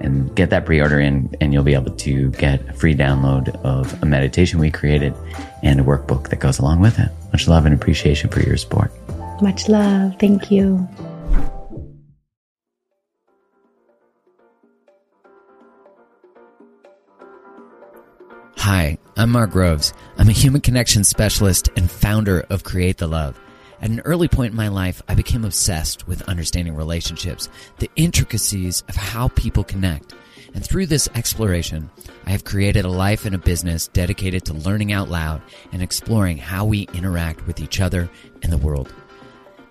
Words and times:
and 0.00 0.34
get 0.36 0.50
that 0.50 0.66
pre-order 0.66 1.00
in 1.00 1.34
and 1.40 1.52
you'll 1.52 1.64
be 1.64 1.74
able 1.74 1.94
to 1.94 2.30
get 2.32 2.60
a 2.68 2.72
free 2.72 2.94
download 2.94 3.48
of 3.64 4.02
a 4.02 4.06
meditation 4.06 4.58
we 4.58 4.70
created 4.70 5.14
and 5.62 5.80
a 5.80 5.82
workbook 5.82 6.28
that 6.30 6.40
goes 6.40 6.58
along 6.58 6.80
with 6.80 6.98
it. 6.98 7.10
Much 7.32 7.48
love 7.48 7.66
and 7.66 7.74
appreciation 7.74 8.30
for 8.30 8.40
your 8.40 8.56
support. 8.56 8.92
Much 9.42 9.68
love. 9.68 10.14
Thank 10.18 10.50
you. 10.50 10.88
Hi, 18.56 18.98
I'm 19.16 19.30
Mark 19.30 19.52
Groves. 19.52 19.92
I'm 20.18 20.28
a 20.28 20.32
human 20.32 20.60
connection 20.60 21.04
specialist 21.04 21.68
and 21.76 21.88
founder 21.88 22.44
of 22.50 22.64
Create 22.64 22.98
the 22.98 23.06
Love. 23.06 23.38
At 23.80 23.90
an 23.90 24.00
early 24.00 24.28
point 24.28 24.52
in 24.52 24.56
my 24.56 24.68
life, 24.68 25.02
I 25.08 25.14
became 25.14 25.44
obsessed 25.44 26.08
with 26.08 26.28
understanding 26.28 26.74
relationships, 26.74 27.48
the 27.78 27.90
intricacies 27.96 28.82
of 28.88 28.96
how 28.96 29.28
people 29.28 29.64
connect. 29.64 30.14
And 30.54 30.64
through 30.64 30.86
this 30.86 31.08
exploration, 31.14 31.90
I 32.24 32.30
have 32.30 32.44
created 32.44 32.86
a 32.86 32.90
life 32.90 33.26
and 33.26 33.34
a 33.34 33.38
business 33.38 33.88
dedicated 33.88 34.46
to 34.46 34.54
learning 34.54 34.92
out 34.92 35.10
loud 35.10 35.42
and 35.72 35.82
exploring 35.82 36.38
how 36.38 36.64
we 36.64 36.88
interact 36.94 37.46
with 37.46 37.60
each 37.60 37.80
other 37.80 38.08
and 38.42 38.50
the 38.50 38.58
world. 38.58 38.90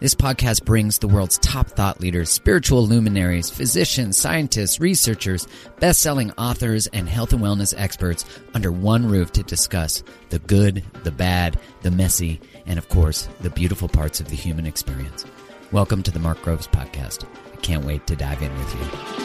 This 0.01 0.13
podcast 0.13 0.65
brings 0.65 0.99
the 0.99 1.07
world's 1.07 1.39
top 1.39 1.69
thought 1.69 2.01
leaders, 2.01 2.29
spiritual 2.29 2.85
luminaries, 2.85 3.49
physicians, 3.49 4.17
scientists, 4.17 4.79
researchers, 4.79 5.47
best 5.79 6.01
selling 6.01 6.31
authors, 6.33 6.85
and 6.87 7.07
health 7.07 7.33
and 7.33 7.41
wellness 7.41 7.73
experts 7.75 8.25
under 8.53 8.71
one 8.71 9.07
roof 9.07 9.31
to 9.31 9.43
discuss 9.43 10.03
the 10.29 10.39
good, 10.39 10.83
the 11.03 11.11
bad, 11.11 11.57
the 11.81 11.91
messy, 11.91 12.41
and 12.65 12.77
of 12.79 12.89
course, 12.89 13.27
the 13.41 13.49
beautiful 13.49 13.87
parts 13.87 14.19
of 14.19 14.27
the 14.29 14.35
human 14.35 14.65
experience. 14.65 15.25
Welcome 15.71 16.03
to 16.03 16.11
the 16.11 16.19
Mark 16.19 16.41
Groves 16.41 16.67
Podcast. 16.67 17.25
I 17.53 17.57
can't 17.57 17.85
wait 17.85 18.05
to 18.07 18.15
dive 18.15 18.41
in 18.41 18.51
with 18.57 18.75
you. 18.75 19.15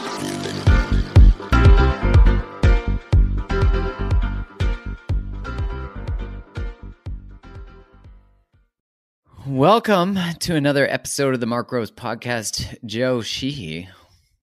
Welcome 9.47 10.19
to 10.41 10.55
another 10.55 10.89
episode 10.89 11.35
of 11.35 11.41
the 11.41 11.47
Mark 11.47 11.69
Groves 11.69 11.91
podcast. 11.91 12.77
Joe 12.85 13.19
Sheehey, 13.19 13.89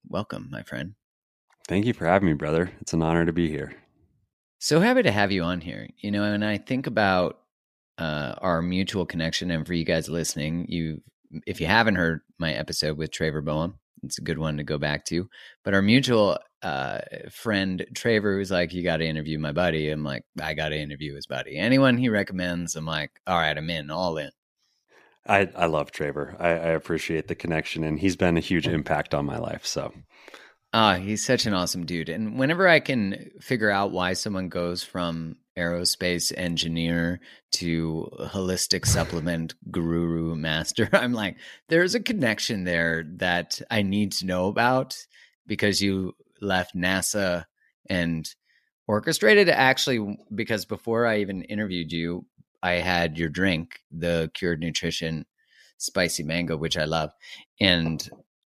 welcome, 0.08 0.50
my 0.52 0.64
friend. 0.64 0.96
Thank 1.68 1.86
you 1.86 1.94
for 1.94 2.06
having 2.06 2.28
me, 2.28 2.34
brother. 2.34 2.72
It's 2.82 2.94
an 2.94 3.02
honor 3.02 3.26
to 3.26 3.32
be 3.32 3.50
here. 3.50 3.74
So 4.60 4.80
happy 4.80 5.04
to 5.04 5.12
have 5.12 5.32
you 5.32 5.44
on 5.44 5.62
here. 5.62 5.88
You 6.00 6.12
know, 6.12 6.24
and 6.24 6.44
I 6.44 6.58
think 6.58 6.88
about 6.88 7.40
uh, 7.98 8.36
our 8.40 8.62
mutual 8.62 9.06
connection, 9.06 9.52
and 9.52 9.66
for 9.66 9.74
you 9.74 9.84
guys 9.84 10.10
listening, 10.10 10.66
you 10.70 11.02
if 11.46 11.60
you 11.60 11.68
haven't 11.68 11.96
heard 11.96 12.22
my 12.40 12.54
episode 12.54 12.98
with 12.98 13.12
Traver 13.12 13.44
Boehm, 13.44 13.80
it's 14.04 14.18
a 14.18 14.24
good 14.24 14.38
one 14.38 14.58
to 14.58 14.64
go 14.64 14.78
back 14.78 15.06
to. 15.06 15.30
But 15.64 15.74
our 15.74 15.82
mutual 15.82 16.38
uh, 16.62 17.00
friend 17.32 17.86
Traver 17.94 18.38
was 18.38 18.52
like, 18.52 18.74
"You 18.74 18.84
got 18.84 18.98
to 18.98 19.06
interview 19.06 19.40
my 19.40 19.52
buddy." 19.52 19.90
I'm 19.90 20.04
like, 20.04 20.24
"I 20.42 20.54
got 20.54 20.70
to 20.70 20.78
interview 20.78 21.16
his 21.16 21.28
buddy." 21.28 21.58
Anyone 21.58 21.98
he 21.98 22.10
recommends, 22.10 22.76
I'm 22.76 22.86
like, 22.86 23.12
"All 23.26 23.38
right, 23.38 23.58
I'm 23.58 23.70
in, 23.70 23.92
all 23.92 24.18
in." 24.18 24.32
I, 25.28 25.50
I 25.56 25.66
love 25.66 25.92
Traver. 25.92 26.40
I, 26.40 26.50
I 26.50 26.70
appreciate 26.70 27.28
the 27.28 27.36
connection, 27.36 27.84
and 27.84 28.00
he's 28.00 28.16
been 28.16 28.38
a 28.38 28.42
huge 28.42 28.68
impact 28.68 29.14
on 29.14 29.26
my 29.26 29.38
life. 29.38 29.66
So, 29.66 29.94
ah, 30.74 30.96
he's 30.96 31.26
such 31.26 31.46
an 31.46 31.54
awesome 31.54 31.86
dude. 31.86 32.10
And 32.10 32.40
whenever 32.40 32.68
I 32.68 32.80
can 32.80 33.32
figure 33.42 33.70
out 33.70 33.92
why 33.92 34.14
someone 34.14 34.48
goes 34.48 34.84
from 34.84 35.36
aerospace 35.58 36.32
engineer 36.38 37.20
to 37.54 38.10
holistic 38.20 38.86
supplement 38.86 39.56
guru 39.72 40.36
master, 40.36 40.90
I'm 40.94 41.14
like, 41.14 41.38
there's 41.70 41.96
a 41.96 42.00
connection 42.00 42.64
there 42.64 43.06
that 43.18 43.62
I 43.70 43.82
need 43.82 44.12
to 44.14 44.26
know 44.26 44.48
about 44.48 44.98
because 45.46 45.82
you 45.82 46.16
left 46.42 46.76
NASA 46.76 47.46
and 47.90 48.30
orchestrated 48.88 49.50
actually 49.50 50.18
because 50.34 50.66
before 50.66 51.06
I 51.06 51.20
even 51.20 51.42
interviewed 51.44 51.92
you, 51.92 52.26
I 52.64 52.74
had 52.74 53.18
your 53.18 53.30
drink, 53.30 53.80
the 53.92 54.32
Cured 54.34 54.60
Nutrition 54.60 55.26
spicy 55.78 56.24
mango, 56.24 56.58
which 56.58 56.78
I 56.78 56.86
love, 56.86 57.12
and 57.60 58.08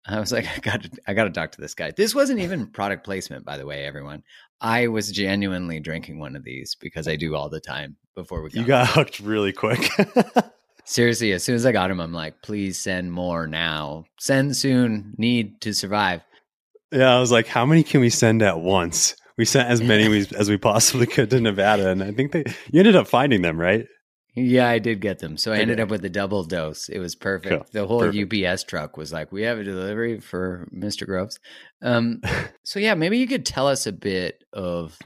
I 0.06 0.20
was 0.20 0.32
like, 0.32 0.46
I 0.56 0.60
got 0.60 0.82
to, 0.82 0.90
I 1.06 1.14
got 1.14 1.24
to 1.24 1.30
talk 1.30 1.52
to 1.52 1.60
this 1.60 1.74
guy. 1.74 1.90
This 1.90 2.14
wasn't 2.14 2.40
even 2.40 2.68
product 2.68 3.04
placement, 3.04 3.44
by 3.44 3.58
the 3.58 3.66
way, 3.66 3.84
everyone. 3.84 4.22
I 4.60 4.88
was 4.88 5.10
genuinely 5.10 5.80
drinking 5.80 6.18
one 6.18 6.36
of 6.36 6.44
these 6.44 6.74
because 6.74 7.08
I 7.08 7.16
do 7.16 7.34
all 7.34 7.48
the 7.48 7.60
time 7.60 7.96
before 8.14 8.42
we. 8.42 8.50
Got 8.50 8.60
you 8.60 8.66
got 8.66 8.88
hooked 8.88 9.20
really 9.20 9.52
quick. 9.52 9.90
Seriously, 10.84 11.32
as 11.32 11.42
soon 11.42 11.56
as 11.56 11.66
I 11.66 11.72
got 11.72 11.90
him, 11.90 12.00
I'm 12.00 12.12
like, 12.12 12.42
please 12.42 12.78
send 12.78 13.12
more 13.12 13.46
now. 13.46 14.04
Send 14.18 14.56
soon. 14.56 15.14
Need 15.18 15.60
to 15.62 15.74
survive. 15.74 16.22
Yeah, 16.92 17.14
I 17.14 17.20
was 17.20 17.32
like, 17.32 17.48
how 17.48 17.66
many 17.66 17.82
can 17.82 18.00
we 18.00 18.08
send 18.08 18.40
at 18.40 18.60
once? 18.60 19.16
We 19.36 19.44
sent 19.44 19.68
as 19.68 19.82
many 19.82 20.26
as 20.36 20.48
we 20.48 20.56
possibly 20.56 21.06
could 21.06 21.30
to 21.30 21.40
Nevada, 21.40 21.90
and 21.90 22.02
I 22.02 22.12
think 22.12 22.32
they 22.32 22.44
you 22.70 22.80
ended 22.80 22.96
up 22.96 23.08
finding 23.08 23.42
them, 23.42 23.60
right? 23.60 23.86
Yeah, 24.38 24.68
I 24.68 24.78
did 24.78 25.00
get 25.00 25.18
them. 25.18 25.38
So 25.38 25.50
I 25.50 25.58
ended 25.58 25.80
up 25.80 25.88
with 25.88 26.04
a 26.04 26.10
double 26.10 26.44
dose. 26.44 26.90
It 26.90 26.98
was 26.98 27.14
perfect. 27.14 27.48
Cool. 27.48 27.66
The 27.72 27.86
whole 27.86 28.00
perfect. 28.00 28.34
UPS 28.34 28.64
truck 28.64 28.98
was 28.98 29.10
like, 29.10 29.32
"We 29.32 29.42
have 29.42 29.58
a 29.58 29.64
delivery 29.64 30.20
for 30.20 30.68
Mr. 30.74 31.06
Groves." 31.06 31.40
Um, 31.80 32.20
so 32.62 32.78
yeah, 32.78 32.94
maybe 32.94 33.16
you 33.16 33.26
could 33.26 33.46
tell 33.46 33.66
us 33.66 33.86
a 33.86 33.92
bit 33.92 34.44
of 34.52 34.98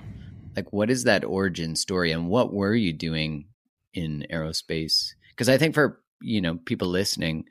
like 0.56 0.72
what 0.72 0.90
is 0.90 1.04
that 1.04 1.24
origin 1.24 1.76
story 1.76 2.10
and 2.10 2.28
what 2.28 2.52
were 2.52 2.74
you 2.74 2.92
doing 2.92 3.46
in 3.94 4.26
aerospace? 4.32 5.12
Because 5.30 5.48
I 5.48 5.58
think 5.58 5.74
for 5.74 6.00
you 6.20 6.40
know 6.40 6.58
people 6.64 6.88
listening, 6.88 7.44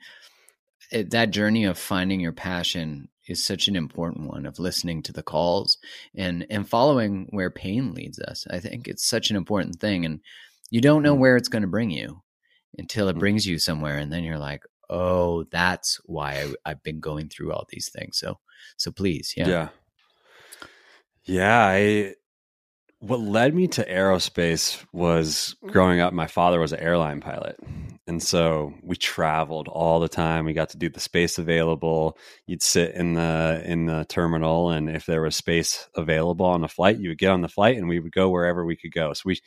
it, 0.92 1.10
that 1.12 1.30
journey 1.30 1.64
of 1.64 1.78
finding 1.78 2.20
your 2.20 2.32
passion 2.32 3.08
is 3.26 3.42
such 3.42 3.68
an 3.68 3.76
important 3.76 4.28
one 4.28 4.44
of 4.44 4.58
listening 4.58 5.02
to 5.04 5.14
the 5.14 5.22
calls 5.22 5.78
and 6.14 6.46
and 6.50 6.68
following 6.68 7.28
where 7.30 7.50
pain 7.50 7.94
leads 7.94 8.20
us. 8.20 8.46
I 8.50 8.60
think 8.60 8.86
it's 8.86 9.08
such 9.08 9.30
an 9.30 9.36
important 9.36 9.80
thing 9.80 10.04
and 10.04 10.20
you 10.70 10.80
don't 10.80 11.02
know 11.02 11.14
mm. 11.14 11.18
where 11.18 11.36
it's 11.36 11.48
going 11.48 11.62
to 11.62 11.68
bring 11.68 11.90
you 11.90 12.22
until 12.78 13.08
it 13.08 13.16
mm. 13.16 13.20
brings 13.20 13.46
you 13.46 13.58
somewhere 13.58 13.98
and 13.98 14.12
then 14.12 14.24
you're 14.24 14.38
like 14.38 14.62
oh 14.88 15.44
that's 15.50 16.00
why 16.04 16.52
I, 16.64 16.70
have 16.70 16.82
been 16.82 17.00
going 17.00 17.28
through 17.28 17.52
all 17.52 17.66
these 17.68 17.90
things 17.90 18.18
so 18.18 18.38
so 18.76 18.90
please 18.90 19.34
yeah 19.36 19.48
yeah 19.48 19.68
yeah 21.24 21.66
i 21.66 22.14
what 23.00 23.20
led 23.20 23.54
me 23.54 23.66
to 23.66 23.84
aerospace 23.84 24.84
was 24.92 25.56
growing 25.66 26.00
up 26.00 26.12
my 26.12 26.26
father 26.26 26.60
was 26.60 26.72
an 26.72 26.80
airline 26.80 27.20
pilot 27.20 27.56
and 28.06 28.22
so 28.22 28.74
we 28.82 28.96
traveled 28.96 29.68
all 29.68 30.00
the 30.00 30.08
time 30.08 30.44
we 30.44 30.52
got 30.52 30.70
to 30.70 30.76
do 30.76 30.88
the 30.88 31.00
space 31.00 31.38
available 31.38 32.18
you'd 32.46 32.62
sit 32.62 32.94
in 32.94 33.14
the 33.14 33.62
in 33.64 33.86
the 33.86 34.04
terminal 34.08 34.70
and 34.70 34.90
if 34.90 35.06
there 35.06 35.22
was 35.22 35.36
space 35.36 35.88
available 35.94 36.46
on 36.46 36.60
the 36.60 36.68
flight 36.68 36.98
you 36.98 37.08
would 37.08 37.18
get 37.18 37.30
on 37.30 37.40
the 37.40 37.48
flight 37.48 37.76
and 37.76 37.88
we 37.88 38.00
would 38.00 38.12
go 38.12 38.28
wherever 38.28 38.64
we 38.64 38.76
could 38.76 38.92
go 38.92 39.12
so 39.12 39.22
we 39.24 39.40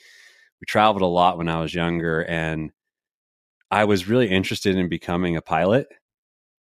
we 0.63 0.65
traveled 0.65 1.01
a 1.01 1.05
lot 1.05 1.37
when 1.37 1.49
I 1.49 1.59
was 1.59 1.75
younger 1.75 2.21
and 2.23 2.71
I 3.69 3.83
was 3.83 4.07
really 4.07 4.29
interested 4.29 4.77
in 4.77 4.87
becoming 4.87 5.35
a 5.35 5.41
pilot. 5.41 5.87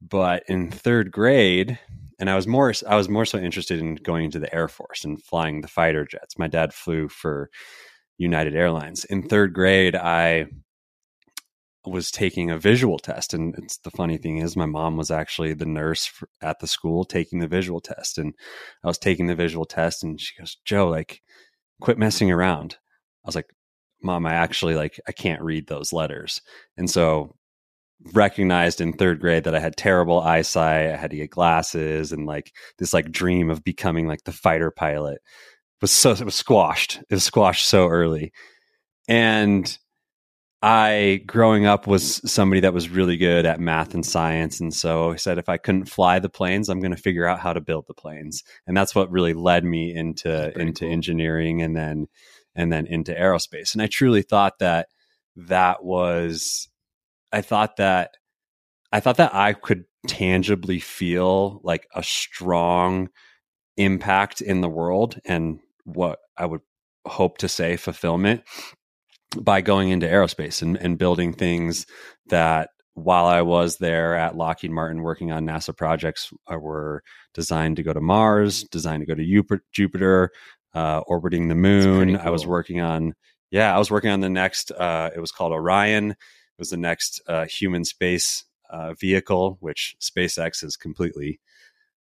But 0.02 0.42
in 0.48 0.72
third 0.72 1.12
grade, 1.12 1.78
and 2.18 2.28
I 2.28 2.36
was 2.36 2.48
more 2.48 2.74
I 2.90 2.96
was 2.96 3.10
more 3.10 3.26
so 3.26 3.38
interested 3.38 3.80
in 3.80 3.94
going 3.94 4.26
into 4.26 4.40
the 4.40 4.52
Air 4.52 4.68
Force 4.68 5.06
and 5.06 5.22
flying 5.22 5.62
the 5.62 5.68
fighter 5.68 6.04
jets. 6.04 6.40
My 6.40 6.48
dad 6.48 6.74
flew 6.74 7.10
for 7.10 7.52
United 8.18 8.56
Airlines. 8.56 9.06
In 9.06 9.22
third 9.22 9.54
grade, 9.54 9.96
I 9.96 10.48
was 11.86 12.10
taking 12.10 12.50
a 12.50 12.58
visual 12.58 12.98
test 12.98 13.36
and 13.36 13.54
it's 13.60 13.78
the 13.78 13.92
funny 13.92 14.18
thing 14.18 14.38
is 14.38 14.56
my 14.56 14.66
mom 14.66 14.98
was 14.98 15.12
actually 15.12 15.54
the 15.54 15.66
nurse 15.66 16.08
for, 16.08 16.28
at 16.42 16.60
the 16.60 16.68
school 16.68 17.06
taking 17.06 17.40
the 17.40 17.48
visual 17.48 17.82
test 17.82 18.20
and 18.20 18.36
i 18.84 18.88
was 18.88 19.00
taking 19.00 19.26
the 19.26 19.34
visual 19.34 19.66
test 19.66 20.04
and 20.04 20.22
she 20.22 20.36
goes 20.38 20.58
joe 20.64 20.88
like 20.88 21.24
quit 21.82 21.98
messing 21.98 22.32
around 22.32 22.78
i 23.26 23.28
was 23.28 23.34
like 23.34 23.48
mom 24.04 24.26
i 24.26 24.34
actually 24.34 24.76
like 24.76 25.00
i 25.08 25.12
can't 25.12 25.42
read 25.42 25.68
those 25.68 25.94
letters 25.94 26.42
and 26.78 26.90
so 26.90 27.36
recognized 28.14 28.82
in 28.82 28.94
third 28.94 29.20
grade 29.20 29.44
that 29.44 29.56
i 29.56 29.60
had 29.60 29.78
terrible 29.78 30.22
eyesight 30.22 30.92
i 30.92 30.98
had 30.98 31.12
to 31.12 31.18
get 31.18 31.30
glasses 31.30 32.12
and 32.12 32.26
like 32.26 32.52
this 32.80 32.94
like 32.94 33.12
dream 33.12 33.50
of 33.50 33.64
becoming 33.64 34.08
like 34.08 34.24
the 34.24 34.32
fighter 34.32 34.72
pilot 34.72 35.20
was 35.82 35.92
so 35.92 36.12
it 36.12 36.24
was 36.24 36.36
squashed 36.36 37.00
it 37.10 37.14
was 37.14 37.24
squashed 37.24 37.68
so 37.68 37.88
early 37.88 38.32
and 39.08 39.78
I, 40.64 41.24
growing 41.26 41.66
up, 41.66 41.88
was 41.88 42.22
somebody 42.32 42.62
that 42.62 42.74
was 42.74 42.90
really 42.90 43.18
good 43.18 43.48
at 43.48 43.60
math 43.60 43.96
and 43.96 44.06
science. 44.06 44.60
And 44.60 44.72
so 44.72 45.12
I 45.12 45.16
said, 45.16 45.40
if 45.40 45.50
I 45.50 45.58
couldn't 45.58 45.90
fly 45.90 46.20
the 46.20 46.30
planes, 46.30 46.70
I'm 46.70 46.80
going 46.80 46.96
to 46.96 47.02
figure 47.02 47.26
out 47.26 47.40
how 47.40 47.52
to 47.52 47.62
build 47.62 47.86
the 47.88 47.96
planes. 47.96 48.44
And 48.68 48.78
that's 48.78 48.94
what 48.94 49.10
really 49.10 49.34
led 49.34 49.66
me 49.66 49.94
into, 49.94 50.56
into 50.60 50.86
cool. 50.86 50.94
engineering 50.94 51.64
and 51.64 51.76
then, 51.76 52.08
and 52.56 52.72
then 52.72 52.86
into 52.88 53.14
aerospace. 53.14 53.74
And 53.74 53.82
I 53.82 53.88
truly 53.88 54.22
thought 54.22 54.60
that 54.60 54.88
that 55.36 55.84
was, 55.84 56.68
I 57.32 57.42
thought 57.42 57.78
that, 57.78 58.18
I 58.92 59.00
thought 59.00 59.18
that 59.18 59.34
I 59.34 59.54
could 59.54 59.86
tangibly 60.08 60.80
feel 60.80 61.62
like 61.64 61.88
a 61.96 62.04
strong 62.04 63.10
impact 63.78 64.42
in 64.42 64.62
the 64.62 64.70
world 64.70 65.20
and 65.26 65.60
what 65.86 66.20
I 66.38 66.46
would 66.46 66.62
hope 67.06 67.38
to 67.40 67.48
say 67.48 67.78
fulfillment 67.78 68.44
by 69.40 69.62
going 69.62 69.90
into 69.90 70.08
aerospace 70.08 70.62
and, 70.62 70.78
and 70.78 70.98
building 70.98 71.34
things 71.34 71.86
that 72.28 72.70
while 72.94 73.26
I 73.26 73.42
was 73.42 73.78
there 73.78 74.16
at 74.16 74.36
Lockheed 74.36 74.72
Martin 74.72 75.02
working 75.02 75.32
on 75.32 75.46
NASA 75.46 75.76
projects 75.76 76.32
uh, 76.52 76.58
were 76.58 77.04
designed 77.34 77.78
to 77.78 77.84
go 77.84 77.94
to 77.94 78.02
Mars, 78.02 78.64
designed 78.66 79.02
to 79.02 79.06
go 79.06 79.16
to 79.16 79.62
Jupiter, 79.72 80.32
uh, 80.74 81.00
orbiting 81.08 81.48
the 81.48 81.56
moon. 81.56 82.16
Cool. 82.16 82.28
I 82.28 82.30
was 82.30 82.46
working 82.46 82.82
on, 82.82 83.14
yeah, 83.50 83.76
I 83.76 83.80
was 83.80 83.92
working 83.92 84.12
on 84.12 84.20
the 84.22 84.30
next, 84.30 84.72
uh, 84.72 85.10
it 85.16 85.20
was 85.20 85.32
called 85.32 85.52
Orion. 85.52 86.12
It 86.12 86.18
was 86.60 86.70
the 86.70 86.78
next 86.78 87.22
uh, 87.28 87.46
human 87.46 87.86
space 87.86 88.46
uh, 88.70 88.94
vehicle, 88.94 89.58
which 89.60 89.96
SpaceX 90.00 90.62
has 90.62 90.76
completely 90.76 91.40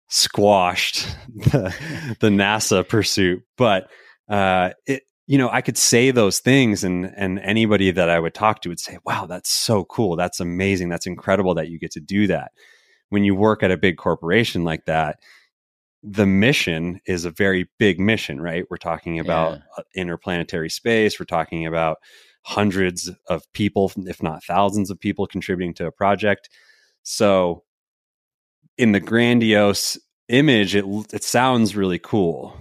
squashed 0.09 1.07
the, 1.35 1.75
the 2.21 2.29
NASA 2.29 2.87
pursuit. 2.87 3.43
But 3.57 3.91
uh, 4.29 4.71
it, 4.87 5.03
you 5.27 5.39
know, 5.39 5.49
I 5.49 5.61
could 5.61 5.79
say 5.79 6.11
those 6.11 6.41
things 6.41 6.83
and 6.83 7.13
and 7.17 7.39
anybody 7.39 7.93
that 7.93 8.11
I 8.11 8.19
would 8.19 8.35
talk 8.35 8.63
to 8.63 8.69
would 8.69 8.81
say, 8.81 8.99
"Wow, 9.05 9.27
that's 9.27 9.49
so 9.49 9.85
cool. 9.85 10.17
That's 10.17 10.41
amazing. 10.41 10.89
That's 10.89 11.07
incredible 11.07 11.55
that 11.55 11.69
you 11.69 11.79
get 11.79 11.93
to 11.93 12.01
do 12.01 12.27
that." 12.27 12.51
When 13.11 13.23
you 13.23 13.37
work 13.37 13.63
at 13.63 13.71
a 13.71 13.77
big 13.77 13.97
corporation 13.97 14.65
like 14.65 14.87
that, 14.87 15.21
the 16.03 16.27
mission 16.27 17.01
is 17.07 17.25
a 17.25 17.31
very 17.31 17.69
big 17.79 18.01
mission, 18.01 18.41
right? 18.41 18.65
We're 18.71 18.79
talking 18.79 19.19
about 19.19 19.53
yeah. 19.53 19.63
Uh, 19.79 19.83
interplanetary 19.95 20.71
space, 20.71 21.21
we're 21.21 21.27
talking 21.27 21.67
about 21.67 21.99
hundreds 22.43 23.11
of 23.29 23.51
people, 23.53 23.93
if 23.97 24.23
not 24.23 24.43
thousands 24.45 24.91
of 24.91 24.99
people 24.99 25.27
contributing 25.27 25.75
to 25.75 25.87
a 25.87 25.93
project. 25.93 26.49
So 27.03 27.65
in 28.79 28.93
the 28.93 29.01
grandiose 29.01 29.99
image 30.29 30.75
it 30.75 30.85
it 31.13 31.25
sounds 31.25 31.77
really 31.77 31.99
cool 31.99 32.57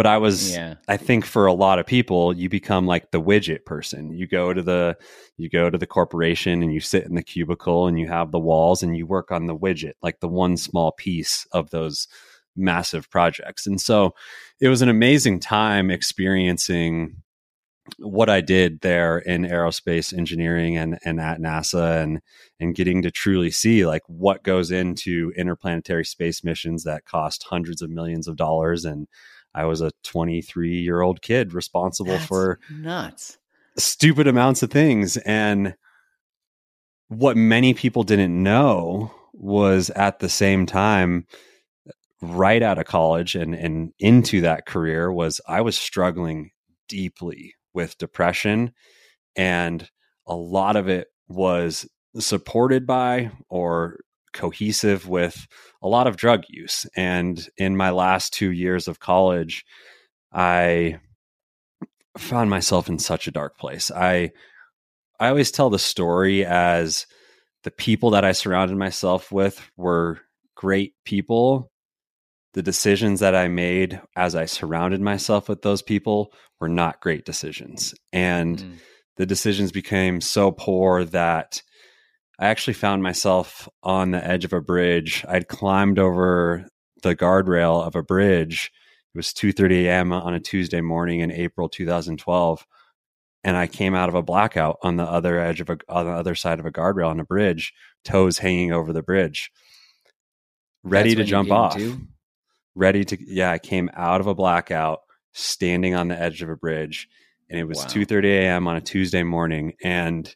but 0.00 0.06
I 0.06 0.16
was 0.16 0.54
yeah. 0.54 0.76
I 0.88 0.96
think 0.96 1.26
for 1.26 1.44
a 1.44 1.52
lot 1.52 1.78
of 1.78 1.84
people 1.84 2.34
you 2.34 2.48
become 2.48 2.86
like 2.86 3.10
the 3.10 3.20
widget 3.20 3.66
person. 3.66 4.10
You 4.14 4.26
go 4.26 4.54
to 4.54 4.62
the 4.62 4.96
you 5.36 5.50
go 5.50 5.68
to 5.68 5.76
the 5.76 5.86
corporation 5.86 6.62
and 6.62 6.72
you 6.72 6.80
sit 6.80 7.04
in 7.04 7.16
the 7.16 7.22
cubicle 7.22 7.86
and 7.86 8.00
you 8.00 8.08
have 8.08 8.32
the 8.32 8.38
walls 8.38 8.82
and 8.82 8.96
you 8.96 9.06
work 9.06 9.30
on 9.30 9.44
the 9.44 9.54
widget, 9.54 9.92
like 10.00 10.20
the 10.20 10.28
one 10.28 10.56
small 10.56 10.92
piece 10.92 11.46
of 11.52 11.68
those 11.68 12.08
massive 12.56 13.10
projects. 13.10 13.66
And 13.66 13.80
so 13.80 14.14
it 14.60 14.68
was 14.68 14.82
an 14.82 14.88
amazing 14.88 15.40
time 15.40 15.90
experiencing 15.90 17.16
what 17.98 18.30
I 18.30 18.40
did 18.40 18.80
there 18.82 19.18
in 19.18 19.42
aerospace 19.42 20.16
engineering 20.16 20.76
and, 20.76 20.98
and 21.04 21.20
at 21.20 21.40
NASA 21.40 22.02
and 22.02 22.20
and 22.60 22.74
getting 22.74 23.02
to 23.02 23.10
truly 23.10 23.50
see 23.50 23.84
like 23.84 24.02
what 24.06 24.44
goes 24.44 24.70
into 24.70 25.32
interplanetary 25.36 26.04
space 26.04 26.44
missions 26.44 26.84
that 26.84 27.04
cost 27.04 27.42
hundreds 27.42 27.82
of 27.82 27.90
millions 27.90 28.28
of 28.28 28.36
dollars 28.36 28.84
and 28.84 29.08
I 29.54 29.64
was 29.64 29.80
a 29.80 29.90
23 30.04 30.78
year 30.78 31.00
old 31.00 31.20
kid 31.20 31.52
responsible 31.52 32.12
That's 32.12 32.26
for 32.26 32.60
nuts 32.70 33.38
stupid 33.76 34.26
amounts 34.26 34.62
of 34.62 34.70
things. 34.70 35.16
And 35.18 35.74
what 37.08 37.36
many 37.36 37.74
people 37.74 38.02
didn't 38.02 38.40
know 38.40 39.12
was 39.32 39.90
at 39.90 40.18
the 40.18 40.28
same 40.28 40.66
time, 40.66 41.26
right 42.22 42.62
out 42.62 42.78
of 42.78 42.86
college 42.86 43.34
and, 43.34 43.54
and 43.54 43.92
into 43.98 44.42
that 44.42 44.66
career, 44.66 45.12
was 45.12 45.40
I 45.48 45.60
was 45.60 45.76
struggling 45.76 46.50
deeply 46.88 47.54
with 47.72 47.98
depression. 47.98 48.72
And 49.36 49.88
a 50.26 50.34
lot 50.34 50.76
of 50.76 50.88
it 50.88 51.08
was 51.28 51.88
supported 52.18 52.86
by 52.86 53.30
or 53.48 54.00
cohesive 54.32 55.08
with 55.08 55.46
a 55.82 55.88
lot 55.88 56.06
of 56.06 56.16
drug 56.16 56.44
use. 56.48 56.86
And 56.96 57.48
in 57.56 57.76
my 57.76 57.90
last 57.90 58.32
two 58.32 58.50
years 58.50 58.88
of 58.88 59.00
college, 59.00 59.64
I 60.32 61.00
found 62.18 62.50
myself 62.50 62.88
in 62.88 62.98
such 62.98 63.26
a 63.26 63.32
dark 63.32 63.58
place. 63.58 63.90
I 63.90 64.30
I 65.18 65.28
always 65.28 65.50
tell 65.50 65.68
the 65.68 65.78
story 65.78 66.44
as 66.46 67.06
the 67.62 67.70
people 67.70 68.10
that 68.10 68.24
I 68.24 68.32
surrounded 68.32 68.76
myself 68.76 69.30
with 69.30 69.70
were 69.76 70.20
great 70.54 70.94
people. 71.04 71.69
The 72.54 72.62
decisions 72.62 73.20
that 73.20 73.34
I 73.34 73.48
made 73.48 74.00
as 74.16 74.34
I 74.34 74.46
surrounded 74.46 75.00
myself 75.00 75.48
with 75.48 75.62
those 75.62 75.82
people 75.82 76.32
were 76.60 76.68
not 76.68 77.00
great 77.00 77.24
decisions. 77.24 77.94
And 78.12 78.58
mm. 78.58 78.72
the 79.16 79.26
decisions 79.26 79.70
became 79.72 80.20
so 80.20 80.50
poor 80.50 81.04
that 81.04 81.62
I 82.40 82.46
actually 82.46 82.74
found 82.74 83.02
myself 83.02 83.68
on 83.82 84.10
the 84.10 84.26
edge 84.26 84.46
of 84.46 84.54
a 84.54 84.62
bridge. 84.62 85.24
I'd 85.28 85.48
climbed 85.48 85.98
over 85.98 86.66
the 87.02 87.14
guardrail 87.14 87.86
of 87.86 87.94
a 87.94 88.02
bridge. 88.02 88.72
It 89.14 89.18
was 89.18 89.28
2:30 89.28 89.84
a.m. 89.84 90.12
on 90.12 90.34
a 90.34 90.40
Tuesday 90.40 90.80
morning 90.80 91.20
in 91.20 91.30
April 91.30 91.68
2012, 91.68 92.66
and 93.44 93.56
I 93.56 93.66
came 93.66 93.94
out 93.94 94.08
of 94.08 94.14
a 94.14 94.22
blackout 94.22 94.78
on 94.82 94.96
the 94.96 95.04
other 95.04 95.38
edge 95.38 95.60
of 95.60 95.68
a 95.68 95.78
on 95.88 96.06
the 96.06 96.12
other 96.12 96.34
side 96.34 96.58
of 96.58 96.66
a 96.66 96.70
guardrail 96.70 97.10
on 97.10 97.20
a 97.20 97.24
bridge, 97.24 97.74
toes 98.04 98.38
hanging 98.38 98.72
over 98.72 98.92
the 98.92 99.02
bridge, 99.02 99.50
ready 100.82 101.14
That's 101.14 101.26
to 101.26 101.30
jump 101.30 101.50
off. 101.50 101.78
Ready 102.80 103.04
to 103.04 103.18
yeah, 103.20 103.50
I 103.50 103.58
came 103.58 103.90
out 103.92 104.22
of 104.22 104.26
a 104.26 104.34
blackout, 104.34 105.00
standing 105.32 105.94
on 105.94 106.08
the 106.08 106.18
edge 106.18 106.40
of 106.40 106.48
a 106.48 106.56
bridge, 106.56 107.08
and 107.50 107.60
it 107.60 107.64
was 107.64 107.76
wow. 107.76 107.84
2:30 107.84 108.24
a.m. 108.24 108.66
on 108.66 108.76
a 108.76 108.80
Tuesday 108.80 109.22
morning, 109.22 109.74
and 109.84 110.34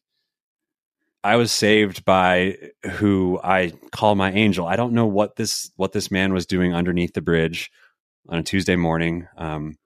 I 1.23 1.37
was 1.37 1.51
saved 1.51 2.05
by 2.05 2.59
who 2.93 3.41
I 3.43 3.73
call 3.93 4.15
my 4.15 4.31
angel. 4.31 4.67
I 4.67 4.77
don't 4.77 4.93
know 4.93 5.07
what 5.07 5.37
this 5.37 5.71
what 5.77 5.93
this 5.93 6.11
man 6.11 6.35
was 6.35 6.45
doing 6.45 6.75
underneath 6.75 7.15
the 7.15 7.23
bridge 7.23 7.71
on 8.29 8.41
a 8.41 8.43
Tuesday 8.43 8.77
morning. 8.77 9.27
Um, 9.39 9.79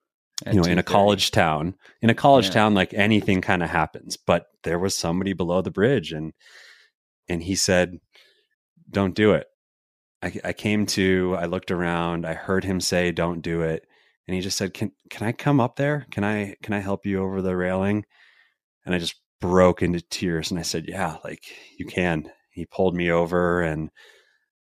you 0.44 0.54
know, 0.54 0.64
in 0.64 0.78
a 0.78 0.82
college 0.82 1.30
town, 1.30 1.76
in 2.02 2.10
a 2.10 2.14
college 2.14 2.46
yeah. 2.46 2.54
town, 2.54 2.74
like 2.74 2.92
anything 2.92 3.40
kind 3.40 3.62
of 3.62 3.70
happens. 3.70 4.16
But 4.16 4.46
there 4.64 4.80
was 4.80 4.96
somebody 4.96 5.32
below 5.32 5.62
the 5.62 5.70
bridge, 5.70 6.10
and 6.10 6.32
and 7.28 7.40
he 7.40 7.54
said, 7.54 8.00
"Don't 8.90 9.14
do 9.14 9.30
it." 9.34 9.46
I, 10.22 10.32
I 10.44 10.52
came 10.52 10.86
to. 10.86 11.36
I 11.38 11.46
looked 11.46 11.70
around. 11.70 12.26
I 12.26 12.34
heard 12.34 12.64
him 12.64 12.80
say, 12.80 13.12
"Don't 13.12 13.40
do 13.40 13.62
it," 13.62 13.86
and 14.26 14.34
he 14.34 14.40
just 14.40 14.58
said, 14.58 14.74
"Can 14.74 14.92
can 15.10 15.26
I 15.26 15.32
come 15.32 15.60
up 15.60 15.76
there? 15.76 16.06
Can 16.10 16.24
I 16.24 16.56
can 16.62 16.74
I 16.74 16.80
help 16.80 17.06
you 17.06 17.22
over 17.22 17.42
the 17.42 17.56
railing?" 17.56 18.04
And 18.84 18.94
I 18.94 18.98
just 18.98 19.16
broke 19.40 19.82
into 19.82 20.00
tears 20.00 20.50
and 20.50 20.58
I 20.58 20.62
said, 20.62 20.86
Yeah, 20.88 21.16
like 21.24 21.44
you 21.78 21.86
can. 21.86 22.30
He 22.50 22.66
pulled 22.66 22.94
me 22.96 23.10
over 23.10 23.62
and 23.62 23.90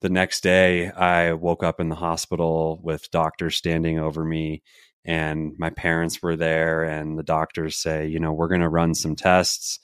the 0.00 0.08
next 0.08 0.42
day 0.42 0.90
I 0.90 1.34
woke 1.34 1.62
up 1.62 1.80
in 1.80 1.88
the 1.88 1.94
hospital 1.94 2.80
with 2.82 3.10
doctors 3.10 3.56
standing 3.56 3.98
over 3.98 4.24
me 4.24 4.62
and 5.04 5.52
my 5.58 5.70
parents 5.70 6.22
were 6.22 6.36
there 6.36 6.84
and 6.84 7.18
the 7.18 7.22
doctors 7.22 7.76
say, 7.76 8.06
you 8.06 8.18
know, 8.18 8.32
we're 8.32 8.48
going 8.48 8.60
to 8.60 8.68
run 8.68 8.94
some 8.94 9.16
tests. 9.16 9.80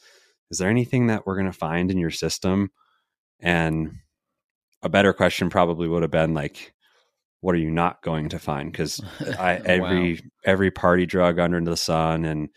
Is 0.50 0.58
there 0.58 0.70
anything 0.70 1.08
that 1.08 1.26
we're 1.26 1.36
going 1.36 1.50
to 1.50 1.52
find 1.52 1.90
in 1.90 1.98
your 1.98 2.10
system? 2.10 2.70
And 3.40 3.98
a 4.82 4.88
better 4.88 5.12
question 5.12 5.50
probably 5.50 5.88
would 5.88 6.02
have 6.02 6.10
been 6.10 6.34
like 6.34 6.72
what 7.40 7.54
are 7.54 7.58
you 7.58 7.70
not 7.70 8.02
going 8.02 8.28
to 8.28 8.38
find 8.38 8.72
because 8.72 9.00
I 9.38 9.60
every 9.64 10.14
wow. 10.14 10.20
every 10.44 10.70
party 10.70 11.06
drug 11.06 11.38
under 11.38 11.60
the 11.60 11.76
sun 11.76 12.24
and 12.24 12.48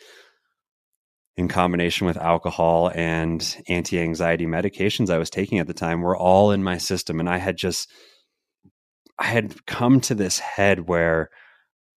in 1.38 1.48
combination 1.48 2.08
with 2.08 2.18
alcohol 2.18 2.92
and 2.94 3.58
anti 3.68 4.00
anxiety 4.00 4.46
medications 4.46 5.10
I 5.10 5.18
was 5.18 5.30
taking 5.30 5.60
at 5.60 5.68
the 5.68 5.74
time 5.74 6.02
were 6.02 6.18
all 6.18 6.52
in 6.52 6.64
my 6.64 6.78
system. 6.78 7.20
And 7.20 7.30
I 7.30 7.38
had 7.38 7.58
just, 7.58 7.90
I 9.18 9.26
had 9.26 9.66
come 9.66 10.02
to 10.02 10.16
this 10.16 10.40
head 10.40 10.88
where 10.88 11.30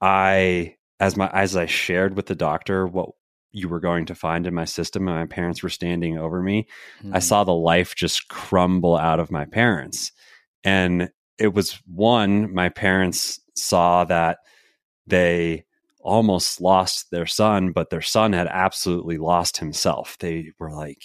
I, 0.01 0.77
as 1.01 1.17
my, 1.17 1.29
as 1.33 1.57
I 1.57 1.67
shared 1.67 2.17
with 2.17 2.27
the 2.27 2.35
doctor 2.35 2.87
what 2.87 3.11
you 3.55 3.69
were 3.69 3.81
going 3.81 4.05
to 4.05 4.15
find 4.17 4.47
in 4.47 4.53
my 4.53 4.65
system 4.65 5.07
and 5.07 5.17
my 5.17 5.27
parents 5.27 5.63
were 5.63 5.71
standing 5.71 6.19
over 6.19 6.43
me 6.43 6.67
Mm. 7.03 7.15
i 7.15 7.19
saw 7.21 7.45
the 7.45 7.55
life 7.55 7.95
just 7.95 8.29
crumble 8.29 8.97
out 8.97 9.21
of 9.21 9.31
my 9.31 9.45
parents 9.45 10.13
and 10.65 11.09
it 11.39 11.55
was 11.55 11.81
one 11.87 12.53
my 12.53 12.69
parents 12.69 13.41
saw 13.55 14.05
that 14.05 14.39
they 15.07 15.65
almost 16.01 16.61
lost 16.61 17.11
their 17.11 17.27
son 17.27 17.73
but 17.73 17.91
their 17.91 18.03
son 18.03 18.33
had 18.33 18.47
absolutely 18.49 19.17
lost 19.19 19.57
himself 19.59 20.17
they 20.19 20.51
were 20.59 20.71
like 20.73 21.03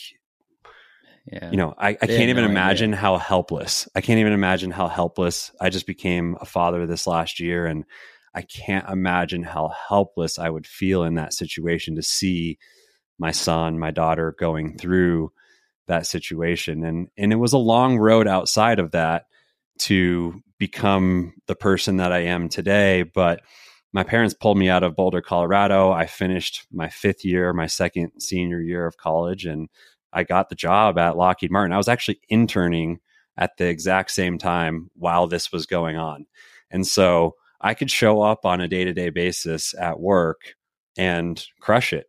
yeah. 1.31 1.49
you 1.51 1.57
know 1.57 1.73
i, 1.77 1.89
I 1.89 1.93
can't 2.07 2.29
even 2.29 2.43
no 2.43 2.49
imagine 2.49 2.91
how 2.93 3.17
helpless 3.17 3.87
i 3.95 4.01
can't 4.01 4.19
even 4.19 4.33
imagine 4.33 4.71
how 4.71 4.87
helpless 4.87 5.51
i 5.61 5.69
just 5.69 5.85
became 5.85 6.35
a 6.41 6.45
father 6.45 6.85
this 6.85 7.05
last 7.07 7.39
year 7.39 7.65
and 7.65 7.85
i 8.35 8.41
can't 8.41 8.89
imagine 8.89 9.43
how 9.43 9.71
helpless 9.87 10.39
i 10.39 10.49
would 10.49 10.67
feel 10.67 11.03
in 11.03 11.15
that 11.15 11.33
situation 11.33 11.95
to 11.95 12.01
see 12.01 12.57
my 13.17 13.31
son 13.31 13.79
my 13.79 13.91
daughter 13.91 14.35
going 14.39 14.77
through 14.77 15.31
that 15.87 16.05
situation 16.05 16.83
and 16.83 17.07
and 17.17 17.31
it 17.31 17.37
was 17.37 17.53
a 17.53 17.57
long 17.57 17.97
road 17.97 18.27
outside 18.27 18.79
of 18.79 18.91
that 18.91 19.25
to 19.77 20.41
become 20.57 21.33
the 21.47 21.55
person 21.55 21.97
that 21.97 22.11
i 22.11 22.19
am 22.19 22.49
today 22.49 23.03
but 23.03 23.41
my 23.91 24.03
parents 24.03 24.35
pulled 24.35 24.57
me 24.57 24.69
out 24.69 24.83
of 24.83 24.95
boulder 24.95 25.21
colorado 25.21 25.91
i 25.91 26.05
finished 26.05 26.67
my 26.71 26.89
fifth 26.89 27.25
year 27.25 27.53
my 27.53 27.67
second 27.67 28.11
senior 28.19 28.61
year 28.61 28.85
of 28.85 28.97
college 28.97 29.45
and 29.45 29.69
I 30.11 30.23
got 30.23 30.49
the 30.49 30.55
job 30.55 30.97
at 30.97 31.17
Lockheed 31.17 31.51
Martin. 31.51 31.73
I 31.73 31.77
was 31.77 31.87
actually 31.87 32.19
interning 32.29 32.99
at 33.37 33.57
the 33.57 33.67
exact 33.67 34.11
same 34.11 34.37
time 34.37 34.89
while 34.95 35.27
this 35.27 35.51
was 35.51 35.65
going 35.65 35.97
on. 35.97 36.25
And 36.71 36.85
so 36.85 37.35
I 37.61 37.73
could 37.73 37.91
show 37.91 38.21
up 38.21 38.45
on 38.45 38.61
a 38.61 38.67
day 38.67 38.85
to 38.85 38.93
day 38.93 39.09
basis 39.09 39.73
at 39.79 39.99
work 39.99 40.55
and 40.97 41.43
crush 41.59 41.93
it 41.93 42.07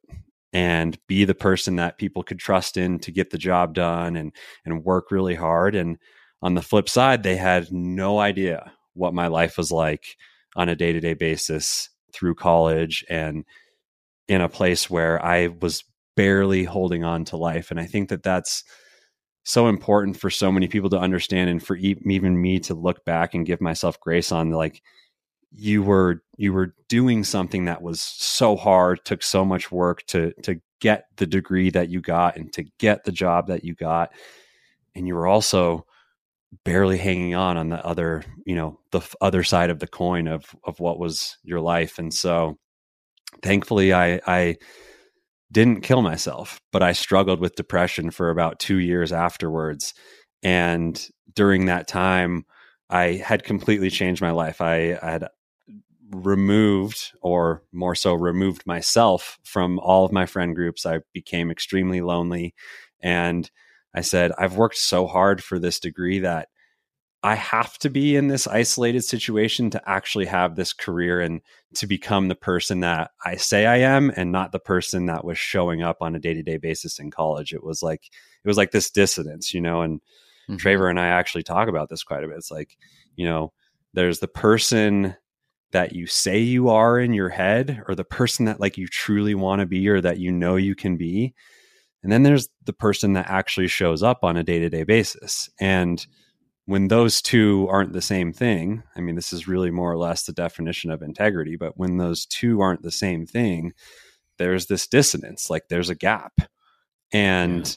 and 0.52 0.99
be 1.07 1.25
the 1.25 1.35
person 1.35 1.76
that 1.76 1.99
people 1.99 2.23
could 2.23 2.38
trust 2.38 2.76
in 2.76 2.99
to 3.00 3.12
get 3.12 3.30
the 3.30 3.38
job 3.38 3.75
done 3.75 4.16
and, 4.16 4.33
and 4.64 4.85
work 4.85 5.11
really 5.11 5.35
hard. 5.35 5.75
And 5.75 5.99
on 6.42 6.54
the 6.54 6.62
flip 6.62 6.88
side, 6.88 7.23
they 7.23 7.37
had 7.37 7.71
no 7.71 8.19
idea 8.19 8.73
what 8.95 9.14
my 9.14 9.28
life 9.28 9.57
was 9.57 9.71
like 9.71 10.16
on 10.57 10.69
a 10.69 10.76
day 10.76 10.92
to 10.92 11.00
day 11.00 11.14
basis 11.14 11.90
through 12.12 12.35
college 12.35 13.04
and 13.09 13.45
in 14.28 14.40
a 14.40 14.49
place 14.49 14.90
where 14.90 15.25
I 15.25 15.49
was 15.49 15.85
barely 16.16 16.64
holding 16.64 17.04
on 17.04 17.25
to 17.26 17.37
life. 17.37 17.71
And 17.71 17.78
I 17.78 17.87
think 17.87 18.09
that 18.09 18.23
that's 18.23 18.64
so 19.45 19.69
important 19.69 20.16
for 20.16 20.30
so 20.30 20.52
many 20.52 20.69
people 20.69 20.90
to 20.90 20.99
understand 20.99 21.50
and 21.50 21.62
for 21.62 21.76
even 21.76 22.40
me 22.40 22.59
to 22.61 22.75
look 22.75 23.04
back 23.04 23.35
and 23.35 23.47
give 23.47 23.61
myself 23.61 23.99
grace 24.00 24.33
on 24.33 24.50
like 24.50 24.83
you 25.52 25.83
were 25.83 26.23
you 26.37 26.52
were 26.52 26.75
doing 26.88 27.25
something 27.25 27.64
that 27.64 27.83
was 27.83 28.00
so 28.00 28.57
hard 28.57 29.04
took 29.04 29.23
so 29.23 29.45
much 29.45 29.71
work 29.73 30.04
to 30.07 30.33
to 30.42 30.61
get 30.80 31.04
the 31.16 31.26
degree 31.26 31.71
that 31.71 31.88
you 31.88 32.00
got 32.00 32.37
and 32.37 32.52
to 32.52 32.64
get 32.78 33.04
the 33.04 33.12
job 33.12 33.49
that 33.49 33.64
you 33.64 33.75
got 33.75 34.12
and 34.95 35.07
you 35.07 35.14
were 35.14 35.26
also 35.26 35.85
barely 36.64 36.99
hanging 36.99 37.35
on 37.35 37.57
on 37.57 37.69
the 37.69 37.85
other 37.85 38.23
you 38.47 38.54
know 38.54 38.78
the 38.92 39.00
other 39.21 39.42
side 39.42 39.71
of 39.71 39.80
the 39.80 39.88
coin 39.88 40.26
of 40.26 40.45
of 40.64 40.78
what 40.80 40.99
was 40.99 41.37
your 41.42 41.61
life 41.61 41.99
and 41.99 42.14
so 42.14 42.57
thankfully 43.42 43.92
i 43.92 44.21
i 44.26 44.57
didn't 45.52 45.83
kill 45.83 46.02
myself, 46.02 46.61
but 46.73 46.83
I 46.83 46.92
struggled 46.92 47.40
with 47.40 47.57
depression 47.57 48.11
for 48.11 48.30
about 48.30 48.61
two 48.61 48.78
years 48.78 49.12
afterwards. 49.12 49.95
And 50.42 51.00
during 51.35 51.66
that 51.66 51.88
time, 51.88 52.45
I 52.88 53.23
had 53.25 53.45
completely 53.45 53.90
changed 53.90 54.23
my 54.23 54.30
life. 54.30 54.61
I, 54.61 54.99
I 55.02 55.11
had 55.11 55.28
removed, 56.11 57.12
or 57.23 57.62
more 57.73 57.95
so, 57.95 58.14
removed 58.14 58.67
myself 58.67 59.38
from 59.45 59.79
all 59.79 60.05
of 60.05 60.12
my 60.12 60.26
friend 60.26 60.55
groups. 60.55 60.85
I 60.85 61.00
became 61.12 61.50
extremely 61.50 62.00
lonely. 62.00 62.55
And 63.02 63.50
I 63.95 64.02
said, 64.02 64.33
I've 64.38 64.57
worked 64.57 64.76
so 64.76 65.07
hard 65.07 65.43
for 65.43 65.59
this 65.59 65.81
degree 65.81 66.21
that 66.21 66.49
I 67.23 67.35
have 67.35 67.79
to 67.79 67.90
be 67.90 68.17
in 68.17 68.29
this 68.29 68.47
isolated 68.47 69.02
situation 69.02 69.69
to 69.71 69.88
actually 69.88 70.25
have 70.26 70.57
this 70.57 70.73
career 70.73 71.21
and 71.21 71.43
to 71.75 71.87
become 71.87 72.29
the 72.29 72.35
person 72.35 72.81
that 72.81 73.11
I 73.25 73.37
say 73.37 73.67
I 73.67 73.79
am 73.79 74.11
and 74.17 74.33
not 74.33 74.52
the 74.52 74.59
person 74.59 75.07
that 75.07 75.25
was 75.25 75.37
showing 75.37 75.83
up 75.83 75.99
on 76.00 76.14
a 76.14 76.19
day-to-day 76.19 76.57
basis 76.57 76.99
in 76.99 77.11
college. 77.11 77.52
It 77.52 77.62
was 77.62 77.83
like 77.83 78.05
it 78.43 78.49
was 78.49 78.57
like 78.57 78.71
this 78.71 78.90
dissonance, 78.90 79.52
you 79.52 79.61
know, 79.61 79.83
and 79.83 80.00
Mhm. 80.49 80.59
Traver 80.59 80.88
and 80.88 80.99
I 80.99 81.09
actually 81.09 81.43
talk 81.43 81.69
about 81.69 81.90
this 81.90 82.02
quite 82.02 82.25
a 82.25 82.26
bit. 82.26 82.38
It's 82.38 82.50
like, 82.50 82.76
you 83.17 83.26
know, 83.26 83.52
there's 83.93 84.21
the 84.21 84.29
person 84.29 85.14
that 85.73 85.93
you 85.93 86.07
say 86.07 86.39
you 86.39 86.69
are 86.69 86.99
in 86.99 87.12
your 87.12 87.29
head 87.29 87.83
or 87.87 87.95
the 87.95 88.05
person 88.05 88.45
that 88.47 88.61
like 88.61 88.77
you 88.77 88.89
truly 88.89 89.35
want 89.35 89.61
to 89.61 89.67
be 89.67 89.89
or 89.89 90.00
that 90.00 90.19
you 90.19 90.33
know 90.33 90.57
you 90.57 90.75
can 90.75 90.97
be. 90.97 91.35
And 92.03 92.11
then 92.11 92.23
there's 92.23 92.49
the 92.65 92.73
person 92.73 93.12
that 93.12 93.29
actually 93.29 93.69
shows 93.69 94.03
up 94.03 94.25
on 94.25 94.37
a 94.37 94.43
day-to-day 94.43 94.85
basis. 94.85 95.50
And 95.61 96.05
when 96.65 96.89
those 96.89 97.21
two 97.21 97.69
aren't 97.71 97.93
the 97.93 98.03
same 98.03 98.33
thing, 98.33 98.83
I 98.97 99.00
mean, 99.00 99.17
this 99.17 99.33
is 99.33 99.49
really 99.49 99.71
more 99.71 99.93
or 99.93 99.99
less 99.99 100.25
the 100.25 100.33
definition 100.33 100.91
of 100.91 101.03
integrity, 101.03 101.57
but 101.57 101.77
when 101.77 101.99
those 101.99 102.27
two 102.27 102.61
aren't 102.61 102.83
the 102.83 102.91
same 102.91 103.27
thing, 103.27 103.73
there's 104.39 104.67
this 104.67 104.87
dissonance, 104.87 105.50
like 105.50 105.65
there's 105.69 105.91
a 105.91 105.95
gap. 105.95 106.33
And 107.12 107.67
Yeah. 107.67 107.73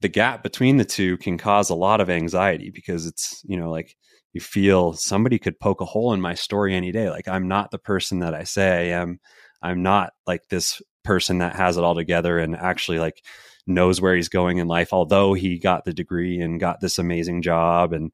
the 0.00 0.08
gap 0.08 0.42
between 0.42 0.78
the 0.78 0.84
two 0.84 1.16
can 1.18 1.36
cause 1.36 1.68
a 1.68 1.74
lot 1.74 2.00
of 2.00 2.08
anxiety 2.08 2.70
because 2.70 3.06
it's, 3.06 3.42
you 3.44 3.56
know, 3.56 3.70
like 3.70 3.96
you 4.32 4.40
feel 4.40 4.94
somebody 4.94 5.38
could 5.38 5.60
poke 5.60 5.80
a 5.80 5.86
hole 5.86 6.12
in 6.12 6.20
my 6.20 6.34
story 6.34 6.74
any 6.74 6.92
day. 6.92 7.10
Like 7.10 7.28
I'm 7.28 7.48
not 7.48 7.70
the 7.70 7.78
person 7.78 8.20
that 8.20 8.34
I 8.34 8.44
say 8.44 8.92
I 8.92 9.00
am. 9.00 9.20
I'm 9.62 9.82
not 9.82 10.12
like 10.26 10.48
this 10.48 10.82
person 11.04 11.38
that 11.38 11.56
has 11.56 11.76
it 11.76 11.84
all 11.84 11.94
together 11.94 12.38
and 12.38 12.56
actually 12.56 12.98
like 12.98 13.24
knows 13.66 14.00
where 14.00 14.14
he's 14.14 14.28
going 14.28 14.58
in 14.58 14.66
life 14.66 14.92
although 14.92 15.34
he 15.34 15.58
got 15.58 15.84
the 15.84 15.92
degree 15.92 16.40
and 16.40 16.60
got 16.60 16.80
this 16.80 16.98
amazing 16.98 17.42
job 17.42 17.92
and 17.92 18.10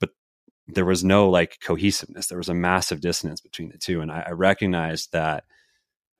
but 0.00 0.10
there 0.68 0.84
was 0.84 1.02
no 1.02 1.30
like 1.30 1.58
cohesiveness 1.62 2.26
there 2.26 2.38
was 2.38 2.48
a 2.48 2.54
massive 2.54 3.00
dissonance 3.00 3.40
between 3.40 3.70
the 3.70 3.78
two 3.78 4.00
and 4.00 4.12
i, 4.12 4.24
I 4.26 4.30
recognized 4.32 5.12
that 5.12 5.44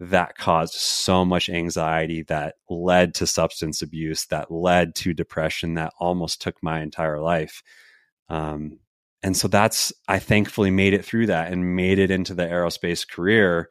that 0.01 0.37
caused 0.37 0.75
so 0.75 1.25
much 1.25 1.49
anxiety 1.49 2.23
that 2.25 2.57
led 2.69 3.15
to 3.15 3.27
substance 3.27 3.83
abuse 3.83 4.27
that 4.27 4.51
led 4.51 4.95
to 4.97 5.15
depression 5.15 5.75
that 5.75 5.93
almost 6.01 6.41
took 6.41 6.57
my 6.63 6.81
entire 6.81 7.21
life 7.21 7.63
um, 8.29 8.79
and 9.23 9.37
so 9.37 9.49
that's 9.49 9.93
i 10.09 10.19
thankfully 10.19 10.71
made 10.71 10.95
it 10.95 11.05
through 11.05 11.27
that 11.27 11.53
and 11.53 11.77
made 11.77 11.99
it 11.99 12.11
into 12.11 12.35
the 12.35 12.45
aerospace 12.45 13.09
career. 13.09 13.69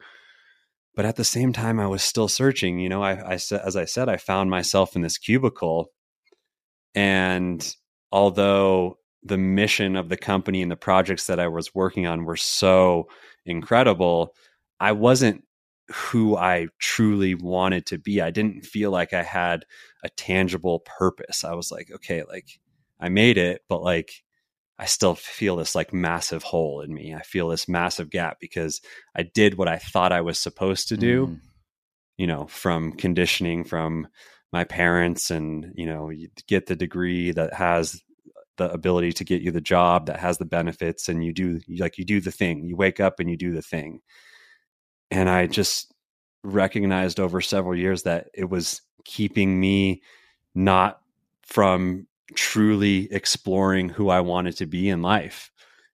But 0.94 1.06
at 1.06 1.16
the 1.16 1.24
same 1.24 1.52
time 1.52 1.80
i 1.80 1.86
was 1.86 2.02
still 2.02 2.28
searching 2.28 2.78
you 2.78 2.88
know 2.88 3.02
i, 3.02 3.12
I 3.12 3.34
as 3.34 3.76
i 3.76 3.84
said 3.84 4.08
i 4.08 4.16
found 4.16 4.50
myself 4.50 4.96
in 4.96 5.02
this 5.02 5.18
cubicle. 5.18 5.88
And 6.94 7.74
although 8.10 8.98
the 9.22 9.38
mission 9.38 9.96
of 9.96 10.08
the 10.08 10.16
company 10.16 10.62
and 10.62 10.70
the 10.70 10.76
projects 10.76 11.26
that 11.26 11.40
i 11.40 11.48
was 11.48 11.74
working 11.74 12.06
on 12.06 12.24
were 12.24 12.36
so 12.36 13.08
incredible 13.46 14.34
i 14.80 14.92
wasn't 14.92 15.44
who 15.90 16.36
i 16.36 16.68
truly 16.78 17.34
wanted 17.34 17.84
to 17.86 17.98
be. 17.98 18.20
I 18.20 18.30
didn't 18.30 18.64
feel 18.64 18.90
like 18.90 19.12
i 19.12 19.22
had 19.22 19.64
a 20.04 20.08
tangible 20.10 20.80
purpose. 20.80 21.44
I 21.44 21.54
was 21.54 21.70
like 21.70 21.90
okay 21.94 22.22
like 22.24 22.60
i 23.00 23.08
made 23.08 23.38
it 23.38 23.62
but 23.68 23.82
like 23.82 24.22
I 24.78 24.86
still 24.86 25.14
feel 25.14 25.56
this 25.56 25.74
like 25.74 25.92
massive 25.92 26.42
hole 26.42 26.80
in 26.80 26.92
me. 26.92 27.14
I 27.14 27.22
feel 27.22 27.48
this 27.48 27.68
massive 27.68 28.10
gap 28.10 28.38
because 28.40 28.80
I 29.14 29.22
did 29.22 29.56
what 29.56 29.68
I 29.68 29.78
thought 29.78 30.12
I 30.12 30.22
was 30.22 30.38
supposed 30.38 30.88
to 30.88 30.96
do, 30.96 31.26
Mhm. 31.26 31.40
you 32.18 32.26
know, 32.26 32.46
from 32.46 32.92
conditioning 32.92 33.64
from 33.64 34.08
my 34.52 34.64
parents 34.64 35.30
and, 35.30 35.72
you 35.74 35.86
know, 35.86 36.10
you 36.10 36.28
get 36.48 36.66
the 36.66 36.76
degree 36.76 37.30
that 37.32 37.54
has 37.54 38.02
the 38.58 38.70
ability 38.70 39.12
to 39.12 39.24
get 39.24 39.40
you 39.40 39.50
the 39.50 39.60
job 39.60 40.06
that 40.06 40.20
has 40.20 40.38
the 40.38 40.44
benefits 40.44 41.08
and 41.08 41.24
you 41.24 41.32
do 41.32 41.60
you- 41.66 41.78
like 41.78 41.96
you 41.96 42.04
do 42.04 42.20
the 42.20 42.32
thing. 42.32 42.64
You 42.64 42.76
wake 42.76 43.00
up 43.00 43.18
and 43.20 43.30
you 43.30 43.36
do 43.36 43.52
the 43.52 43.62
thing. 43.62 44.00
And 45.10 45.28
I 45.28 45.46
just 45.46 45.92
recognized 46.42 47.20
over 47.20 47.40
several 47.40 47.76
years 47.76 48.02
that 48.02 48.28
it 48.34 48.48
was 48.50 48.82
keeping 49.04 49.58
me 49.60 50.02
not 50.54 51.00
from 51.46 52.06
truly 52.34 53.12
exploring 53.12 53.88
who 53.88 54.08
I 54.08 54.20
wanted 54.20 54.56
to 54.58 54.66
be 54.66 54.88
in 54.88 55.02
life. 55.02 55.50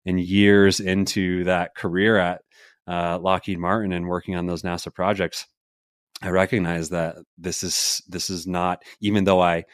And 0.06 0.20
years 0.20 0.80
into 0.80 1.44
that 1.44 1.74
career 1.74 2.16
at 2.16 2.42
uh, 2.86 3.18
Lockheed 3.18 3.58
Martin 3.58 3.92
and 3.92 4.08
working 4.08 4.36
on 4.36 4.46
those 4.46 4.62
NASA 4.62 4.94
projects, 4.94 5.46
I 6.22 6.30
recognized 6.30 6.90
that 6.92 7.16
this 7.36 7.62
is 7.62 8.02
this 8.08 8.30
is 8.30 8.46
not 8.46 8.82
even 9.00 9.24
though 9.24 9.40
I, 9.40 9.64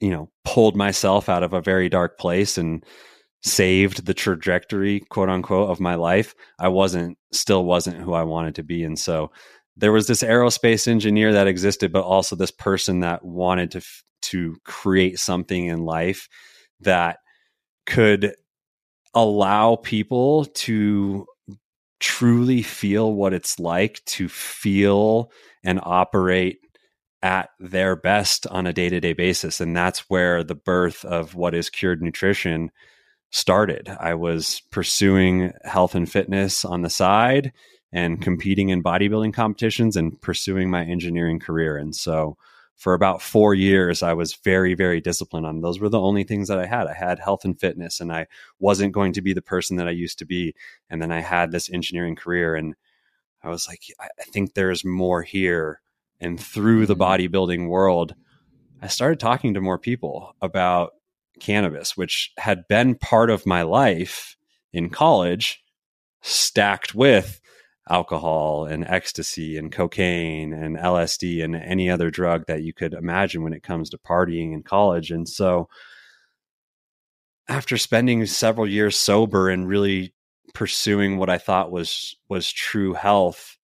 you 0.00 0.10
know, 0.10 0.30
pulled 0.44 0.76
myself 0.76 1.28
out 1.28 1.42
of 1.42 1.52
a 1.52 1.60
very 1.60 1.88
dark 1.88 2.18
place 2.18 2.56
and 2.56 2.84
saved 3.42 4.06
the 4.06 4.14
trajectory, 4.14 5.00
quote 5.10 5.28
unquote, 5.28 5.70
of 5.70 5.80
my 5.80 5.96
life. 5.96 6.34
I 6.58 6.68
wasn't 6.68 7.18
still 7.32 7.64
wasn't 7.64 8.00
who 8.00 8.12
I 8.12 8.22
wanted 8.22 8.54
to 8.56 8.62
be, 8.62 8.84
and 8.84 8.98
so 8.98 9.32
there 9.76 9.92
was 9.92 10.06
this 10.06 10.22
aerospace 10.22 10.86
engineer 10.86 11.32
that 11.32 11.46
existed, 11.46 11.92
but 11.92 12.04
also 12.04 12.36
this 12.36 12.50
person 12.50 13.00
that 13.00 13.24
wanted 13.24 13.72
to 13.72 13.78
f- 13.78 14.04
to 14.22 14.56
create 14.64 15.18
something 15.18 15.66
in 15.66 15.84
life 15.84 16.28
that 16.80 17.18
could 17.86 18.34
allow 19.14 19.76
people 19.76 20.44
to 20.44 21.26
truly 21.98 22.62
feel 22.62 23.12
what 23.12 23.34
it's 23.34 23.58
like 23.58 24.02
to 24.06 24.28
feel 24.28 25.30
and 25.62 25.80
operate 25.82 26.58
at 27.22 27.50
their 27.58 27.96
best 27.96 28.46
on 28.46 28.66
a 28.66 28.72
day 28.72 28.88
to 28.88 29.00
day 29.00 29.12
basis. 29.12 29.60
And 29.60 29.76
that's 29.76 30.08
where 30.08 30.42
the 30.42 30.54
birth 30.54 31.04
of 31.04 31.34
what 31.34 31.54
is 31.54 31.68
cured 31.68 32.00
nutrition 32.00 32.70
started. 33.30 33.88
I 34.00 34.14
was 34.14 34.62
pursuing 34.70 35.52
health 35.64 35.94
and 35.94 36.10
fitness 36.10 36.64
on 36.64 36.82
the 36.82 36.90
side 36.90 37.52
and 37.92 38.22
competing 38.22 38.70
in 38.70 38.82
bodybuilding 38.82 39.34
competitions 39.34 39.96
and 39.96 40.20
pursuing 40.22 40.70
my 40.70 40.84
engineering 40.84 41.40
career. 41.40 41.76
And 41.76 41.94
so 41.94 42.36
for 42.80 42.94
about 42.94 43.20
four 43.20 43.52
years, 43.52 44.02
I 44.02 44.14
was 44.14 44.36
very, 44.36 44.72
very 44.72 45.02
disciplined 45.02 45.44
on 45.44 45.60
those 45.60 45.78
were 45.78 45.90
the 45.90 46.00
only 46.00 46.24
things 46.24 46.48
that 46.48 46.58
I 46.58 46.64
had. 46.64 46.86
I 46.86 46.94
had 46.94 47.18
health 47.18 47.44
and 47.44 47.60
fitness, 47.60 48.00
and 48.00 48.10
I 48.10 48.26
wasn't 48.58 48.94
going 48.94 49.12
to 49.12 49.20
be 49.20 49.34
the 49.34 49.42
person 49.42 49.76
that 49.76 49.86
I 49.86 49.90
used 49.90 50.18
to 50.20 50.24
be. 50.24 50.54
And 50.88 51.02
then 51.02 51.12
I 51.12 51.20
had 51.20 51.52
this 51.52 51.68
engineering 51.70 52.16
career, 52.16 52.56
and 52.56 52.74
I 53.42 53.50
was 53.50 53.68
like, 53.68 53.82
I 54.00 54.22
think 54.32 54.54
there's 54.54 54.82
more 54.82 55.20
here. 55.20 55.82
And 56.20 56.40
through 56.40 56.86
the 56.86 56.96
mm-hmm. 56.96 57.02
bodybuilding 57.34 57.68
world, 57.68 58.14
I 58.80 58.86
started 58.86 59.20
talking 59.20 59.52
to 59.52 59.60
more 59.60 59.78
people 59.78 60.34
about 60.40 60.92
cannabis, 61.38 61.98
which 61.98 62.32
had 62.38 62.66
been 62.66 62.94
part 62.94 63.28
of 63.28 63.44
my 63.44 63.60
life 63.60 64.38
in 64.72 64.88
college, 64.88 65.62
stacked 66.22 66.94
with 66.94 67.42
alcohol 67.88 68.66
and 68.66 68.84
ecstasy 68.86 69.56
and 69.56 69.72
cocaine 69.72 70.52
and 70.52 70.76
LSD 70.76 71.42
and 71.42 71.56
any 71.56 71.90
other 71.90 72.10
drug 72.10 72.46
that 72.46 72.62
you 72.62 72.72
could 72.72 72.94
imagine 72.94 73.42
when 73.42 73.52
it 73.52 73.62
comes 73.62 73.90
to 73.90 73.98
partying 73.98 74.52
in 74.52 74.62
college. 74.62 75.10
And 75.10 75.28
so 75.28 75.68
after 77.48 77.76
spending 77.76 78.26
several 78.26 78.68
years 78.68 78.96
sober 78.96 79.48
and 79.48 79.66
really 79.66 80.14
pursuing 80.54 81.16
what 81.16 81.30
I 81.30 81.38
thought 81.38 81.72
was 81.72 82.16
was 82.28 82.50
true 82.52 82.94
health, 82.94 83.56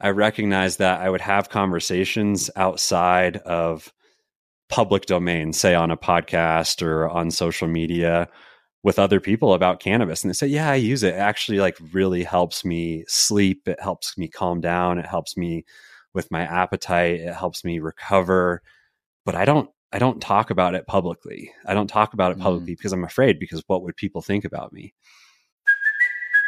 I 0.00 0.10
recognized 0.10 0.78
that 0.78 1.00
I 1.00 1.08
would 1.08 1.22
have 1.22 1.48
conversations 1.48 2.50
outside 2.56 3.38
of 3.38 3.92
public 4.68 5.06
domain, 5.06 5.52
say 5.52 5.74
on 5.74 5.90
a 5.90 5.96
podcast 5.96 6.82
or 6.82 7.08
on 7.08 7.30
social 7.30 7.68
media, 7.68 8.28
with 8.86 9.00
other 9.00 9.18
people 9.18 9.52
about 9.52 9.80
cannabis 9.80 10.22
and 10.22 10.30
they 10.30 10.32
say 10.32 10.46
yeah 10.46 10.70
i 10.70 10.76
use 10.76 11.02
it. 11.02 11.14
it 11.14 11.18
actually 11.18 11.58
like 11.58 11.76
really 11.90 12.22
helps 12.22 12.64
me 12.64 13.04
sleep. 13.08 13.66
It 13.66 13.80
helps 13.82 14.16
me 14.16 14.28
calm 14.28 14.60
down. 14.60 15.00
It 15.00 15.06
helps 15.06 15.36
me 15.36 15.64
with 16.14 16.30
my 16.30 16.42
appetite. 16.42 17.18
It 17.18 17.34
helps 17.34 17.64
me 17.64 17.80
recover. 17.80 18.62
But 19.24 19.34
i 19.34 19.44
don't 19.44 19.68
i 19.90 19.98
don't 19.98 20.22
talk 20.22 20.50
about 20.50 20.76
it 20.76 20.86
publicly. 20.86 21.52
I 21.66 21.74
don't 21.74 21.88
talk 21.88 22.14
about 22.14 22.30
it 22.30 22.38
publicly 22.38 22.74
mm. 22.74 22.76
because 22.76 22.92
i'm 22.92 23.02
afraid 23.02 23.40
because 23.40 23.60
what 23.66 23.82
would 23.82 23.96
people 23.96 24.22
think 24.22 24.44
about 24.44 24.72
me 24.72 24.94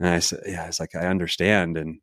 And 0.00 0.08
I 0.08 0.18
said, 0.18 0.40
yeah, 0.46 0.66
it's 0.66 0.80
like, 0.80 0.94
I 0.94 1.06
understand. 1.06 1.76
And 1.76 2.00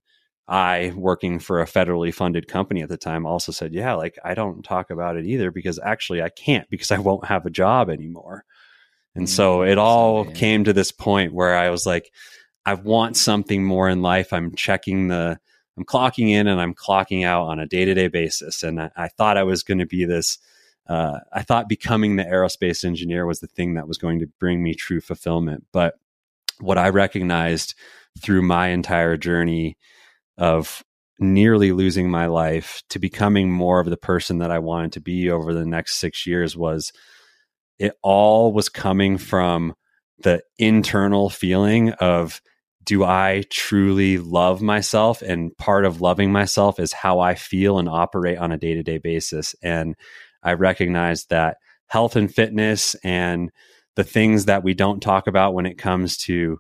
I, 0.48 0.94
working 0.96 1.40
for 1.40 1.62
a 1.62 1.66
federally 1.66 2.14
funded 2.14 2.48
company 2.48 2.82
at 2.82 2.90
the 2.90 2.98
time, 2.98 3.26
also 3.26 3.52
said, 3.52 3.74
yeah, 3.74 3.96
like 3.96 4.18
I 4.24 4.36
don't 4.36 4.64
talk 4.64 4.92
about 4.92 5.18
it 5.18 5.26
either 5.26 5.52
because 5.52 5.80
actually 5.84 6.22
I 6.22 6.30
can't 6.30 6.70
because 6.70 6.92
I 6.92 7.00
won't 7.00 7.26
have 7.26 7.46
a 7.46 7.50
job 7.50 7.90
anymore. 7.90 8.46
And 9.16 9.26
mm-hmm. 9.26 9.34
so 9.34 9.64
it 9.64 9.78
all 9.78 10.26
yeah. 10.26 10.34
came 10.34 10.64
to 10.64 10.74
this 10.74 10.92
point 10.92 11.34
where 11.34 11.58
I 11.58 11.70
was 11.70 11.86
like, 11.86 12.14
I 12.66 12.76
want 12.76 13.18
something 13.18 13.64
more 13.64 13.90
in 13.90 14.02
life. 14.02 14.32
I'm 14.32 14.54
checking 14.56 15.08
the, 15.08 15.40
I'm 15.76 15.86
clocking 15.86 16.30
in 16.30 16.48
and 16.48 16.62
I'm 16.62 16.76
clocking 16.76 17.26
out 17.26 17.48
on 17.48 17.60
a 17.60 17.66
day 17.66 17.84
to 17.86 17.94
day 17.94 18.08
basis. 18.08 18.64
And 18.64 18.80
I, 18.80 18.92
I, 18.96 19.08
thought 19.08 19.38
I 19.38 19.44
was 19.44 19.64
going 19.64 19.80
to 19.80 19.86
be 19.86 20.06
this. 20.06 20.38
Uh, 20.88 21.20
I 21.34 21.42
thought 21.42 21.68
becoming 21.68 22.16
the 22.16 22.24
aerospace 22.24 22.86
engineer 22.86 23.26
was 23.26 23.40
the 23.40 23.48
thing 23.48 23.74
that 23.74 23.88
was 23.88 23.98
going 23.98 24.20
to 24.20 24.28
bring 24.40 24.64
me 24.64 24.74
true 24.74 25.02
fulfillment. 25.02 25.66
But 25.74 25.96
what 26.60 26.78
I 26.78 26.90
recognized 26.90 27.76
through 28.22 28.42
my 28.42 28.70
entire 28.70 29.18
journey 29.18 29.78
of 30.38 30.84
nearly 31.20 31.72
losing 31.72 32.10
my 32.10 32.28
life 32.28 32.84
to 32.90 33.00
becoming 33.00 33.52
more 33.52 33.80
of 33.80 33.90
the 33.90 33.98
person 33.98 34.38
that 34.40 34.52
I 34.52 34.60
wanted 34.60 34.94
to 34.94 35.02
be 35.02 35.30
over 35.30 35.54
the 35.54 35.66
next 35.66 35.96
six 35.96 36.28
years 36.28 36.56
was 36.56 36.92
it 37.80 37.94
all 38.04 38.54
was 38.54 38.70
coming 38.70 39.18
from 39.18 39.74
the 40.20 40.42
internal 40.58 41.30
feeling 41.30 41.92
of 41.94 42.42
do 42.84 43.04
I 43.04 43.44
truly 43.52 44.18
love 44.18 44.62
myself? 44.62 45.22
And 45.22 45.56
part 45.58 45.84
of 45.84 46.00
loving 46.00 46.32
myself 46.32 46.80
is 46.80 46.94
how 46.94 47.20
I 47.20 47.36
feel 47.36 47.80
and 47.80 47.90
operate 47.90 48.38
on 48.38 48.52
a 48.52 48.58
day 48.58 48.76
to 48.76 48.84
day 48.84 48.98
basis. 48.98 49.56
And 49.62 49.96
I 50.42 50.54
recognize 50.54 51.26
that 51.26 51.58
health 51.88 52.16
and 52.16 52.34
fitness 52.34 52.96
and 53.04 53.52
the 53.96 54.06
things 54.06 54.46
that 54.46 54.64
we 54.64 54.74
don't 54.74 55.02
talk 55.02 55.28
about 55.28 55.54
when 55.54 55.66
it 55.66 55.78
comes 55.78 56.18
to 56.18 56.60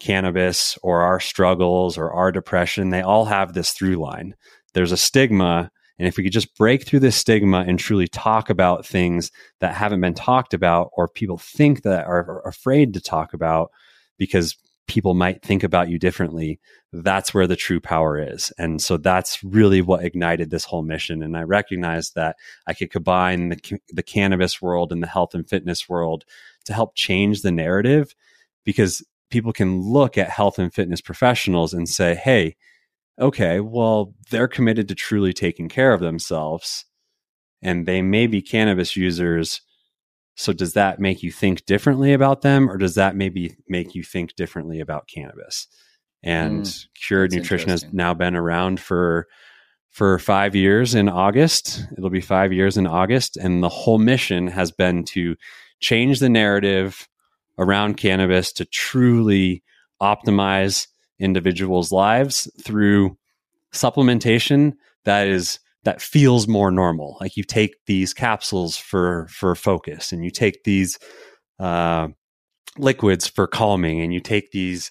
cannabis 0.00 0.78
or 0.82 1.02
our 1.02 1.20
struggles 1.20 1.98
or 1.98 2.12
our 2.12 2.32
depression, 2.32 2.90
they 2.90 3.02
all 3.02 3.24
have 3.26 3.52
this 3.52 3.72
through 3.72 3.96
line. 3.96 4.34
There's 4.74 4.92
a 4.92 4.96
stigma. 4.96 5.70
And 5.98 6.06
if 6.06 6.16
we 6.16 6.22
could 6.22 6.32
just 6.32 6.56
break 6.56 6.86
through 6.86 7.00
this 7.00 7.16
stigma 7.16 7.64
and 7.66 7.78
truly 7.78 8.06
talk 8.06 8.50
about 8.50 8.86
things 8.86 9.32
that 9.60 9.74
haven't 9.74 10.00
been 10.00 10.14
talked 10.14 10.54
about 10.54 10.90
or 10.92 11.08
people 11.08 11.38
think 11.38 11.82
that 11.82 12.06
are, 12.06 12.42
afraid 12.46 12.94
to 12.94 13.00
talk 13.00 13.34
about 13.34 13.70
because 14.16 14.56
people 14.86 15.14
might 15.14 15.42
think 15.42 15.62
about 15.62 15.88
you 15.88 15.98
differently, 15.98 16.58
that's 16.92 17.34
where 17.34 17.46
the 17.46 17.56
true 17.56 17.80
power 17.80 18.18
is. 18.18 18.52
And 18.58 18.80
so 18.80 18.96
that's 18.96 19.44
really 19.44 19.82
what 19.82 20.04
ignited 20.04 20.50
this 20.50 20.64
whole 20.64 20.82
mission. 20.82 21.22
And 21.22 21.36
I 21.36 21.42
recognized 21.42 22.14
that 22.14 22.36
I 22.66 22.74
could 22.74 22.90
combine 22.90 23.50
the, 23.50 23.80
the 23.90 24.02
cannabis 24.02 24.62
world 24.62 24.90
and 24.92 25.02
the 25.02 25.06
health 25.08 25.34
and 25.34 25.48
fitness 25.48 25.88
world 25.88 26.24
to 26.64 26.72
help 26.72 26.94
change 26.94 27.42
the 27.42 27.52
narrative 27.52 28.14
because 28.64 29.04
people 29.30 29.52
can 29.52 29.80
look 29.80 30.16
at 30.16 30.30
health 30.30 30.58
and 30.58 30.72
fitness 30.72 31.00
professionals 31.00 31.74
and 31.74 31.88
say, 31.88 32.14
hey, 32.14 32.56
okay, 33.20 33.60
well, 33.60 34.14
they're 34.30 34.48
committed 34.48 34.88
to 34.88 34.94
truly 34.94 35.32
taking 35.32 35.68
care 35.68 35.92
of 35.92 36.00
themselves 36.00 36.84
and 37.62 37.86
they 37.86 38.02
may 38.02 38.26
be 38.26 38.42
cannabis 38.42 38.96
users. 38.96 39.60
So, 40.36 40.52
does 40.52 40.74
that 40.74 41.00
make 41.00 41.22
you 41.22 41.32
think 41.32 41.66
differently 41.66 42.12
about 42.12 42.42
them, 42.42 42.70
or 42.70 42.76
does 42.76 42.94
that 42.94 43.16
maybe 43.16 43.56
make 43.68 43.94
you 43.94 44.04
think 44.04 44.36
differently 44.36 44.80
about 44.80 45.08
cannabis? 45.08 45.66
And 46.22 46.62
mm, 46.62 46.86
Cured 46.94 47.32
Nutrition 47.32 47.68
has 47.70 47.84
now 47.92 48.14
been 48.14 48.36
around 48.36 48.80
for 48.80 49.26
for 49.90 50.18
five 50.18 50.54
years 50.54 50.94
in 50.94 51.08
August. 51.08 51.84
It'll 51.96 52.10
be 52.10 52.20
five 52.20 52.52
years 52.52 52.76
in 52.76 52.86
August, 52.86 53.36
and 53.36 53.62
the 53.62 53.68
whole 53.68 53.98
mission 53.98 54.46
has 54.46 54.70
been 54.70 55.04
to 55.06 55.34
change 55.80 56.20
the 56.20 56.28
narrative 56.28 57.08
around 57.58 57.96
cannabis 57.96 58.52
to 58.52 58.64
truly 58.64 59.62
optimize 60.00 60.86
individuals' 61.18 61.92
lives 61.92 62.50
through 62.62 63.16
supplementation 63.72 64.74
that 65.04 65.28
is 65.28 65.58
that 65.84 66.02
feels 66.02 66.48
more 66.48 66.70
normal. 66.70 67.16
Like 67.20 67.36
you 67.36 67.44
take 67.44 67.76
these 67.86 68.12
capsules 68.12 68.76
for 68.76 69.26
for 69.28 69.54
focus, 69.54 70.12
and 70.12 70.24
you 70.24 70.30
take 70.30 70.64
these 70.64 70.98
uh, 71.58 72.08
liquids 72.76 73.26
for 73.26 73.46
calming, 73.46 74.00
and 74.00 74.12
you 74.12 74.20
take 74.20 74.50
these 74.50 74.90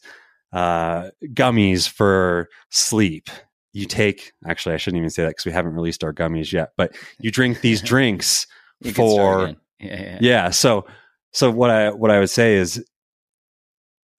uh, 0.53 1.09
gummies 1.33 1.87
for 1.87 2.49
sleep. 2.69 3.29
You 3.73 3.85
take 3.85 4.31
actually, 4.47 4.75
I 4.75 4.77
shouldn't 4.77 4.99
even 4.99 5.09
say 5.09 5.23
that 5.23 5.29
because 5.29 5.45
we 5.45 5.51
haven't 5.51 5.75
released 5.75 6.03
our 6.03 6.13
gummies 6.13 6.51
yet. 6.51 6.69
But 6.77 6.95
you 7.19 7.31
drink 7.31 7.61
these 7.61 7.81
drinks 7.93 8.47
for 8.93 9.49
yeah, 9.79 10.01
yeah. 10.01 10.17
yeah. 10.21 10.49
So 10.49 10.85
so 11.33 11.51
what 11.51 11.69
I 11.69 11.91
what 11.91 12.11
I 12.11 12.19
would 12.19 12.29
say 12.29 12.55
is 12.55 12.83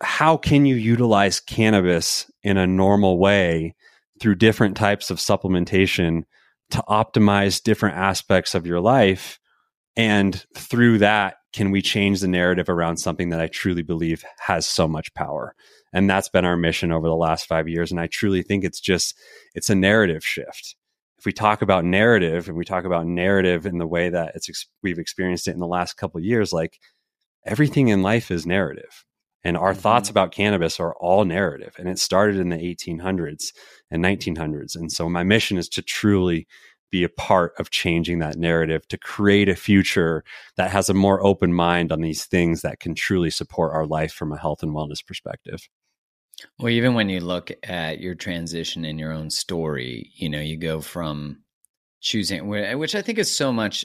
how 0.01 0.37
can 0.37 0.65
you 0.67 0.77
utilize 0.77 1.41
cannabis 1.41 2.31
in 2.43 2.57
a 2.57 2.67
normal 2.67 3.19
way 3.19 3.75
through 4.21 4.37
different 4.37 4.77
types 4.77 5.11
of 5.11 5.19
supplementation 5.19 6.23
to 6.71 6.85
optimize 6.89 7.63
different 7.63 7.97
aspects 7.97 8.55
of 8.55 8.67
your 8.67 8.81
life? 8.81 9.39
And 9.97 10.45
through 10.55 10.99
that 10.99 11.37
can 11.53 11.71
we 11.71 11.83
change 11.83 12.21
the 12.21 12.29
narrative 12.29 12.69
around 12.69 12.99
something 12.99 13.31
that 13.31 13.41
I 13.41 13.49
truly 13.49 13.83
believe 13.83 14.25
has 14.39 14.67
so 14.67 14.87
much 14.87 15.13
power? 15.15 15.55
And 15.93 16.09
that's 16.09 16.29
been 16.29 16.45
our 16.45 16.57
mission 16.57 16.93
over 16.93 17.09
the 17.09 17.17
last 17.17 17.47
5 17.47 17.69
years 17.69 17.91
and 17.91 17.99
I 17.99 18.07
truly 18.07 18.43
think 18.43 18.65
it's 18.65 18.81
just 18.81 19.19
it's 19.55 19.71
a 19.71 19.75
narrative 19.75 20.25
shift. 20.25 20.77
If 21.19 21.25
we 21.27 21.33
talk 21.33 21.63
about 21.63 21.85
narrative 21.85 22.47
and 22.47 22.57
we 22.57 22.65
talk 22.65 22.85
about 22.85 23.07
narrative 23.07 23.67
in 23.67 23.79
the 23.79 23.87
way 23.87 24.11
that 24.11 24.37
it's 24.37 24.67
we've 24.83 25.01
experienced 25.01 25.49
it 25.49 25.55
in 25.55 25.59
the 25.59 25.67
last 25.67 25.95
couple 25.95 26.21
years 26.21 26.53
like 26.53 26.79
everything 27.45 27.89
in 27.89 28.03
life 28.03 28.31
is 28.31 28.47
narrative 28.47 29.05
and 29.45 29.57
our 29.57 29.73
mm-hmm. 29.73 29.81
thoughts 29.81 30.11
about 30.11 30.33
cannabis 30.33 30.81
are 30.81 30.95
all 30.95 31.25
narrative 31.25 31.75
and 31.79 31.89
it 31.89 31.99
started 31.99 32.37
in 32.37 32.49
the 32.49 32.57
1800s 32.57 33.53
and 33.91 34.05
1900s 34.05 34.77
and 34.77 34.93
so 34.93 35.09
my 35.09 35.23
mission 35.23 35.57
is 35.57 35.69
to 35.69 35.83
truly 35.83 36.47
be 36.91 37.05
a 37.05 37.09
part 37.09 37.53
of 37.59 37.71
changing 37.71 38.19
that 38.19 38.37
narrative 38.37 38.87
to 38.89 38.99
create 38.99 39.49
a 39.49 39.57
future 39.57 40.25
that 40.57 40.71
has 40.71 40.89
a 40.89 40.95
more 40.95 41.25
open 41.25 41.53
mind 41.53 41.93
on 41.93 42.01
these 42.01 42.25
things 42.25 42.63
that 42.63 42.81
can 42.81 42.95
truly 42.95 43.31
support 43.31 43.73
our 43.75 43.87
life 43.87 44.13
from 44.13 44.33
a 44.33 44.39
health 44.39 44.63
and 44.63 44.73
wellness 44.73 45.05
perspective. 45.05 45.69
Well, 46.59 46.71
even 46.71 46.95
when 46.95 47.09
you 47.09 47.21
look 47.21 47.51
at 47.65 48.01
your 48.01 48.15
transition 48.15 48.85
in 48.85 48.99
your 48.99 49.13
own 49.13 49.31
story, 49.31 50.11
you 50.15 50.29
know, 50.29 50.41
you 50.41 50.57
go 50.57 50.81
from 50.81 51.43
choosing, 52.01 52.47
which 52.47 52.95
I 52.95 53.03
think 53.03 53.19
is 53.19 53.31
so 53.31 53.53
much 53.53 53.85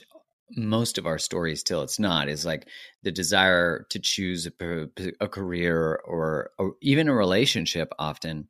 most 0.56 0.98
of 0.98 1.06
our 1.06 1.18
stories 1.18 1.64
till 1.64 1.82
it's 1.82 2.00
not 2.00 2.30
is 2.30 2.46
like 2.46 2.68
the 3.04 3.12
desire 3.12 3.86
to 3.90 4.00
choose 4.00 4.48
a, 4.60 4.88
a 5.20 5.28
career 5.28 6.00
or, 6.06 6.52
or 6.58 6.74
even 6.82 7.08
a 7.08 7.14
relationship 7.14 7.92
often 7.98 8.48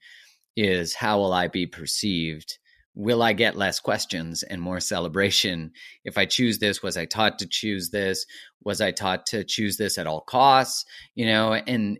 is 0.55 0.93
how 0.93 1.19
will 1.19 1.33
i 1.33 1.47
be 1.47 1.65
perceived? 1.65 2.57
Will 2.95 3.23
i 3.23 3.33
get 3.33 3.55
less 3.55 3.79
questions 3.79 4.43
and 4.43 4.61
more 4.61 4.79
celebration? 4.79 5.71
If 6.03 6.17
i 6.17 6.25
choose 6.25 6.59
this 6.59 6.83
was 6.83 6.97
i 6.97 7.05
taught 7.05 7.39
to 7.39 7.47
choose 7.47 7.89
this? 7.89 8.25
Was 8.63 8.81
i 8.81 8.91
taught 8.91 9.25
to 9.27 9.43
choose 9.43 9.77
this 9.77 9.97
at 9.97 10.07
all 10.07 10.21
costs? 10.21 10.85
You 11.15 11.25
know 11.25 11.53
and 11.53 11.99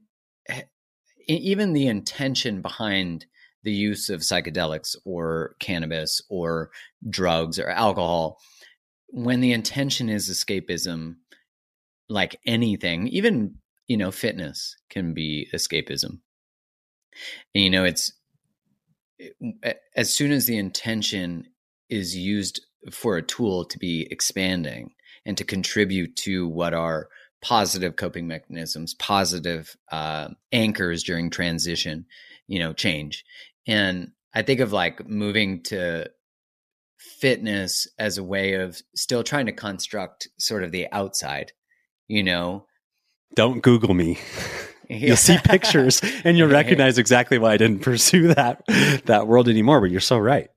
eh, 0.50 0.64
even 1.28 1.74
the 1.74 1.88
intention 1.88 2.62
behind 2.62 3.26
the 3.64 3.72
use 3.72 4.10
of 4.10 4.20
psychedelics 4.20 4.96
or 5.06 5.56
cannabis 5.60 6.22
or 6.30 6.70
drugs 7.10 7.60
or 7.60 7.70
alcohol 7.70 8.38
when 9.14 9.42
the 9.42 9.52
intention 9.52 10.10
is 10.10 10.28
escapism 10.28 11.16
like 12.10 12.40
anything 12.48 13.08
even 13.10 13.56
you 13.88 13.96
know 13.96 14.10
fitness 14.10 14.76
can 14.90 15.14
be 15.14 15.48
escapism. 15.54 16.20
And 17.54 17.64
you 17.64 17.70
know 17.70 17.86
it's 17.86 18.12
as 19.96 20.12
soon 20.12 20.32
as 20.32 20.48
the 20.48 20.58
intention 20.58 21.48
is 21.90 22.18
used 22.18 22.60
for 22.92 23.16
a 23.16 23.22
tool 23.22 23.66
to 23.66 23.78
be 23.78 24.08
expanding 24.10 24.96
and 25.26 25.38
to 25.38 25.44
contribute 25.44 26.16
to 26.16 26.48
what 26.48 26.74
are 26.74 27.08
positive 27.42 27.96
coping 27.96 28.26
mechanisms 28.26 28.96
positive 28.96 29.78
uh, 29.92 30.30
anchors 30.52 31.04
during 31.04 31.30
transition 31.30 32.06
you 32.48 32.58
know 32.58 32.74
change. 32.74 33.24
And 33.68 34.12
i 34.34 34.42
think 34.42 34.60
of 34.60 34.74
like 34.74 35.08
moving 35.08 35.62
to 35.62 36.10
fitness 37.20 37.88
as 38.00 38.18
a 38.18 38.24
way 38.24 38.54
of 38.54 38.82
still 38.96 39.24
trying 39.24 39.46
to 39.46 39.52
construct 39.52 40.28
sort 40.38 40.64
of 40.64 40.72
the 40.72 40.88
outside, 40.92 41.52
you 42.08 42.24
know? 42.24 42.66
Don't 43.36 43.62
Google 43.62 43.94
me. 43.94 44.20
you'll 44.90 45.18
see 45.18 45.38
pictures 45.44 46.02
and 46.24 46.38
you'll 46.38 46.50
recognize 46.50 46.98
exactly 46.98 47.38
why 47.38 47.54
I 47.54 47.58
didn't 47.58 47.80
pursue 47.80 48.34
that 48.34 48.64
that 49.06 49.28
world 49.28 49.50
anymore. 49.50 49.82
But 49.82 49.92
you're 49.92 50.02
so 50.02 50.18
right. 50.18 50.50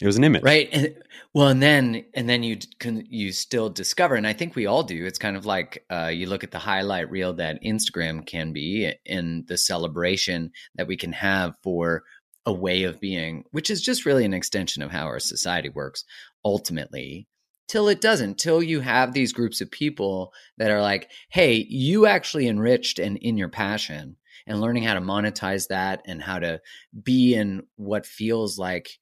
It 0.00 0.06
was 0.06 0.16
an 0.16 0.24
image, 0.24 0.42
right? 0.42 0.68
And, 0.72 0.94
well, 1.34 1.48
and 1.48 1.62
then 1.62 2.04
and 2.14 2.28
then 2.28 2.42
you 2.42 2.58
can 2.78 3.04
you 3.08 3.32
still 3.32 3.68
discover, 3.68 4.14
and 4.14 4.26
I 4.26 4.32
think 4.32 4.56
we 4.56 4.66
all 4.66 4.82
do. 4.82 5.04
It's 5.04 5.18
kind 5.18 5.36
of 5.36 5.44
like 5.44 5.84
uh, 5.90 6.06
you 6.06 6.26
look 6.26 6.42
at 6.42 6.50
the 6.50 6.58
highlight 6.58 7.10
reel 7.10 7.34
that 7.34 7.62
Instagram 7.62 8.26
can 8.26 8.52
be, 8.52 8.92
and 9.06 9.46
the 9.46 9.58
celebration 9.58 10.52
that 10.74 10.86
we 10.86 10.96
can 10.96 11.12
have 11.12 11.54
for 11.62 12.04
a 12.46 12.52
way 12.52 12.84
of 12.84 13.00
being, 13.00 13.44
which 13.50 13.70
is 13.70 13.82
just 13.82 14.06
really 14.06 14.24
an 14.24 14.34
extension 14.34 14.82
of 14.82 14.90
how 14.90 15.06
our 15.06 15.20
society 15.20 15.68
works 15.68 16.04
ultimately, 16.44 17.26
till 17.68 17.88
it 17.88 18.00
doesn't, 18.00 18.38
till 18.38 18.62
you 18.62 18.80
have 18.80 19.12
these 19.12 19.32
groups 19.32 19.60
of 19.60 19.70
people 19.70 20.32
that 20.58 20.70
are 20.70 20.80
like, 20.80 21.10
hey, 21.28 21.66
you 21.68 22.06
actually 22.06 22.48
enriched 22.48 22.98
and 22.98 23.16
in 23.18 23.36
your 23.36 23.48
passion 23.48 24.16
and 24.46 24.60
learning 24.60 24.82
how 24.82 24.94
to 24.94 25.00
monetize 25.00 25.68
that 25.68 26.02
and 26.06 26.22
how 26.22 26.38
to 26.38 26.60
be 27.02 27.34
in 27.34 27.62
what 27.76 28.06
feels 28.06 28.58
like 28.58 28.98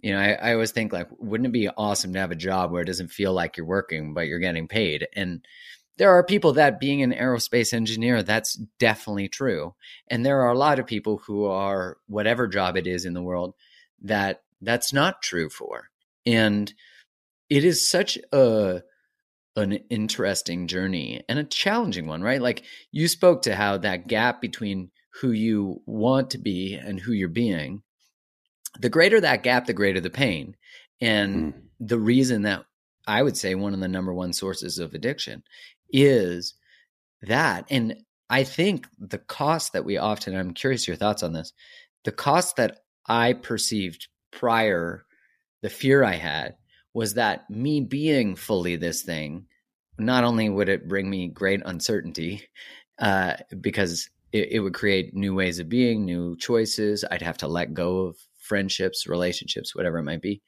you 0.00 0.12
know 0.12 0.18
I, 0.18 0.32
I 0.32 0.52
always 0.52 0.70
think 0.70 0.92
like 0.92 1.08
wouldn't 1.18 1.48
it 1.48 1.52
be 1.52 1.68
awesome 1.68 2.12
to 2.12 2.20
have 2.20 2.30
a 2.30 2.36
job 2.36 2.70
where 2.70 2.82
it 2.82 2.86
doesn't 2.86 3.08
feel 3.10 3.32
like 3.32 3.56
you're 3.56 3.66
working 3.66 4.14
but 4.14 4.26
you're 4.26 4.38
getting 4.38 4.68
paid? 4.68 5.06
And 5.14 5.44
there 5.98 6.16
are 6.16 6.22
people 6.22 6.52
that 6.54 6.80
being 6.80 7.02
an 7.02 7.12
aerospace 7.12 7.74
engineer, 7.74 8.22
that's 8.22 8.54
definitely 8.78 9.28
true. 9.28 9.74
And 10.06 10.24
there 10.24 10.42
are 10.42 10.52
a 10.52 10.58
lot 10.58 10.78
of 10.78 10.86
people 10.86 11.18
who 11.18 11.44
are 11.44 11.98
whatever 12.06 12.46
job 12.46 12.76
it 12.76 12.86
is 12.86 13.04
in 13.04 13.14
the 13.14 13.22
world 13.22 13.54
that 14.02 14.42
that's 14.62 14.92
not 14.92 15.22
true 15.22 15.50
for. 15.50 15.90
And 16.24 16.72
it 17.50 17.64
is 17.64 17.88
such 17.88 18.16
a 18.32 18.82
an 19.56 19.72
interesting 19.90 20.68
journey 20.68 21.24
and 21.28 21.36
a 21.36 21.44
challenging 21.44 22.06
one, 22.06 22.22
right? 22.22 22.40
Like 22.40 22.62
you 22.92 23.08
spoke 23.08 23.42
to 23.42 23.56
how 23.56 23.78
that 23.78 24.06
gap 24.06 24.40
between 24.40 24.92
who 25.20 25.32
you 25.32 25.82
want 25.84 26.30
to 26.30 26.38
be 26.38 26.74
and 26.74 27.00
who 27.00 27.12
you're 27.12 27.28
being, 27.28 27.82
the 28.78 28.88
greater 28.88 29.20
that 29.20 29.42
gap, 29.42 29.66
the 29.66 29.72
greater 29.72 30.00
the 30.00 30.10
pain. 30.10 30.54
And 31.00 31.54
mm. 31.54 31.60
the 31.80 31.98
reason 31.98 32.42
that 32.42 32.66
I 33.08 33.22
would 33.22 33.36
say 33.36 33.54
one 33.56 33.74
of 33.74 33.80
the 33.80 33.88
number 33.88 34.12
one 34.12 34.32
sources 34.32 34.78
of 34.78 34.94
addiction 34.94 35.42
is 35.90 36.54
that. 37.22 37.66
And 37.70 37.96
I 38.30 38.44
think 38.44 38.86
the 38.98 39.18
cost 39.18 39.72
that 39.72 39.84
we 39.84 39.96
often, 39.96 40.36
I'm 40.36 40.54
curious 40.54 40.86
your 40.86 40.96
thoughts 40.96 41.22
on 41.22 41.32
this, 41.32 41.52
the 42.04 42.12
cost 42.12 42.56
that 42.56 42.80
I 43.06 43.32
perceived 43.32 44.08
prior, 44.30 45.04
the 45.62 45.70
fear 45.70 46.04
I 46.04 46.14
had 46.14 46.56
was 46.94 47.14
that 47.14 47.48
me 47.48 47.80
being 47.80 48.36
fully 48.36 48.76
this 48.76 49.02
thing, 49.02 49.46
not 49.98 50.24
only 50.24 50.48
would 50.48 50.68
it 50.68 50.88
bring 50.88 51.08
me 51.08 51.28
great 51.28 51.62
uncertainty, 51.64 52.48
uh, 52.98 53.34
because 53.60 54.08
it, 54.32 54.48
it 54.52 54.60
would 54.60 54.74
create 54.74 55.14
new 55.14 55.34
ways 55.34 55.58
of 55.58 55.68
being, 55.68 56.04
new 56.04 56.36
choices. 56.36 57.04
I'd 57.10 57.22
have 57.22 57.38
to 57.38 57.48
let 57.48 57.74
go 57.74 58.06
of 58.06 58.16
friendships, 58.40 59.06
relationships, 59.06 59.74
whatever 59.74 59.98
it 59.98 60.04
might 60.04 60.22
be. 60.22 60.42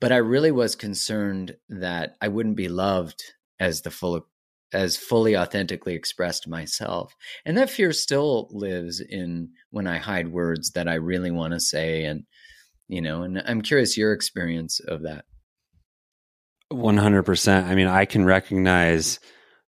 But 0.00 0.12
I 0.12 0.16
really 0.16 0.52
was 0.52 0.76
concerned 0.76 1.56
that 1.68 2.16
I 2.20 2.28
wouldn't 2.28 2.56
be 2.56 2.68
loved 2.68 3.22
as 3.58 3.82
the 3.82 3.90
full 3.90 4.26
as 4.72 4.96
fully 4.96 5.36
authentically 5.36 5.94
expressed 5.94 6.46
myself. 6.48 7.14
And 7.44 7.56
that 7.56 7.70
fear 7.70 7.92
still 7.92 8.48
lives 8.50 9.00
in 9.00 9.50
when 9.70 9.86
I 9.86 9.98
hide 9.98 10.28
words 10.28 10.72
that 10.72 10.88
I 10.88 10.94
really 10.94 11.30
want 11.30 11.54
to 11.54 11.60
say 11.60 12.04
and 12.04 12.24
you 12.88 13.02
know, 13.02 13.22
and 13.22 13.42
I'm 13.46 13.60
curious 13.60 13.98
your 13.98 14.12
experience 14.14 14.80
of 14.80 15.02
that. 15.02 15.26
100%. 16.72 17.64
I 17.64 17.74
mean, 17.74 17.86
I 17.86 18.06
can 18.06 18.24
recognize 18.24 19.20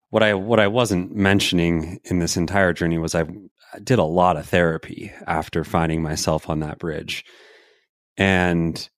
what 0.09 0.23
I 0.23 0.35
what 0.35 0.59
I 0.59 0.67
wasn't 0.67 1.15
mentioning 1.15 2.01
in 2.05 2.19
this 2.19 2.37
entire 2.37 2.73
journey 2.73 2.99
was 2.99 3.15
I 3.15 3.25
did 3.85 3.99
a 3.99 4.05
lot 4.05 4.37
of 4.37 4.47
therapy 4.47 5.13
after 5.27 5.65
finding 5.65 6.03
myself 6.03 6.49
on 6.49 6.61
that 6.61 6.79
bridge. 6.79 7.25
And 8.17 8.89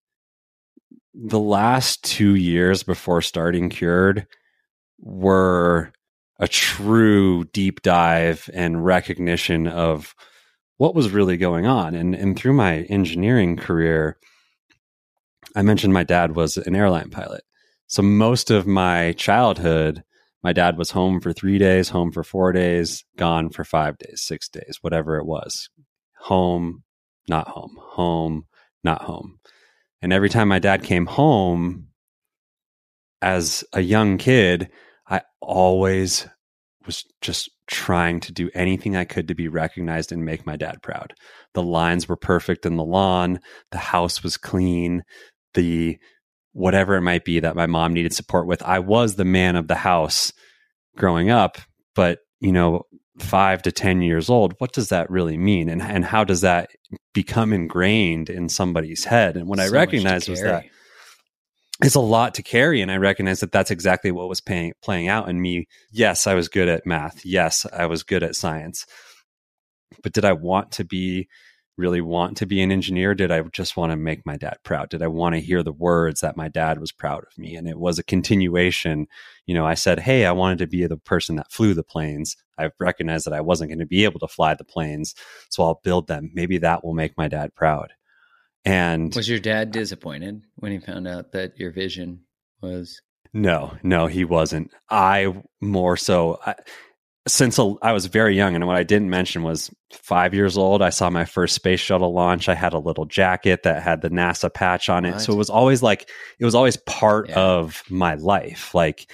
the 1.13 1.41
last 1.41 2.03
2 2.05 2.37
years 2.37 2.83
before 2.83 3.23
starting 3.23 3.69
cured, 3.69 4.27
were 5.03 5.93
a 6.39 6.49
true 6.49 7.45
deep 7.53 7.83
dive 7.83 8.49
and 8.55 8.85
recognition 8.85 9.67
of 9.67 10.15
what 10.79 10.95
was 10.95 11.11
really 11.11 11.37
going 11.37 11.67
on. 11.67 11.95
And, 11.95 12.15
and 12.15 12.37
through 12.37 12.55
my 12.55 12.79
engineering 12.83 13.57
career, 13.57 14.17
I 15.55 15.63
mentioned 15.63 15.93
my 15.93 16.05
dad 16.05 16.35
was 16.35 16.57
an 16.57 16.75
airline 16.75 17.11
pilot. 17.11 17.43
So 17.87 18.03
most 18.03 18.51
of 18.51 18.67
my 18.67 19.13
childhood, 19.13 20.03
my 20.43 20.53
dad 20.53 20.79
was 20.79 20.91
home 20.91 21.21
for 21.21 21.33
three 21.33 21.59
days, 21.59 21.91
home 21.91 22.11
for 22.11 22.25
four 22.25 22.53
days, 22.53 23.05
gone 23.17 23.51
for 23.51 23.65
five 23.65 23.99
days, 23.99 24.23
six 24.23 24.49
days, 24.49 24.79
whatever 24.81 25.19
it 25.19 25.27
was. 25.27 25.69
Home, 26.21 26.85
not 27.29 27.49
home, 27.49 27.77
home, 27.79 28.47
not 28.83 29.03
home. 29.03 29.39
And 30.01 30.13
every 30.13 30.31
time 30.31 30.49
my 30.49 30.59
dad 30.59 30.83
came 30.83 31.07
home 31.07 31.89
as 33.21 33.63
a 33.73 33.81
young 33.81 34.19
kid, 34.19 34.71
I 35.13 35.21
always 35.43 36.27
was 36.87 37.05
just 37.21 37.51
trying 37.67 38.19
to 38.21 38.33
do 38.33 38.51
anything 38.55 38.97
I 38.97 39.05
could 39.05 39.29
to 39.29 39.35
be 39.35 39.47
recognized 39.47 40.11
and 40.11 40.25
make 40.25 40.47
my 40.47 40.57
dad 40.57 40.83
proud. 40.83 41.13
The 41.53 41.63
lines 41.63 42.09
were 42.09 42.17
perfect 42.17 42.65
in 42.65 42.77
the 42.77 42.85
lawn, 42.85 43.39
the 43.71 43.79
house 43.79 44.23
was 44.23 44.39
clean, 44.39 45.03
the 45.53 45.99
whatever 46.55 46.97
it 46.97 47.03
might 47.03 47.27
be 47.27 47.41
that 47.41 47.57
my 47.57 47.67
mom 47.67 47.93
needed 47.93 48.15
support 48.15 48.47
with. 48.47 48.63
I 48.63 48.79
was 48.79 49.15
the 49.15 49.25
man 49.25 49.55
of 49.55 49.69
the 49.69 49.75
house 49.75 50.33
growing 50.97 51.31
up, 51.31 51.59
but 51.95 52.21
you 52.41 52.51
know, 52.51 52.83
5 53.19 53.63
to 53.63 53.73
10 53.73 54.01
years 54.01 54.31
old, 54.31 54.55
what 54.59 54.73
does 54.73 54.89
that 54.89 55.11
really 55.11 55.37
mean 55.37 55.69
and 55.69 55.83
and 55.83 56.07
how 56.07 56.25
does 56.25 56.41
that 56.41 56.71
become 57.13 57.53
ingrained 57.53 58.31
in 58.31 58.49
somebody's 58.49 59.05
head? 59.05 59.37
And 59.37 59.47
what 59.47 59.59
so 59.59 59.67
I 59.67 59.69
recognized 59.69 60.31
was 60.31 60.41
that 60.41 60.65
it's 61.83 61.95
a 61.95 62.01
lot 62.01 62.35
to 62.35 62.43
carry 62.43 62.81
and 62.81 62.91
i 62.91 62.97
recognize 62.97 63.41
that 63.41 63.53
that's 63.53 63.71
exactly 63.71 64.11
what 64.11 64.29
was 64.29 64.41
paying, 64.41 64.73
playing 64.83 65.09
out 65.09 65.29
in 65.29 65.41
me. 65.41 65.67
Yes 65.91 66.27
i 66.27 66.35
was 66.35 66.49
good 66.49 66.69
at 66.69 66.87
math. 66.87 67.25
Yes 67.25 67.67
i 67.73 67.87
was 67.87 68.03
good 68.03 68.23
at 68.23 68.37
science. 68.37 68.87
But 70.03 70.13
did 70.13 70.25
i 70.25 70.33
want 70.33 70.73
to 70.73 70.85
be 70.85 71.29
really 71.79 72.03
want 72.03 72.37
to 72.37 72.47
be 72.47 72.61
an 72.63 72.71
engineer? 72.71 73.15
Did 73.15 73.33
i 73.33 73.41
just 73.53 73.77
want 73.77 73.93
to 73.93 73.97
make 73.97 74.25
my 74.27 74.37
dad 74.37 74.59
proud? 74.63 74.91
Did 74.91 75.03
i 75.03 75.09
want 75.09 75.35
to 75.35 75.41
hear 75.41 75.63
the 75.63 75.73
words 75.73 76.21
that 76.21 76.37
my 76.37 76.49
dad 76.49 76.81
was 76.81 76.93
proud 76.93 77.25
of 77.25 77.37
me? 77.39 77.57
And 77.57 77.69
it 77.69 77.79
was 77.79 77.99
a 77.99 78.05
continuation. 78.05 79.07
You 79.47 79.55
know 79.55 79.67
i 79.67 79.75
said 79.75 80.01
hey 80.01 80.25
i 80.27 80.33
wanted 80.33 80.59
to 80.59 80.67
be 80.67 80.87
the 80.87 80.99
person 80.99 81.37
that 81.37 81.53
flew 81.53 81.75
the 81.75 81.85
planes. 81.85 82.37
I 82.59 82.71
recognized 82.79 83.27
that 83.27 83.35
i 83.35 83.41
wasn't 83.41 83.71
going 83.71 83.81
to 83.81 83.87
be 83.87 84.05
able 84.05 84.21
to 84.21 84.29
fly 84.29 84.55
the 84.55 84.65
planes 84.65 85.15
so 85.51 85.65
i'll 85.65 85.81
build 85.83 86.07
them. 86.07 86.31
Maybe 86.35 86.59
that 86.59 86.85
will 86.85 86.95
make 86.95 87.17
my 87.19 87.29
dad 87.29 87.55
proud 87.55 87.93
And 88.65 89.15
Was 89.15 89.29
your 89.29 89.41
dad 89.41 89.73
disappointed 89.73 90.43
when 90.57 90.73
he 90.73 90.79
found 90.79 91.09
out 91.09 91.33
that 91.33 91.59
your 91.59 91.73
vision 91.73 92.21
was? 92.61 93.01
no, 93.35 93.75
no, 93.83 94.07
he 94.07 94.25
wasn't. 94.25 94.71
I 94.91 95.35
more 95.61 95.97
so, 95.97 96.39
I, 96.45 96.55
since 97.27 97.59
a, 97.59 97.75
I 97.81 97.93
was 97.93 98.07
very 98.07 98.37
young, 98.37 98.55
and 98.55 98.67
what 98.67 98.77
I 98.77 98.83
didn't 98.83 99.09
mention 99.11 99.43
was 99.43 99.71
five 99.93 100.35
years 100.35 100.59
old, 100.59 100.83
I 100.83 100.91
saw 100.91 101.09
my 101.09 101.25
first 101.25 101.55
space 101.55 101.81
shuttle 101.81 102.13
launch. 102.13 102.49
I 102.49 102.55
had 102.55 102.73
a 102.75 102.79
little 102.79 103.07
jacket 103.07 103.63
that 103.63 103.83
had 103.83 104.03
the 104.03 104.11
NASA 104.11 104.53
patch 104.53 104.89
on 104.91 105.05
it. 105.07 105.13
What? 105.13 105.21
So 105.23 105.33
it 105.33 105.37
was 105.37 105.49
always 105.51 105.83
like, 105.83 106.11
it 106.39 106.45
was 106.45 106.55
always 106.55 106.77
part 106.77 107.31
Yeah. 107.31 107.41
of 107.41 107.83
my 107.89 108.17
life. 108.17 108.75
Like, 108.75 109.11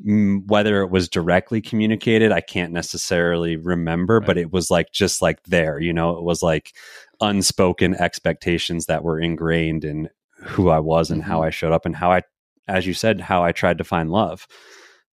whether 0.00 0.82
it 0.82 0.90
was 0.90 1.08
directly 1.08 1.60
communicated, 1.60 2.32
I 2.32 2.40
can't 2.40 2.72
necessarily 2.72 3.56
remember, 3.56 4.18
but 4.20 4.36
it 4.36 4.52
was 4.52 4.68
like 4.70 4.90
just 4.92 5.22
like 5.22 5.40
there, 5.44 5.78
you 5.78 5.92
know, 5.92 6.16
it 6.18 6.22
was 6.24 6.42
like 6.42 6.72
unspoken 7.20 7.94
expectations 7.94 8.86
that 8.86 9.04
were 9.04 9.20
ingrained 9.20 9.84
in 9.84 10.08
who 10.38 10.68
I 10.68 10.80
was 10.80 11.10
and 11.10 11.22
how 11.22 11.42
I 11.42 11.50
showed 11.50 11.72
up 11.72 11.86
and 11.86 11.96
how 11.96 12.12
I, 12.12 12.22
as 12.68 12.86
you 12.86 12.94
said, 12.94 13.20
how 13.20 13.42
I 13.42 13.52
tried 13.52 13.78
to 13.78 13.84
find 13.84 14.10
love. 14.10 14.46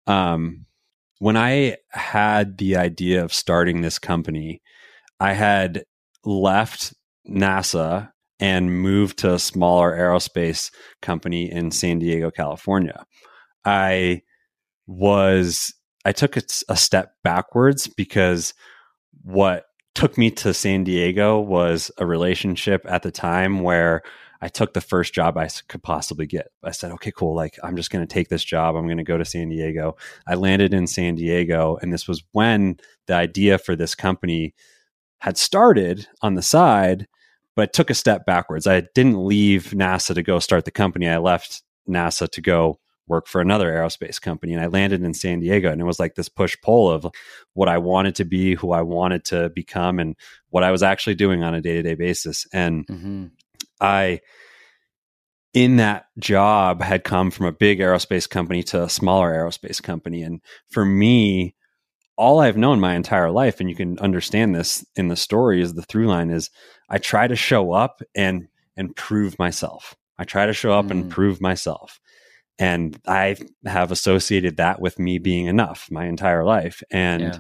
Um, 0.06 0.66
when 1.18 1.36
I 1.36 1.76
had 1.90 2.58
the 2.58 2.76
idea 2.76 3.24
of 3.24 3.32
starting 3.32 3.80
this 3.80 3.98
company, 3.98 4.60
I 5.20 5.32
had 5.32 5.84
left 6.24 6.92
NASA 7.28 8.10
and 8.40 8.82
moved 8.82 9.18
to 9.18 9.34
a 9.34 9.38
smaller 9.38 9.92
aerospace 9.96 10.70
company 11.00 11.50
in 11.50 11.70
San 11.70 11.98
Diego, 11.98 12.30
California. 12.30 13.06
I 13.64 14.22
was 14.86 15.72
I 16.04 16.12
took 16.12 16.36
a, 16.36 16.42
a 16.68 16.76
step 16.76 17.14
backwards 17.22 17.86
because 17.86 18.52
what 19.22 19.64
took 19.94 20.18
me 20.18 20.30
to 20.30 20.54
San 20.54 20.84
Diego 20.84 21.40
was 21.40 21.90
a 21.98 22.06
relationship 22.06 22.84
at 22.88 23.02
the 23.02 23.10
time 23.10 23.60
where 23.60 24.02
I 24.40 24.48
took 24.48 24.74
the 24.74 24.80
first 24.80 25.14
job 25.14 25.38
I 25.38 25.48
could 25.68 25.82
possibly 25.82 26.26
get. 26.26 26.48
I 26.62 26.72
said, 26.72 26.90
okay, 26.92 27.12
cool. 27.12 27.34
Like, 27.34 27.58
I'm 27.62 27.76
just 27.76 27.90
going 27.90 28.06
to 28.06 28.12
take 28.12 28.28
this 28.28 28.44
job. 28.44 28.76
I'm 28.76 28.86
going 28.86 28.98
to 28.98 29.04
go 29.04 29.16
to 29.16 29.24
San 29.24 29.48
Diego. 29.48 29.96
I 30.26 30.34
landed 30.34 30.74
in 30.74 30.86
San 30.86 31.14
Diego, 31.14 31.78
and 31.80 31.92
this 31.92 32.06
was 32.06 32.22
when 32.32 32.78
the 33.06 33.14
idea 33.14 33.56
for 33.56 33.74
this 33.74 33.94
company 33.94 34.54
had 35.20 35.38
started 35.38 36.06
on 36.20 36.34
the 36.34 36.42
side, 36.42 37.06
but 37.56 37.72
took 37.72 37.88
a 37.88 37.94
step 37.94 38.26
backwards. 38.26 38.66
I 38.66 38.82
didn't 38.94 39.24
leave 39.24 39.70
NASA 39.74 40.14
to 40.14 40.22
go 40.22 40.38
start 40.40 40.66
the 40.66 40.70
company. 40.70 41.08
I 41.08 41.18
left 41.18 41.62
NASA 41.88 42.28
to 42.28 42.42
go 42.42 42.78
work 43.06 43.26
for 43.26 43.40
another 43.40 43.70
aerospace 43.70 44.20
company 44.20 44.52
and 44.52 44.62
I 44.62 44.66
landed 44.66 45.02
in 45.02 45.14
San 45.14 45.40
Diego 45.40 45.70
and 45.70 45.80
it 45.80 45.84
was 45.84 46.00
like 46.00 46.14
this 46.14 46.28
push 46.28 46.56
pull 46.62 46.90
of 46.90 47.06
what 47.52 47.68
I 47.68 47.78
wanted 47.78 48.14
to 48.16 48.24
be, 48.24 48.54
who 48.54 48.72
I 48.72 48.82
wanted 48.82 49.24
to 49.26 49.50
become 49.50 49.98
and 49.98 50.16
what 50.50 50.64
I 50.64 50.70
was 50.70 50.82
actually 50.82 51.14
doing 51.14 51.42
on 51.42 51.54
a 51.54 51.60
day-to-day 51.60 51.94
basis. 51.94 52.46
And 52.52 52.86
Mm-hmm. 52.86 53.26
I 53.80 54.20
in 55.52 55.76
that 55.76 56.06
job 56.18 56.82
had 56.82 57.04
come 57.04 57.30
from 57.30 57.46
a 57.46 57.52
big 57.52 57.78
aerospace 57.78 58.28
company 58.28 58.62
to 58.64 58.82
a 58.82 58.88
smaller 58.88 59.32
aerospace 59.32 59.82
company 59.82 60.22
and 60.22 60.40
for 60.68 60.84
me 60.84 61.54
all 62.16 62.40
I've 62.40 62.56
known 62.56 62.80
my 62.80 62.94
entire 62.94 63.30
life 63.30 63.60
and 63.60 63.68
you 63.68 63.76
can 63.76 63.98
understand 63.98 64.54
this 64.54 64.84
in 64.96 65.08
the 65.08 65.16
story 65.16 65.60
is 65.60 65.74
the 65.74 65.82
through 65.82 66.06
line 66.06 66.30
is 66.30 66.50
I 66.88 66.98
try 66.98 67.26
to 67.26 67.36
show 67.36 67.72
up 67.72 68.02
and 68.14 68.48
and 68.76 68.94
prove 68.96 69.38
myself. 69.38 69.94
I 70.18 70.24
try 70.24 70.46
to 70.46 70.52
show 70.52 70.72
up 70.72 70.90
and 70.90 71.04
Mm. 71.04 71.10
prove 71.10 71.40
myself. 71.40 72.00
And 72.58 73.00
I 73.06 73.36
have 73.66 73.90
associated 73.90 74.56
that 74.58 74.80
with 74.80 74.98
me 74.98 75.18
being 75.18 75.46
enough 75.46 75.88
my 75.90 76.06
entire 76.06 76.44
life 76.44 76.82
and 76.90 77.22
Yeah. 77.22 77.38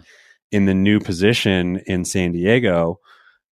in 0.50 0.64
the 0.66 0.74
new 0.74 1.00
position 1.00 1.78
in 1.86 2.04
San 2.04 2.32
Diego, 2.32 2.98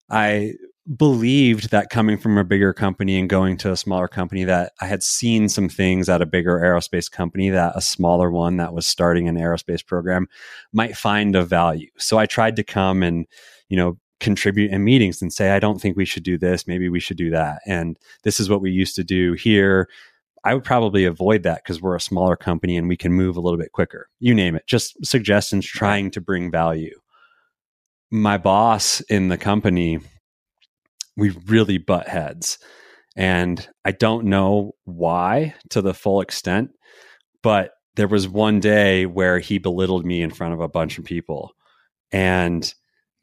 I 0.09 0.53
believed 0.97 1.69
that 1.69 1.91
coming 1.91 2.17
from 2.17 2.37
a 2.37 2.43
bigger 2.43 2.73
company 2.73 3.19
and 3.19 3.29
going 3.29 3.55
to 3.57 3.71
a 3.71 3.77
smaller 3.77 4.07
company 4.07 4.43
that 4.43 4.73
I 4.81 4.87
had 4.87 5.03
seen 5.03 5.47
some 5.47 5.69
things 5.69 6.09
at 6.09 6.23
a 6.23 6.25
bigger 6.25 6.59
aerospace 6.59 7.09
company 7.09 7.49
that 7.51 7.73
a 7.75 7.81
smaller 7.81 8.31
one 8.31 8.57
that 8.57 8.73
was 8.73 8.87
starting 8.87 9.27
an 9.27 9.37
aerospace 9.37 9.85
program 9.85 10.27
might 10.73 10.97
find 10.97 11.35
of 11.35 11.47
value. 11.47 11.89
So 11.97 12.17
I 12.17 12.25
tried 12.25 12.55
to 12.55 12.63
come 12.63 13.03
and, 13.03 13.27
you 13.69 13.77
know, 13.77 13.99
contribute 14.19 14.71
in 14.71 14.83
meetings 14.83 15.21
and 15.21 15.31
say, 15.31 15.51
I 15.51 15.59
don't 15.59 15.79
think 15.79 15.95
we 15.97 16.05
should 16.05 16.23
do 16.23 16.37
this. 16.37 16.67
Maybe 16.67 16.89
we 16.89 16.99
should 16.99 17.17
do 17.17 17.29
that. 17.29 17.61
And 17.65 17.97
this 18.23 18.39
is 18.39 18.49
what 18.49 18.61
we 18.61 18.71
used 18.71 18.95
to 18.95 19.03
do 19.03 19.33
here. 19.33 19.87
I 20.43 20.53
would 20.53 20.63
probably 20.63 21.05
avoid 21.05 21.43
that 21.43 21.63
because 21.63 21.81
we're 21.81 21.95
a 21.95 22.01
smaller 22.01 22.35
company 22.35 22.75
and 22.75 22.87
we 22.87 22.97
can 22.97 23.13
move 23.13 23.37
a 23.37 23.41
little 23.41 23.59
bit 23.59 23.71
quicker. 23.71 24.09
You 24.19 24.33
name 24.33 24.55
it, 24.55 24.65
just 24.67 24.95
suggestions 25.05 25.65
trying 25.65 26.11
to 26.11 26.21
bring 26.21 26.49
value. 26.49 26.99
My 28.09 28.37
boss 28.37 29.01
in 29.01 29.29
the 29.29 29.37
company, 29.37 29.99
we 31.15 31.29
really 31.45 31.77
butt 31.77 32.07
heads. 32.07 32.57
And 33.15 33.67
I 33.85 33.91
don't 33.91 34.25
know 34.25 34.73
why 34.85 35.53
to 35.69 35.81
the 35.81 35.93
full 35.93 36.21
extent, 36.21 36.71
but 37.43 37.71
there 37.95 38.07
was 38.07 38.27
one 38.27 38.59
day 38.59 39.05
where 39.05 39.39
he 39.39 39.57
belittled 39.57 40.05
me 40.05 40.21
in 40.21 40.31
front 40.31 40.53
of 40.53 40.61
a 40.61 40.69
bunch 40.69 40.97
of 40.97 41.05
people. 41.05 41.51
And 42.11 42.73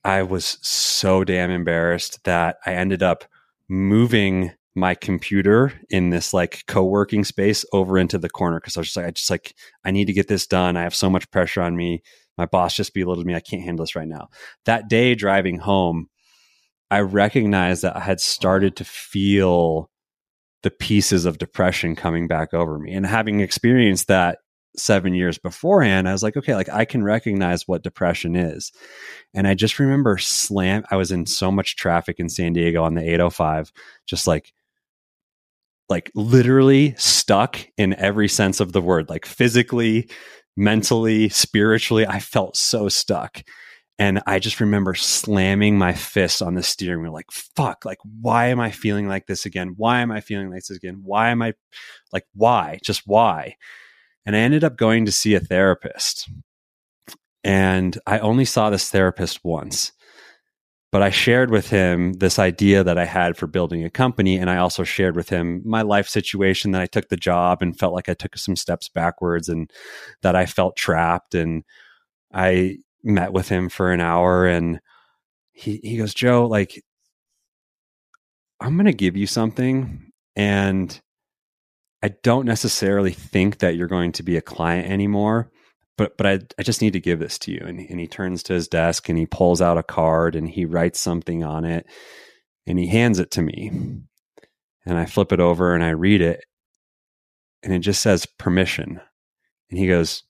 I 0.04 0.22
was 0.22 0.58
so 0.62 1.24
damn 1.24 1.50
embarrassed 1.50 2.24
that 2.24 2.58
I 2.64 2.74
ended 2.74 3.02
up 3.02 3.24
moving 3.68 4.52
my 4.78 4.94
computer 4.94 5.72
in 5.90 6.10
this 6.10 6.32
like 6.32 6.64
co-working 6.66 7.24
space 7.24 7.64
over 7.72 7.98
into 7.98 8.18
the 8.18 8.30
corner 8.30 8.58
because 8.60 8.76
I 8.76 8.80
was 8.80 8.88
just 8.88 8.96
like, 8.96 9.06
I 9.06 9.10
just 9.10 9.30
like, 9.30 9.54
I 9.84 9.90
need 9.90 10.06
to 10.06 10.12
get 10.12 10.28
this 10.28 10.46
done. 10.46 10.76
I 10.76 10.82
have 10.82 10.94
so 10.94 11.10
much 11.10 11.30
pressure 11.30 11.62
on 11.62 11.76
me. 11.76 12.02
My 12.36 12.46
boss 12.46 12.74
just 12.74 12.94
belittled 12.94 13.26
me. 13.26 13.34
I 13.34 13.40
can't 13.40 13.62
handle 13.62 13.84
this 13.84 13.96
right 13.96 14.08
now. 14.08 14.28
That 14.64 14.88
day 14.88 15.14
driving 15.14 15.58
home, 15.58 16.08
I 16.90 17.00
recognized 17.00 17.82
that 17.82 17.96
I 17.96 18.00
had 18.00 18.20
started 18.20 18.76
to 18.76 18.84
feel 18.84 19.90
the 20.62 20.70
pieces 20.70 21.24
of 21.24 21.38
depression 21.38 21.94
coming 21.94 22.26
back 22.26 22.54
over 22.54 22.78
me. 22.78 22.94
And 22.94 23.06
having 23.06 23.40
experienced 23.40 24.08
that 24.08 24.38
seven 24.76 25.14
years 25.14 25.38
beforehand, 25.38 26.08
I 26.08 26.12
was 26.12 26.22
like, 26.22 26.36
okay, 26.36 26.54
like 26.54 26.68
I 26.68 26.84
can 26.84 27.02
recognize 27.02 27.66
what 27.66 27.82
depression 27.82 28.36
is. 28.36 28.72
And 29.34 29.46
I 29.46 29.54
just 29.54 29.78
remember 29.78 30.18
slam, 30.18 30.84
I 30.90 30.96
was 30.96 31.10
in 31.10 31.26
so 31.26 31.50
much 31.50 31.76
traffic 31.76 32.16
in 32.18 32.28
San 32.28 32.52
Diego 32.52 32.82
on 32.82 32.94
the 32.94 33.02
805, 33.02 33.72
just 34.06 34.26
like, 34.26 34.52
like 35.88 36.10
literally 36.14 36.94
stuck 36.96 37.58
in 37.76 37.94
every 37.94 38.28
sense 38.28 38.60
of 38.60 38.72
the 38.72 38.82
word, 38.82 39.08
like 39.08 39.26
physically, 39.26 40.08
mentally, 40.56 41.28
spiritually. 41.28 42.06
I 42.06 42.18
felt 42.18 42.56
so 42.56 42.88
stuck. 42.88 43.42
And 44.00 44.22
I 44.26 44.38
just 44.38 44.60
remember 44.60 44.94
slamming 44.94 45.76
my 45.76 45.92
fist 45.92 46.40
on 46.40 46.54
the 46.54 46.62
steering 46.62 47.02
wheel, 47.02 47.12
like, 47.12 47.32
fuck, 47.32 47.84
like, 47.84 47.98
why 48.20 48.46
am 48.46 48.60
I 48.60 48.70
feeling 48.70 49.08
like 49.08 49.26
this 49.26 49.44
again? 49.44 49.74
Why 49.76 50.00
am 50.00 50.12
I 50.12 50.20
feeling 50.20 50.50
like 50.50 50.62
this 50.68 50.76
again? 50.76 51.00
Why 51.02 51.30
am 51.30 51.42
I 51.42 51.54
like, 52.12 52.24
why? 52.32 52.78
Just 52.84 53.02
why? 53.06 53.56
And 54.24 54.36
I 54.36 54.38
ended 54.38 54.62
up 54.62 54.76
going 54.76 55.06
to 55.06 55.12
see 55.12 55.34
a 55.34 55.40
therapist. 55.40 56.30
And 57.42 57.98
I 58.06 58.20
only 58.20 58.44
saw 58.44 58.70
this 58.70 58.88
therapist 58.88 59.40
once, 59.42 59.90
but 60.90 61.02
I 61.02 61.10
shared 61.10 61.50
with 61.50 61.68
him 61.68 62.14
this 62.14 62.38
idea 62.38 62.82
that 62.82 62.96
I 62.98 63.04
had 63.04 63.36
for 63.36 63.46
building 63.46 63.84
a 63.84 63.90
company. 63.90 64.36
And 64.36 64.48
I 64.48 64.56
also 64.56 64.84
shared 64.84 65.16
with 65.16 65.28
him 65.28 65.60
my 65.64 65.82
life 65.82 66.08
situation 66.08 66.70
that 66.72 66.80
I 66.80 66.86
took 66.86 67.08
the 67.08 67.16
job 67.16 67.60
and 67.60 67.78
felt 67.78 67.92
like 67.92 68.08
I 68.08 68.14
took 68.14 68.36
some 68.38 68.56
steps 68.56 68.88
backwards 68.88 69.48
and 69.48 69.70
that 70.22 70.34
I 70.34 70.46
felt 70.46 70.76
trapped. 70.76 71.34
And 71.34 71.64
I 72.32 72.78
met 73.04 73.32
with 73.32 73.48
him 73.48 73.68
for 73.68 73.92
an 73.92 74.00
hour 74.00 74.46
and 74.46 74.80
he, 75.52 75.80
he 75.82 75.98
goes, 75.98 76.14
Joe, 76.14 76.46
like, 76.46 76.82
I'm 78.60 78.76
going 78.76 78.86
to 78.86 78.92
give 78.92 79.16
you 79.16 79.26
something. 79.26 80.10
And 80.36 80.98
I 82.02 82.08
don't 82.22 82.46
necessarily 82.46 83.12
think 83.12 83.58
that 83.58 83.76
you're 83.76 83.88
going 83.88 84.12
to 84.12 84.22
be 84.22 84.36
a 84.36 84.42
client 84.42 84.90
anymore, 84.90 85.50
but 85.98 86.16
but 86.16 86.26
I 86.26 86.38
I 86.58 86.62
just 86.62 86.80
need 86.80 86.94
to 86.94 87.00
give 87.00 87.18
this 87.18 87.38
to 87.40 87.52
you. 87.52 87.60
And 87.60 87.78
and 87.80 88.00
he 88.00 88.06
turns 88.06 88.42
to 88.44 88.54
his 88.54 88.68
desk 88.68 89.10
and 89.10 89.18
he 89.18 89.26
pulls 89.26 89.60
out 89.60 89.76
a 89.76 89.82
card 89.82 90.34
and 90.34 90.48
he 90.48 90.64
writes 90.64 91.00
something 91.00 91.44
on 91.44 91.66
it 91.66 91.86
and 92.66 92.78
he 92.78 92.86
hands 92.86 93.18
it 93.18 93.30
to 93.32 93.42
me. 93.42 93.70
And 94.86 94.96
I 94.96 95.04
flip 95.04 95.32
it 95.32 95.40
over 95.40 95.74
and 95.74 95.84
I 95.84 95.90
read 95.90 96.22
it 96.22 96.44
and 97.62 97.74
it 97.74 97.80
just 97.80 98.00
says 98.00 98.24
permission. 98.38 99.00
And 99.68 99.78
he 99.78 99.86
goes, 99.86 100.22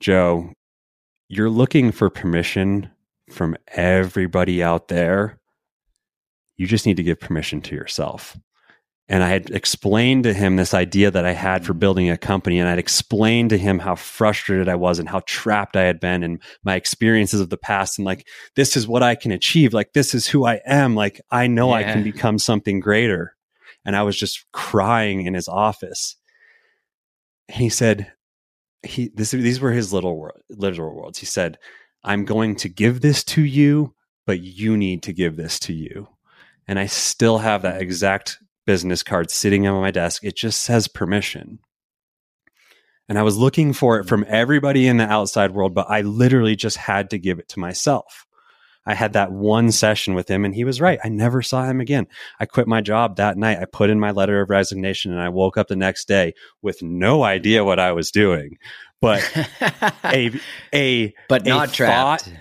"Joe, 0.00 0.52
you're 1.28 1.48
looking 1.48 1.92
for 1.92 2.10
permission 2.10 2.90
from 3.30 3.56
everybody 3.68 4.62
out 4.62 4.88
there. 4.88 5.40
You 6.58 6.66
just 6.66 6.84
need 6.84 6.98
to 6.98 7.02
give 7.02 7.20
permission 7.20 7.62
to 7.62 7.74
yourself." 7.74 8.36
And 9.08 9.22
I 9.22 9.28
had 9.28 9.50
explained 9.50 10.24
to 10.24 10.32
him 10.32 10.56
this 10.56 10.72
idea 10.72 11.10
that 11.10 11.26
I 11.26 11.32
had 11.32 11.66
for 11.66 11.74
building 11.74 12.08
a 12.08 12.16
company. 12.16 12.58
And 12.58 12.68
I'd 12.68 12.78
explained 12.78 13.50
to 13.50 13.58
him 13.58 13.78
how 13.78 13.96
frustrated 13.96 14.66
I 14.66 14.76
was 14.76 14.98
and 14.98 15.08
how 15.08 15.20
trapped 15.26 15.76
I 15.76 15.82
had 15.82 16.00
been 16.00 16.22
and 16.22 16.40
my 16.64 16.74
experiences 16.74 17.40
of 17.40 17.50
the 17.50 17.58
past. 17.58 17.98
And 17.98 18.06
like, 18.06 18.26
this 18.56 18.78
is 18.78 18.88
what 18.88 19.02
I 19.02 19.14
can 19.14 19.30
achieve. 19.30 19.74
Like, 19.74 19.92
this 19.92 20.14
is 20.14 20.26
who 20.26 20.46
I 20.46 20.60
am. 20.64 20.94
Like, 20.94 21.20
I 21.30 21.48
know 21.48 21.72
I 21.72 21.82
can 21.82 22.02
become 22.02 22.38
something 22.38 22.80
greater. 22.80 23.36
And 23.84 23.94
I 23.94 24.02
was 24.02 24.18
just 24.18 24.46
crying 24.52 25.26
in 25.26 25.34
his 25.34 25.48
office. 25.48 26.16
And 27.48 27.58
he 27.58 27.68
said, 27.68 28.10
he, 28.82 29.10
this, 29.14 29.32
these 29.32 29.60
were 29.60 29.72
his 29.72 29.92
little 29.92 30.16
word, 30.16 30.40
literal 30.48 30.94
words. 30.96 31.18
He 31.18 31.26
said, 31.26 31.58
I'm 32.02 32.24
going 32.24 32.56
to 32.56 32.70
give 32.70 33.02
this 33.02 33.22
to 33.24 33.42
you, 33.42 33.94
but 34.26 34.40
you 34.40 34.78
need 34.78 35.02
to 35.02 35.12
give 35.12 35.36
this 35.36 35.58
to 35.60 35.74
you. 35.74 36.08
And 36.66 36.78
I 36.78 36.86
still 36.86 37.38
have 37.38 37.60
that 37.62 37.82
exact 37.82 38.38
business 38.66 39.02
card 39.02 39.30
sitting 39.30 39.66
on 39.66 39.80
my 39.80 39.90
desk. 39.90 40.24
It 40.24 40.36
just 40.36 40.62
says 40.62 40.88
permission. 40.88 41.58
And 43.08 43.18
I 43.18 43.22
was 43.22 43.36
looking 43.36 43.72
for 43.72 43.98
it 43.98 44.04
mm. 44.04 44.08
from 44.08 44.24
everybody 44.28 44.86
in 44.86 44.96
the 44.96 45.04
outside 45.04 45.52
world, 45.52 45.74
but 45.74 45.90
I 45.90 46.00
literally 46.02 46.56
just 46.56 46.76
had 46.76 47.10
to 47.10 47.18
give 47.18 47.38
it 47.38 47.48
to 47.50 47.60
myself. 47.60 48.26
I 48.86 48.94
had 48.94 49.14
that 49.14 49.32
one 49.32 49.72
session 49.72 50.14
with 50.14 50.30
him 50.30 50.44
and 50.44 50.54
he 50.54 50.64
was 50.64 50.80
right. 50.80 50.98
I 51.02 51.08
never 51.08 51.40
saw 51.40 51.64
him 51.64 51.80
again. 51.80 52.06
I 52.38 52.44
quit 52.44 52.66
my 52.68 52.82
job 52.82 53.16
that 53.16 53.38
night. 53.38 53.58
I 53.58 53.64
put 53.64 53.88
in 53.88 53.98
my 53.98 54.10
letter 54.10 54.42
of 54.42 54.50
resignation 54.50 55.10
and 55.10 55.20
I 55.20 55.30
woke 55.30 55.56
up 55.56 55.68
the 55.68 55.76
next 55.76 56.06
day 56.06 56.34
with 56.60 56.82
no 56.82 57.22
idea 57.22 57.64
what 57.64 57.78
I 57.78 57.92
was 57.92 58.10
doing. 58.10 58.58
But 59.00 59.22
a 60.04 60.32
a 60.74 61.14
but 61.28 61.46
not 61.46 61.70
a 61.70 61.72
trapped. 61.72 62.24
thought- 62.24 62.34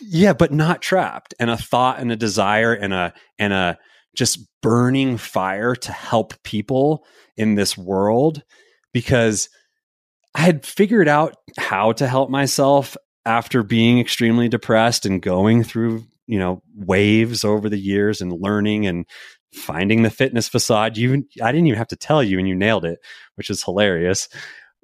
yeah, 0.00 0.32
but 0.32 0.52
not 0.52 0.82
trapped. 0.82 1.34
And 1.38 1.50
a 1.50 1.56
thought 1.56 2.00
and 2.00 2.12
a 2.12 2.16
desire 2.16 2.72
and 2.74 2.92
a 2.92 3.14
and 3.38 3.52
a 3.52 3.78
just 4.18 4.44
burning 4.62 5.16
fire 5.16 5.76
to 5.76 5.92
help 5.92 6.34
people 6.42 7.06
in 7.36 7.54
this 7.54 7.78
world 7.78 8.42
because 8.92 9.48
I 10.34 10.40
had 10.40 10.66
figured 10.66 11.08
out 11.08 11.36
how 11.56 11.92
to 11.92 12.08
help 12.08 12.28
myself 12.28 12.96
after 13.24 13.62
being 13.62 14.00
extremely 14.00 14.48
depressed 14.48 15.06
and 15.06 15.22
going 15.22 15.62
through, 15.62 16.04
you 16.26 16.38
know, 16.38 16.62
waves 16.74 17.44
over 17.44 17.68
the 17.68 17.78
years 17.78 18.20
and 18.20 18.32
learning 18.32 18.86
and 18.86 19.06
finding 19.54 20.02
the 20.02 20.10
fitness 20.10 20.48
facade. 20.48 20.96
You 20.96 21.24
I 21.42 21.52
didn't 21.52 21.68
even 21.68 21.78
have 21.78 21.88
to 21.88 21.96
tell 21.96 22.22
you 22.22 22.38
and 22.38 22.48
you 22.48 22.56
nailed 22.56 22.84
it, 22.84 22.98
which 23.36 23.50
is 23.50 23.62
hilarious. 23.62 24.28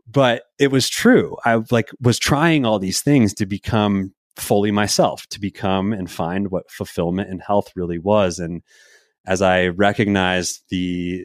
But 0.07 0.45
it 0.61 0.71
was 0.71 0.89
true. 0.89 1.37
I 1.45 1.61
like 1.73 1.91
was 2.01 2.19
trying 2.19 2.65
all 2.65 2.79
these 2.79 3.01
things 3.01 3.35
to 3.35 3.47
become 3.47 4.15
fully 4.37 4.71
myself, 4.71 5.27
to 5.29 5.41
become 5.41 5.93
and 5.93 6.11
find 6.11 6.51
what 6.51 6.71
fulfillment 6.71 7.31
and 7.31 7.43
health 7.43 7.73
really 7.75 7.99
was. 7.99 8.39
And 8.39 8.63
as 9.27 9.43
I 9.43 9.69
recognized 9.69 10.63
the 10.69 11.25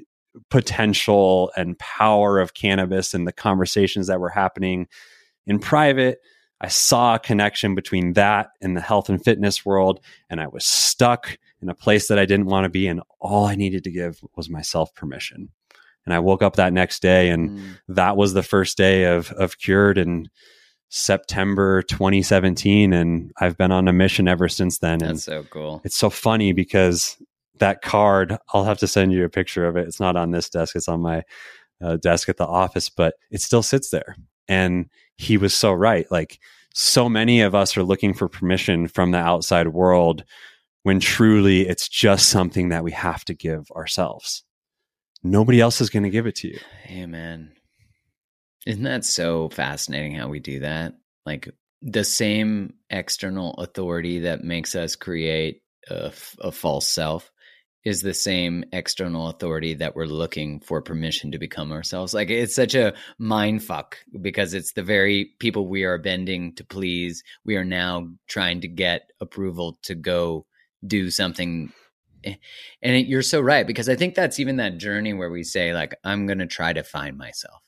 potential 0.50 1.52
and 1.58 1.78
power 1.80 2.40
of 2.40 2.54
cannabis 2.54 3.14
and 3.14 3.28
the 3.28 3.32
conversations 3.32 4.08
that 4.08 4.20
were 4.20 4.30
happening 4.30 4.88
in 5.48 5.60
private, 5.60 6.20
I 6.62 6.68
saw 6.68 7.16
a 7.16 7.20
connection 7.20 7.74
between 7.76 8.14
that 8.14 8.50
and 8.62 8.76
the 8.76 8.82
health 8.82 9.10
and 9.10 9.24
fitness 9.24 9.66
world. 9.66 10.00
And 10.30 10.40
I 10.42 10.48
was 10.48 10.66
stuck 10.66 11.38
in 11.62 11.70
a 11.70 11.74
place 11.74 12.08
that 12.08 12.20
I 12.20 12.26
didn't 12.26 12.46
want 12.48 12.66
to 12.66 12.70
be. 12.70 12.88
And 12.88 13.02
all 13.20 13.46
I 13.46 13.56
needed 13.56 13.84
to 13.86 13.92
give 13.92 14.22
was 14.36 14.50
myself 14.50 14.94
permission. 14.94 15.50
And 16.06 16.14
I 16.14 16.20
woke 16.20 16.42
up 16.42 16.56
that 16.56 16.74
next 16.74 17.02
day, 17.02 17.30
and 17.30 17.50
Mm. 17.52 17.80
that 17.90 18.18
was 18.18 18.34
the 18.34 18.42
first 18.44 18.78
day 18.78 19.04
of, 19.06 19.32
of 19.34 19.58
Cured 19.60 19.98
in 19.98 20.30
September 20.90 21.82
2017. 21.84 22.94
And 22.94 23.32
I've 23.40 23.58
been 23.58 23.72
on 23.72 23.88
a 23.88 23.94
mission 23.94 24.28
ever 24.28 24.48
since 24.50 24.80
then. 24.80 25.04
And 25.04 25.20
so 25.20 25.44
cool. 25.50 25.82
it's 25.84 25.98
so 25.98 26.10
funny 26.10 26.52
because 26.52 27.18
that 27.60 27.82
card, 27.82 28.38
I'll 28.54 28.66
have 28.66 28.80
to 28.80 28.88
send 28.88 29.14
you 29.14 29.24
a 29.26 29.30
picture 29.30 29.66
of 29.66 29.78
it. 29.78 29.88
It's 29.88 30.00
not 30.00 30.16
on 30.16 30.32
this 30.32 30.50
desk, 30.50 30.76
it's 30.76 30.88
on 30.88 31.02
my 31.02 31.24
uh, 31.82 31.98
desk 31.98 32.30
at 32.30 32.38
the 32.38 32.48
office, 32.48 32.90
but 32.90 33.16
it 33.32 33.42
still 33.42 33.64
sits 33.64 33.90
there. 33.90 34.16
And 34.48 34.90
he 35.18 35.38
was 35.38 35.54
so 35.54 35.72
right. 35.72 36.10
Like, 36.12 36.40
so 36.74 37.10
many 37.10 37.42
of 37.42 37.56
us 37.56 37.76
are 37.78 37.84
looking 37.84 38.14
for 38.14 38.28
permission 38.28 38.88
from 38.88 39.12
the 39.12 39.18
outside 39.18 39.70
world 39.70 40.24
when 40.84 41.00
truly 41.00 41.68
it's 41.68 41.90
just 41.90 42.30
something 42.30 42.70
that 42.70 42.84
we 42.84 42.92
have 42.92 43.26
to 43.26 43.34
give 43.34 43.70
ourselves. 43.72 44.44
Nobody 45.24 45.60
else 45.60 45.82
is 45.82 45.90
going 45.90 46.04
to 46.04 46.10
give 46.10 46.26
it 46.26 46.36
to 46.36 46.48
you. 46.48 47.08
Man. 47.08 47.52
Isn't 48.66 48.84
that 48.84 49.04
so 49.04 49.50
fascinating 49.50 50.16
how 50.16 50.30
we 50.30 50.40
do 50.40 50.60
that? 50.60 50.94
Like 51.26 51.50
the 51.82 52.04
same 52.04 52.76
external 52.90 53.54
authority 53.56 54.20
that 54.20 54.44
makes 54.44 54.76
us 54.76 54.96
create 54.96 55.62
a 55.90 56.12
false 56.52 56.88
self 56.88 57.32
is 57.86 58.02
the 58.02 58.14
same 58.14 58.64
external 58.74 59.30
authority 59.30 59.74
that 59.74 59.96
we're 59.96 60.06
looking 60.06 60.60
for 60.60 60.82
permission 60.82 61.32
to 61.32 61.40
become 61.40 61.72
ourselves. 61.72 62.14
Like 62.14 62.30
it's 62.30 62.56
such 62.56 62.76
a 62.76 62.94
mind 63.18 63.64
fuck 63.64 63.98
because 64.22 64.54
it's 64.54 64.74
the 64.74 64.84
very 64.84 65.32
people 65.40 65.68
we 65.68 65.84
are 65.86 65.98
bending 65.98 66.54
to 66.56 66.66
please. 66.66 67.24
We 67.46 67.56
are 67.56 67.64
now 67.64 68.10
trying 68.28 68.62
to 68.62 68.68
get 68.68 69.12
approval 69.22 69.80
to 69.84 69.96
go 69.96 70.46
do 70.86 71.10
something. 71.10 71.72
Eh, 72.26 72.36
And 72.84 72.96
it, 72.96 73.08
you're 73.08 73.22
so 73.22 73.40
right 73.40 73.66
because 73.66 73.88
I 73.88 73.96
think 73.96 74.14
that's 74.14 74.40
even 74.40 74.58
that 74.58 74.78
journey 74.78 75.14
where 75.14 75.30
we 75.32 75.44
say 75.44 75.74
like 75.74 75.96
I'm 76.04 76.26
going 76.28 76.40
to 76.40 76.48
try 76.48 76.74
to 76.74 76.84
find 76.84 77.18
myself. 77.18 77.62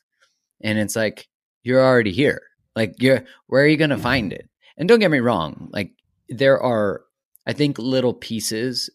And 0.62 0.78
it's 0.78 0.95
like 0.95 1.28
you're 1.63 1.84
already 1.84 2.12
here. 2.12 2.41
Like 2.76 2.95
you're 3.00 3.24
where 3.47 3.63
are 3.63 3.67
you 3.67 3.78
going 3.78 3.89
to 3.91 3.97
find 3.97 4.34
it? 4.34 4.50
And 4.78 4.89
don't 4.89 5.00
get 5.00 5.12
me 5.12 5.19
wrong, 5.19 5.69
like 5.71 5.91
there 6.28 6.62
are 6.62 7.04
I 7.47 7.54
think 7.54 7.80
little 7.80 8.13
pieces 8.13 8.89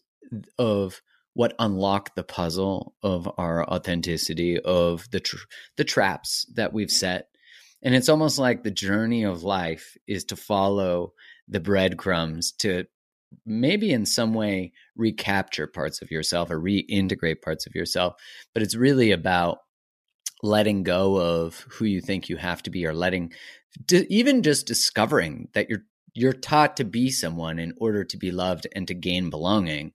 of 0.59 1.01
what 1.37 1.53
unlock 1.59 2.15
the 2.15 2.23
puzzle 2.23 2.95
of 3.03 3.29
our 3.37 3.63
authenticity 3.69 4.59
of 4.59 5.07
the 5.11 5.19
tr- 5.19 5.45
the 5.75 5.83
traps 5.83 6.47
that 6.55 6.73
we've 6.73 6.89
set. 6.89 7.27
And 7.83 7.93
it's 7.93 8.09
almost 8.09 8.39
like 8.39 8.63
the 8.63 8.71
journey 8.71 9.23
of 9.23 9.43
life 9.43 9.95
is 10.07 10.23
to 10.25 10.35
follow 10.35 11.13
the 11.47 11.59
breadcrumbs 11.59 12.53
to 12.53 12.85
maybe 13.45 13.91
in 13.91 14.07
some 14.07 14.33
way 14.33 14.71
recapture 14.95 15.67
parts 15.67 16.01
of 16.01 16.09
yourself 16.09 16.49
or 16.49 16.59
reintegrate 16.59 17.43
parts 17.43 17.67
of 17.67 17.75
yourself. 17.75 18.15
But 18.55 18.63
it's 18.63 18.75
really 18.75 19.11
about 19.11 19.59
letting 20.41 20.81
go 20.81 21.17
of 21.17 21.59
who 21.69 21.85
you 21.85 22.01
think 22.01 22.29
you 22.29 22.37
have 22.37 22.63
to 22.63 22.71
be 22.71 22.87
or 22.87 22.95
letting 22.95 23.31
even 23.91 24.41
just 24.41 24.65
discovering 24.65 25.49
that 25.53 25.69
you're 25.69 25.83
you're 26.15 26.33
taught 26.33 26.77
to 26.77 26.83
be 26.83 27.11
someone 27.11 27.59
in 27.59 27.75
order 27.77 28.03
to 28.03 28.17
be 28.17 28.31
loved 28.31 28.65
and 28.75 28.87
to 28.87 28.95
gain 28.95 29.29
belonging. 29.29 29.91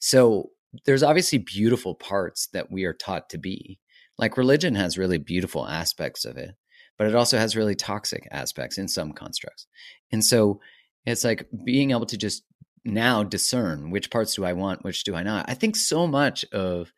So 0.00 0.50
there's 0.84 1.02
obviously 1.02 1.38
beautiful 1.38 1.94
parts 1.94 2.48
that 2.52 2.70
we 2.70 2.84
are 2.84 2.94
taught 2.94 3.30
to 3.30 3.38
be. 3.38 3.78
Like 4.18 4.36
religion 4.36 4.74
has 4.74 4.98
really 4.98 5.18
beautiful 5.18 5.66
aspects 5.66 6.24
of 6.24 6.36
it 6.36 6.54
but 6.98 7.06
it 7.06 7.16
also 7.16 7.38
has 7.38 7.56
really 7.56 7.74
toxic 7.74 8.28
aspects 8.30 8.78
in 8.78 8.86
some 8.86 9.12
constructs. 9.12 9.66
And 10.12 10.24
so 10.24 10.60
it's 11.04 11.24
like 11.24 11.48
being 11.64 11.90
able 11.90 12.06
to 12.06 12.16
just 12.16 12.44
now 12.84 13.22
discern 13.22 13.90
which 13.90 14.10
parts 14.10 14.34
do 14.34 14.44
i 14.44 14.52
want 14.52 14.84
which 14.84 15.04
do 15.04 15.14
i 15.14 15.22
not. 15.22 15.46
I 15.48 15.54
think 15.54 15.76
so 15.76 16.06
much 16.06 16.44
of 16.52 16.92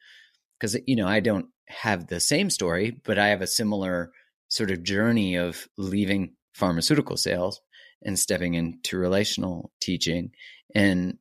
because 0.59 0.77
you 0.87 0.97
know 0.97 1.07
i 1.07 1.21
don't 1.21 1.47
have 1.69 2.07
the 2.07 2.21
same 2.21 2.51
story 2.51 3.01
but 3.05 3.19
i 3.19 3.29
have 3.29 3.43
a 3.43 3.47
similar 3.47 4.13
sort 4.49 4.71
of 4.71 4.83
journey 4.83 5.37
of 5.37 5.69
leaving 5.77 6.35
pharmaceutical 6.55 7.17
sales 7.17 7.61
and 8.03 8.19
stepping 8.19 8.55
into 8.55 8.97
relational 8.97 9.73
teaching 9.81 10.33
and 10.75 11.19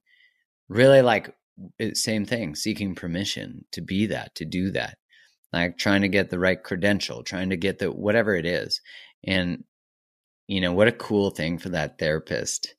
really 0.69 1.01
like 1.01 1.33
it- 1.79 1.97
same 1.97 2.25
thing 2.25 2.55
seeking 2.55 2.95
permission 2.95 3.65
to 3.71 3.81
be 3.81 4.07
that 4.07 4.35
to 4.35 4.45
do 4.45 4.71
that. 4.71 4.97
Like 5.51 5.77
trying 5.77 6.01
to 6.01 6.07
get 6.09 6.29
the 6.29 6.39
right 6.39 6.61
credential 6.61 7.23
trying 7.23 7.49
to 7.51 7.57
get 7.57 7.79
the 7.79 7.91
whatever 7.91 8.35
it 8.35 8.45
is. 8.45 8.81
And 9.23 9.63
you 10.47 10.59
know 10.61 10.73
what 10.73 10.87
a 10.87 10.91
cool 10.91 11.29
thing 11.29 11.57
for 11.57 11.69
that 11.69 11.97
therapist 11.97 12.75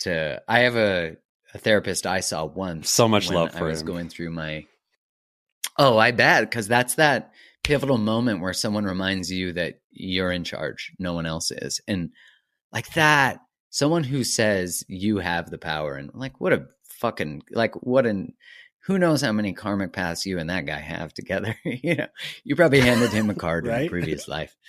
to 0.00 0.42
i 0.48 0.60
have 0.60 0.74
a, 0.76 1.16
a 1.54 1.58
therapist 1.58 2.04
i 2.04 2.18
saw 2.20 2.44
once 2.44 2.90
So 2.90 3.06
much 3.08 3.28
when 3.28 3.36
love 3.36 3.54
i 3.54 3.58
for 3.58 3.66
was 3.66 3.80
him. 3.80 3.86
going 3.86 4.08
through 4.08 4.30
my 4.30 4.66
oh 5.78 5.96
i 5.98 6.10
bet 6.10 6.42
because 6.42 6.66
that's 6.66 6.96
that 6.96 7.30
pivotal 7.62 7.96
moment 7.98 8.40
where 8.40 8.52
someone 8.52 8.84
reminds 8.84 9.30
you 9.30 9.52
that 9.52 9.80
you're 9.92 10.32
in 10.32 10.42
charge 10.44 10.92
no 10.98 11.12
one 11.14 11.26
else 11.26 11.50
is. 11.52 11.80
And 11.86 12.10
like 12.72 12.92
that 12.94 13.38
someone 13.70 14.04
who 14.04 14.24
says 14.24 14.82
you 14.88 15.18
have 15.18 15.48
the 15.50 15.58
power 15.58 15.94
and 15.94 16.10
like 16.14 16.40
what 16.40 16.52
a 16.52 16.66
fucking 16.98 17.42
like 17.50 17.74
what 17.82 18.06
an 18.06 18.34
who 18.80 18.98
knows 18.98 19.20
how 19.20 19.32
many 19.32 19.52
karmic 19.52 19.92
paths 19.92 20.26
you 20.26 20.38
and 20.38 20.50
that 20.50 20.66
guy 20.66 20.78
have 20.78 21.12
together 21.12 21.56
you 21.64 21.96
know? 21.96 22.06
You 22.44 22.56
probably 22.56 22.80
handed 22.80 23.12
him 23.12 23.30
a 23.30 23.34
card 23.34 23.66
in 23.66 23.72
a 23.72 23.88
previous 23.88 24.28
life. 24.28 24.56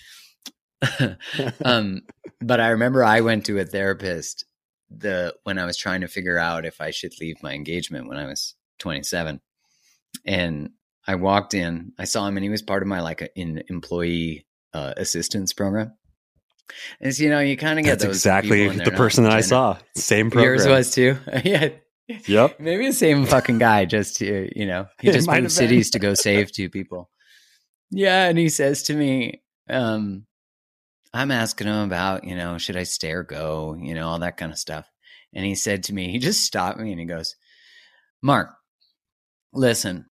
Um 1.66 2.02
but 2.40 2.60
i 2.60 2.70
remember 2.70 3.04
i 3.04 3.22
went 3.22 3.46
to 3.48 3.58
a 3.58 3.66
therapist 3.66 4.46
the 4.92 5.34
when 5.44 5.58
i 5.58 5.66
was 5.66 5.76
trying 5.76 6.02
to 6.02 6.08
figure 6.08 6.38
out 6.38 6.66
if 6.66 6.80
i 6.80 6.92
should 6.92 7.20
leave 7.20 7.42
my 7.42 7.54
engagement 7.54 8.08
when 8.08 8.18
i 8.18 8.28
was 8.28 8.54
27 8.78 9.42
and 10.24 10.70
i 11.08 11.16
walked 11.16 11.56
in 11.56 11.94
i 11.98 12.04
saw 12.04 12.28
him 12.28 12.38
and 12.38 12.44
he 12.44 12.50
was 12.52 12.62
part 12.62 12.84
of 12.84 12.88
my 12.88 13.02
like 13.02 13.32
an 13.36 13.64
employee 13.70 14.46
uh, 14.74 14.94
assistance 14.98 15.54
program. 15.54 15.94
And 17.00 17.16
so, 17.16 17.24
you 17.24 17.30
know 17.30 17.40
you 17.40 17.58
kind 17.58 17.80
of 17.80 17.86
get 17.86 18.00
That's 18.00 18.06
exactly 18.16 18.68
the 18.68 18.92
person 18.92 19.24
that 19.24 19.34
I 19.34 19.42
saw. 19.42 19.78
Same 19.96 20.30
program. 20.30 20.54
yours 20.54 20.68
was 20.68 20.92
too? 20.92 21.18
Yeah 21.44 21.70
Yep. 22.08 22.60
Maybe 22.60 22.88
the 22.88 22.94
same 22.94 23.26
fucking 23.26 23.58
guy, 23.58 23.86
just 23.86 24.18
to, 24.18 24.50
you 24.56 24.66
know, 24.66 24.88
he 25.00 25.12
just 25.12 25.30
moved 25.30 25.52
cities 25.52 25.92
to 25.92 26.00
go 26.00 26.14
save 26.14 26.52
two 26.52 26.70
people. 26.70 27.10
Yeah. 27.92 28.28
And 28.28 28.38
he 28.38 28.50
says 28.50 28.84
to 28.84 28.94
me, 28.94 29.44
um, 29.70 30.26
I'm 31.14 31.32
asking 31.32 31.68
him 31.68 31.80
about, 31.80 32.24
you 32.24 32.36
know, 32.36 32.58
should 32.58 32.78
I 32.78 32.84
stay 32.84 33.12
or 33.12 33.24
go, 33.24 33.76
you 33.80 33.94
know, 33.94 34.08
all 34.08 34.20
that 34.20 34.38
kind 34.38 34.52
of 34.52 34.58
stuff. 34.58 34.90
And 35.34 35.46
he 35.46 35.56
said 35.56 35.84
to 35.84 35.94
me, 35.94 36.12
he 36.12 36.20
just 36.20 36.44
stopped 36.44 36.80
me 36.80 36.92
and 36.92 37.00
he 37.00 37.06
goes, 37.06 37.36
Mark, 38.22 38.50
listen, 39.54 40.08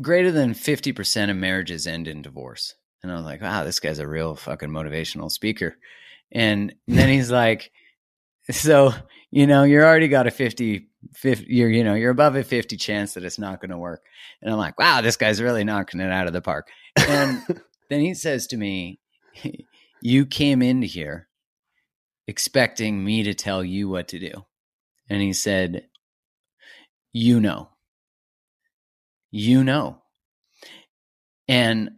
greater 0.00 0.30
than 0.30 0.54
50% 0.54 1.30
of 1.30 1.36
marriages 1.36 1.86
end 1.86 2.08
in 2.08 2.22
divorce. 2.22 2.74
And 3.02 3.12
I 3.12 3.16
was 3.16 3.24
like, 3.24 3.42
wow, 3.42 3.64
this 3.64 3.80
guy's 3.80 3.98
a 3.98 4.08
real 4.08 4.34
fucking 4.34 4.70
motivational 4.70 5.30
speaker. 5.30 5.76
And 6.32 6.74
then 6.86 7.08
he's 7.08 7.30
like, 7.30 7.70
so, 8.56 8.92
you 9.30 9.46
know, 9.46 9.64
you're 9.64 9.86
already 9.86 10.08
got 10.08 10.26
a 10.26 10.30
50 10.30 10.88
50, 11.14 11.46
you're 11.48 11.70
you 11.70 11.84
know 11.84 11.94
you're 11.94 12.10
above 12.10 12.34
a 12.34 12.42
50 12.42 12.76
chance 12.76 13.14
that 13.14 13.24
it's 13.24 13.38
not 13.38 13.60
going 13.60 13.70
to 13.70 13.78
work. 13.78 14.02
And 14.42 14.50
i'm 14.50 14.58
like 14.58 14.78
wow 14.78 15.00
this 15.00 15.16
guy's 15.16 15.40
really 15.40 15.64
knocking 15.64 16.00
it 16.00 16.10
out 16.10 16.26
of 16.26 16.32
the 16.32 16.40
park. 16.40 16.68
And 16.96 17.42
then 17.90 18.00
he 18.00 18.14
says 18.14 18.48
to 18.48 18.56
me 18.56 19.00
you 20.02 20.26
came 20.26 20.60
into 20.62 20.86
here 20.86 21.28
expecting 22.26 23.02
me 23.02 23.22
to 23.24 23.34
tell 23.34 23.62
you 23.64 23.88
what 23.88 24.08
to 24.08 24.18
do. 24.18 24.44
And 25.08 25.22
he 25.22 25.32
said 25.32 25.86
you 27.12 27.40
know. 27.40 27.70
You 29.30 29.64
know. 29.64 30.02
And 31.46 31.90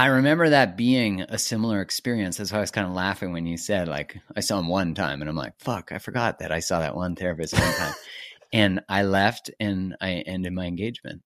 I 0.00 0.06
remember 0.06 0.48
that 0.48 0.78
being 0.78 1.20
a 1.20 1.36
similar 1.36 1.82
experience. 1.82 2.38
That's 2.38 2.50
why 2.50 2.56
I 2.56 2.62
was 2.62 2.70
kind 2.70 2.86
of 2.86 2.94
laughing 2.94 3.34
when 3.34 3.44
you 3.44 3.58
said, 3.58 3.86
like, 3.86 4.16
I 4.34 4.40
saw 4.40 4.58
him 4.58 4.66
one 4.66 4.94
time, 4.94 5.20
and 5.20 5.28
I'm 5.28 5.36
like, 5.36 5.52
fuck, 5.58 5.92
I 5.92 5.98
forgot 5.98 6.38
that 6.38 6.50
I 6.50 6.60
saw 6.60 6.78
that 6.78 6.96
one 6.96 7.16
therapist 7.16 7.52
one 7.52 7.74
time. 7.74 7.92
and 8.54 8.80
I 8.88 9.02
left 9.02 9.50
and 9.60 9.96
I 10.00 10.12
ended 10.12 10.54
my 10.54 10.64
engagement 10.64 11.20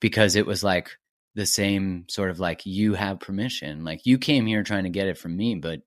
because 0.00 0.34
it 0.34 0.44
was 0.44 0.64
like 0.64 0.90
the 1.36 1.46
same 1.46 2.06
sort 2.08 2.30
of 2.30 2.40
like, 2.40 2.66
you 2.66 2.94
have 2.94 3.20
permission. 3.20 3.84
Like, 3.84 4.00
you 4.04 4.18
came 4.18 4.44
here 4.44 4.64
trying 4.64 4.84
to 4.84 4.90
get 4.90 5.06
it 5.06 5.16
from 5.16 5.36
me, 5.36 5.54
but 5.54 5.78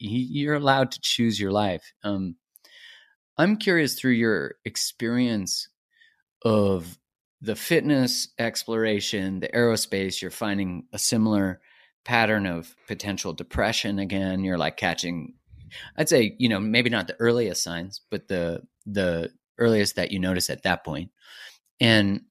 you're 0.00 0.54
allowed 0.54 0.90
to 0.90 1.00
choose 1.00 1.38
your 1.38 1.52
life. 1.52 1.92
Um, 2.02 2.34
I'm 3.38 3.56
curious 3.56 3.94
through 3.94 4.14
your 4.14 4.56
experience 4.64 5.68
of 6.44 6.98
the 7.40 7.56
fitness 7.56 8.28
exploration, 8.38 9.40
the 9.40 9.48
aerospace, 9.48 10.20
you're 10.20 10.30
finding 10.30 10.84
a 10.92 10.98
similar 10.98 11.60
pattern 12.04 12.46
of 12.46 12.74
potential 12.86 13.32
depression 13.32 13.98
again. 13.98 14.44
You're 14.44 14.58
like 14.58 14.76
catching, 14.76 15.34
I'd 15.96 16.08
say, 16.08 16.36
you 16.38 16.48
know, 16.48 16.60
maybe 16.60 16.90
not 16.90 17.06
the 17.06 17.20
earliest 17.20 17.62
signs, 17.62 18.00
but 18.10 18.28
the 18.28 18.62
the 18.86 19.30
earliest 19.58 19.96
that 19.96 20.10
you 20.10 20.18
notice 20.18 20.50
at 20.50 20.62
that 20.62 20.84
point. 20.84 21.10
And 21.80 22.22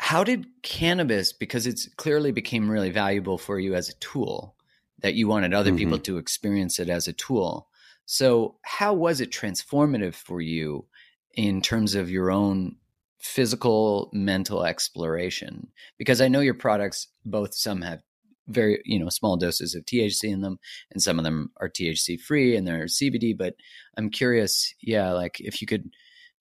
how 0.00 0.24
did 0.24 0.46
cannabis, 0.62 1.32
because 1.32 1.66
it's 1.66 1.88
clearly 1.96 2.32
became 2.32 2.70
really 2.70 2.90
valuable 2.90 3.38
for 3.38 3.58
you 3.58 3.74
as 3.74 3.88
a 3.88 3.94
tool, 3.94 4.56
that 5.00 5.14
you 5.14 5.28
wanted 5.28 5.54
other 5.54 5.70
mm-hmm. 5.70 5.78
people 5.78 5.98
to 6.00 6.18
experience 6.18 6.78
it 6.78 6.88
as 6.88 7.08
a 7.08 7.12
tool. 7.12 7.68
So, 8.06 8.56
how 8.62 8.94
was 8.94 9.20
it 9.20 9.30
transformative 9.30 10.14
for 10.14 10.40
you 10.40 10.86
in 11.34 11.60
terms 11.60 11.94
of 11.94 12.10
your 12.10 12.30
own 12.30 12.76
physical 13.20 14.10
mental 14.12 14.64
exploration 14.64 15.68
because 15.98 16.20
i 16.20 16.28
know 16.28 16.40
your 16.40 16.54
products 16.54 17.08
both 17.24 17.54
some 17.54 17.82
have 17.82 18.00
very 18.48 18.80
you 18.84 18.98
know 18.98 19.08
small 19.08 19.36
doses 19.36 19.74
of 19.74 19.84
thc 19.84 20.24
in 20.24 20.40
them 20.40 20.58
and 20.90 21.02
some 21.02 21.18
of 21.18 21.24
them 21.24 21.50
are 21.60 21.68
thc 21.68 22.18
free 22.20 22.56
and 22.56 22.66
they're 22.66 22.86
cbd 22.86 23.36
but 23.36 23.54
i'm 23.96 24.08
curious 24.10 24.72
yeah 24.80 25.12
like 25.12 25.40
if 25.40 25.60
you 25.60 25.66
could 25.66 25.90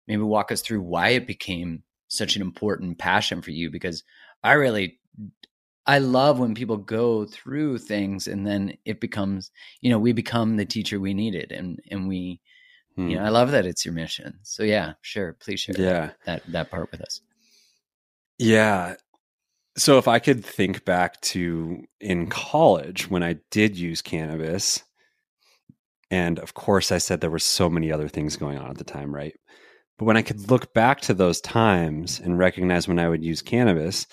maybe 0.07 0.21
walk 0.21 0.51
us 0.51 0.61
through 0.61 0.81
why 0.81 1.09
it 1.09 1.27
became 1.27 1.83
such 2.07 2.35
an 2.35 2.41
important 2.41 2.97
passion 2.97 3.41
for 3.41 3.51
you 3.51 3.69
because 3.69 4.03
i 4.43 4.53
really 4.53 4.99
i 5.85 5.97
love 5.97 6.39
when 6.39 6.55
people 6.55 6.77
go 6.77 7.25
through 7.25 7.77
things 7.77 8.27
and 8.27 8.45
then 8.47 8.73
it 8.85 9.01
becomes 9.01 9.51
you 9.81 9.89
know 9.89 9.99
we 9.99 10.13
become 10.13 10.55
the 10.55 10.65
teacher 10.65 10.99
we 10.99 11.13
needed 11.13 11.51
and 11.51 11.79
and 11.91 12.07
we 12.07 12.39
Hmm. 12.97 13.09
You 13.09 13.17
know, 13.17 13.23
I 13.23 13.29
love 13.29 13.51
that 13.51 13.65
it's 13.65 13.85
your 13.85 13.93
mission. 13.93 14.39
So 14.43 14.63
yeah, 14.63 14.93
sure. 15.01 15.33
Please 15.33 15.61
share 15.61 15.75
yeah. 15.77 15.91
that, 15.91 16.17
that, 16.25 16.51
that 16.51 16.71
part 16.71 16.91
with 16.91 17.01
us. 17.01 17.21
Yeah. 18.37 18.95
So 19.77 19.99
if 19.99 20.07
I 20.07 20.19
could 20.19 20.43
think 20.43 20.83
back 20.83 21.21
to 21.21 21.83
in 22.01 22.27
college 22.27 23.09
when 23.09 23.23
I 23.23 23.37
did 23.51 23.77
use 23.77 24.01
cannabis, 24.01 24.83
and 26.09 26.39
of 26.39 26.55
course 26.55 26.91
I 26.91 26.97
said 26.97 27.21
there 27.21 27.29
were 27.29 27.39
so 27.39 27.69
many 27.69 27.91
other 27.91 28.07
things 28.07 28.35
going 28.35 28.57
on 28.57 28.71
at 28.71 28.77
the 28.77 28.83
time, 28.83 29.13
right? 29.13 29.35
But 29.99 30.05
when 30.05 30.17
I 30.17 30.23
could 30.23 30.49
look 30.49 30.73
back 30.73 31.01
to 31.01 31.13
those 31.13 31.41
times 31.41 32.19
and 32.19 32.37
recognize 32.37 32.87
when 32.87 32.99
I 32.99 33.09
would 33.09 33.23
use 33.23 33.41
cannabis, 33.41 34.07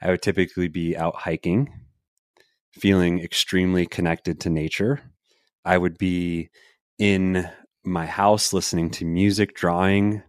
I 0.00 0.10
would 0.10 0.22
typically 0.22 0.68
be 0.68 0.96
out 0.96 1.16
hiking, 1.16 1.72
feeling 2.72 3.20
extremely 3.20 3.86
connected 3.86 4.40
to 4.40 4.50
nature. 4.50 5.00
I 5.64 5.76
would 5.76 5.98
be 5.98 6.50
in 6.98 7.50
my 7.84 8.06
house 8.06 8.52
listening 8.52 8.90
to 8.90 9.04
music, 9.04 9.54
drawing, 9.54 10.22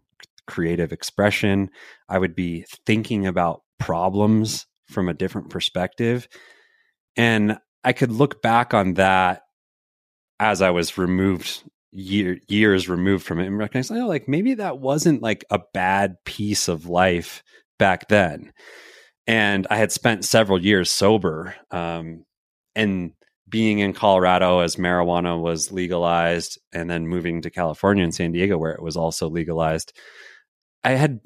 creative 0.48 0.92
expression. 0.92 1.70
I 2.10 2.18
would 2.18 2.36
be 2.36 2.66
thinking 2.86 3.28
about 3.28 3.62
problems 3.80 4.66
from 4.88 5.10
a 5.10 5.14
different 5.14 5.50
perspective. 5.50 6.28
And 7.16 7.58
I 7.84 7.94
could 7.94 8.12
look 8.12 8.42
back 8.42 8.74
on 8.74 8.96
that 8.96 9.44
as 10.40 10.62
I 10.62 10.72
was 10.72 10.98
removed 10.98 11.64
year, 11.92 12.38
years 12.48 12.90
removed 12.90 13.26
from 13.26 13.40
it 13.40 13.48
and 13.48 13.58
recognize, 13.58 13.92
oh, 13.92 14.08
like 14.08 14.28
maybe 14.28 14.56
that 14.56 14.80
wasn't 14.80 15.22
like 15.22 15.46
a 15.50 15.60
bad 15.74 16.16
piece 16.26 16.68
of 16.68 16.88
life 16.88 17.44
back 17.78 18.08
then. 18.10 18.52
And 19.28 19.68
I 19.70 19.78
had 19.78 19.92
spent 19.92 20.26
several 20.26 20.64
years 20.64 20.90
sober. 20.90 21.56
Um, 21.70 22.26
and 22.76 23.12
being 23.52 23.80
in 23.80 23.94
Colorado 23.94 24.60
as 24.60 24.78
marijuana 24.78 25.40
was 25.40 25.72
legalized 25.72 26.58
and 26.74 26.90
then 26.90 27.08
moving 27.08 27.42
to 27.42 27.52
California 27.52 28.04
and 28.04 28.16
San 28.16 28.32
Diego 28.32 28.58
where 28.58 28.72
it 28.72 28.82
was 28.82 28.98
also 28.98 29.30
legalized, 29.30 29.94
I 30.84 30.92
had 30.92 31.20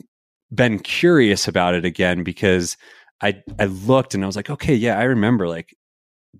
been 0.54 0.80
curious 0.80 1.48
about 1.48 1.76
it 1.76 1.86
again 1.86 2.24
because 2.24 2.76
I 3.22 3.42
I 3.60 3.66
looked 3.66 4.14
and 4.14 4.24
I 4.24 4.28
was 4.28 4.36
like, 4.36 4.50
okay, 4.50 4.76
yeah, 4.76 5.00
I 5.00 5.04
remember 5.04 5.48
like 5.48 5.76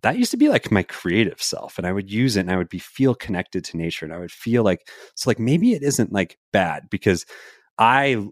that 0.02 0.18
used 0.18 0.32
to 0.32 0.38
be 0.38 0.50
like 0.50 0.72
my 0.72 0.84
creative 0.84 1.42
self 1.42 1.78
and 1.78 1.88
I 1.88 1.94
would 1.94 2.12
use 2.12 2.36
it 2.36 2.42
and 2.42 2.52
I 2.52 2.58
would 2.58 2.70
be 2.70 2.80
feel 2.80 3.16
connected 3.16 3.64
to 3.66 3.78
nature 3.78 4.06
and 4.06 4.14
I 4.14 4.18
would 4.18 4.32
feel 4.32 4.64
like 4.64 4.90
so 5.16 5.30
like 5.30 5.40
maybe 5.40 5.74
it 5.74 5.84
isn't 5.84 6.12
like 6.12 6.38
bad 6.52 6.90
because 6.90 7.26
I 7.78 8.26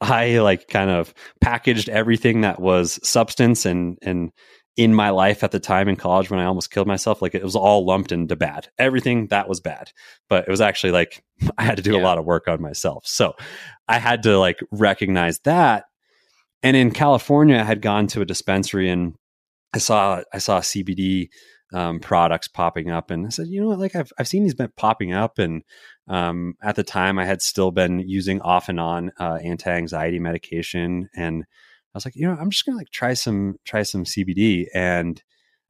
I 0.00 0.38
like 0.38 0.68
kind 0.68 0.90
of 0.90 1.12
packaged 1.40 1.88
everything 1.88 2.40
that 2.42 2.60
was 2.60 2.98
substance 3.06 3.66
and 3.66 3.98
and 4.02 4.32
in 4.76 4.94
my 4.94 5.10
life 5.10 5.44
at 5.44 5.50
the 5.50 5.60
time 5.60 5.88
in 5.88 5.96
college 5.96 6.30
when 6.30 6.40
I 6.40 6.46
almost 6.46 6.70
killed 6.70 6.86
myself, 6.86 7.20
like 7.20 7.34
it 7.34 7.44
was 7.44 7.56
all 7.56 7.84
lumped 7.84 8.12
into 8.12 8.36
bad. 8.36 8.68
Everything 8.78 9.26
that 9.28 9.48
was 9.48 9.60
bad. 9.60 9.92
But 10.28 10.46
it 10.48 10.50
was 10.50 10.62
actually 10.62 10.92
like 10.92 11.22
I 11.58 11.64
had 11.64 11.76
to 11.76 11.82
do 11.82 11.92
yeah. 11.92 12.00
a 12.00 12.02
lot 12.02 12.18
of 12.18 12.24
work 12.24 12.48
on 12.48 12.62
myself. 12.62 13.06
So 13.06 13.34
I 13.88 13.98
had 13.98 14.22
to 14.24 14.38
like 14.38 14.60
recognize 14.70 15.40
that. 15.40 15.84
And 16.62 16.76
in 16.76 16.92
California, 16.92 17.58
I 17.58 17.64
had 17.64 17.82
gone 17.82 18.06
to 18.08 18.20
a 18.20 18.24
dispensary 18.26 18.88
and 18.88 19.14
I 19.74 19.78
saw 19.78 20.22
I 20.32 20.38
saw 20.38 20.60
CBD 20.60 21.28
um, 21.72 22.00
products 22.00 22.48
popping 22.48 22.90
up, 22.90 23.10
and 23.10 23.26
I 23.26 23.30
said, 23.30 23.48
you 23.48 23.60
know 23.60 23.68
what, 23.68 23.78
like 23.78 23.96
I've 23.96 24.12
I've 24.18 24.28
seen 24.28 24.44
these 24.44 24.54
been 24.54 24.72
popping 24.76 25.12
up, 25.12 25.38
and 25.38 25.62
um, 26.08 26.54
at 26.62 26.76
the 26.76 26.82
time 26.82 27.18
I 27.18 27.24
had 27.24 27.42
still 27.42 27.70
been 27.70 28.00
using 28.00 28.40
off 28.42 28.68
and 28.68 28.78
on 28.78 29.12
uh, 29.18 29.38
anti 29.42 29.70
anxiety 29.70 30.18
medication, 30.18 31.08
and 31.16 31.44
I 31.94 31.96
was 31.98 32.04
like, 32.04 32.16
you 32.16 32.26
know, 32.26 32.36
I'm 32.38 32.50
just 32.50 32.64
gonna 32.64 32.78
like 32.78 32.90
try 32.90 33.14
some 33.14 33.56
try 33.64 33.82
some 33.82 34.04
CBD, 34.04 34.66
and 34.74 35.22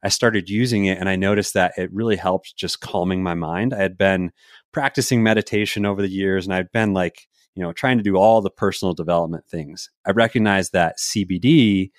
I 0.03 0.09
started 0.09 0.49
using 0.49 0.85
it, 0.85 0.97
and 0.97 1.09
I 1.09 1.15
noticed 1.15 1.53
that 1.53 1.73
it 1.77 1.93
really 1.93 2.15
helped 2.15 2.55
just 2.55 2.81
calming 2.81 3.23
my 3.23 3.33
mind. 3.33 3.73
I 3.73 3.81
had 3.81 3.97
been 3.97 4.31
practicing 4.71 5.23
meditation 5.23 5.85
over 5.85 6.01
the 6.01 6.09
years, 6.09 6.45
and 6.45 6.53
I'd 6.53 6.71
been 6.71 6.93
like, 6.93 7.27
you 7.55 7.63
know, 7.63 7.73
trying 7.73 7.97
to 7.97 8.03
do 8.03 8.17
all 8.17 8.41
the 8.41 8.49
personal 8.49 8.93
development 8.93 9.45
things. 9.47 9.89
I 10.05 10.11
recognized 10.11 10.73
that 10.73 10.97
CBD 10.99 11.91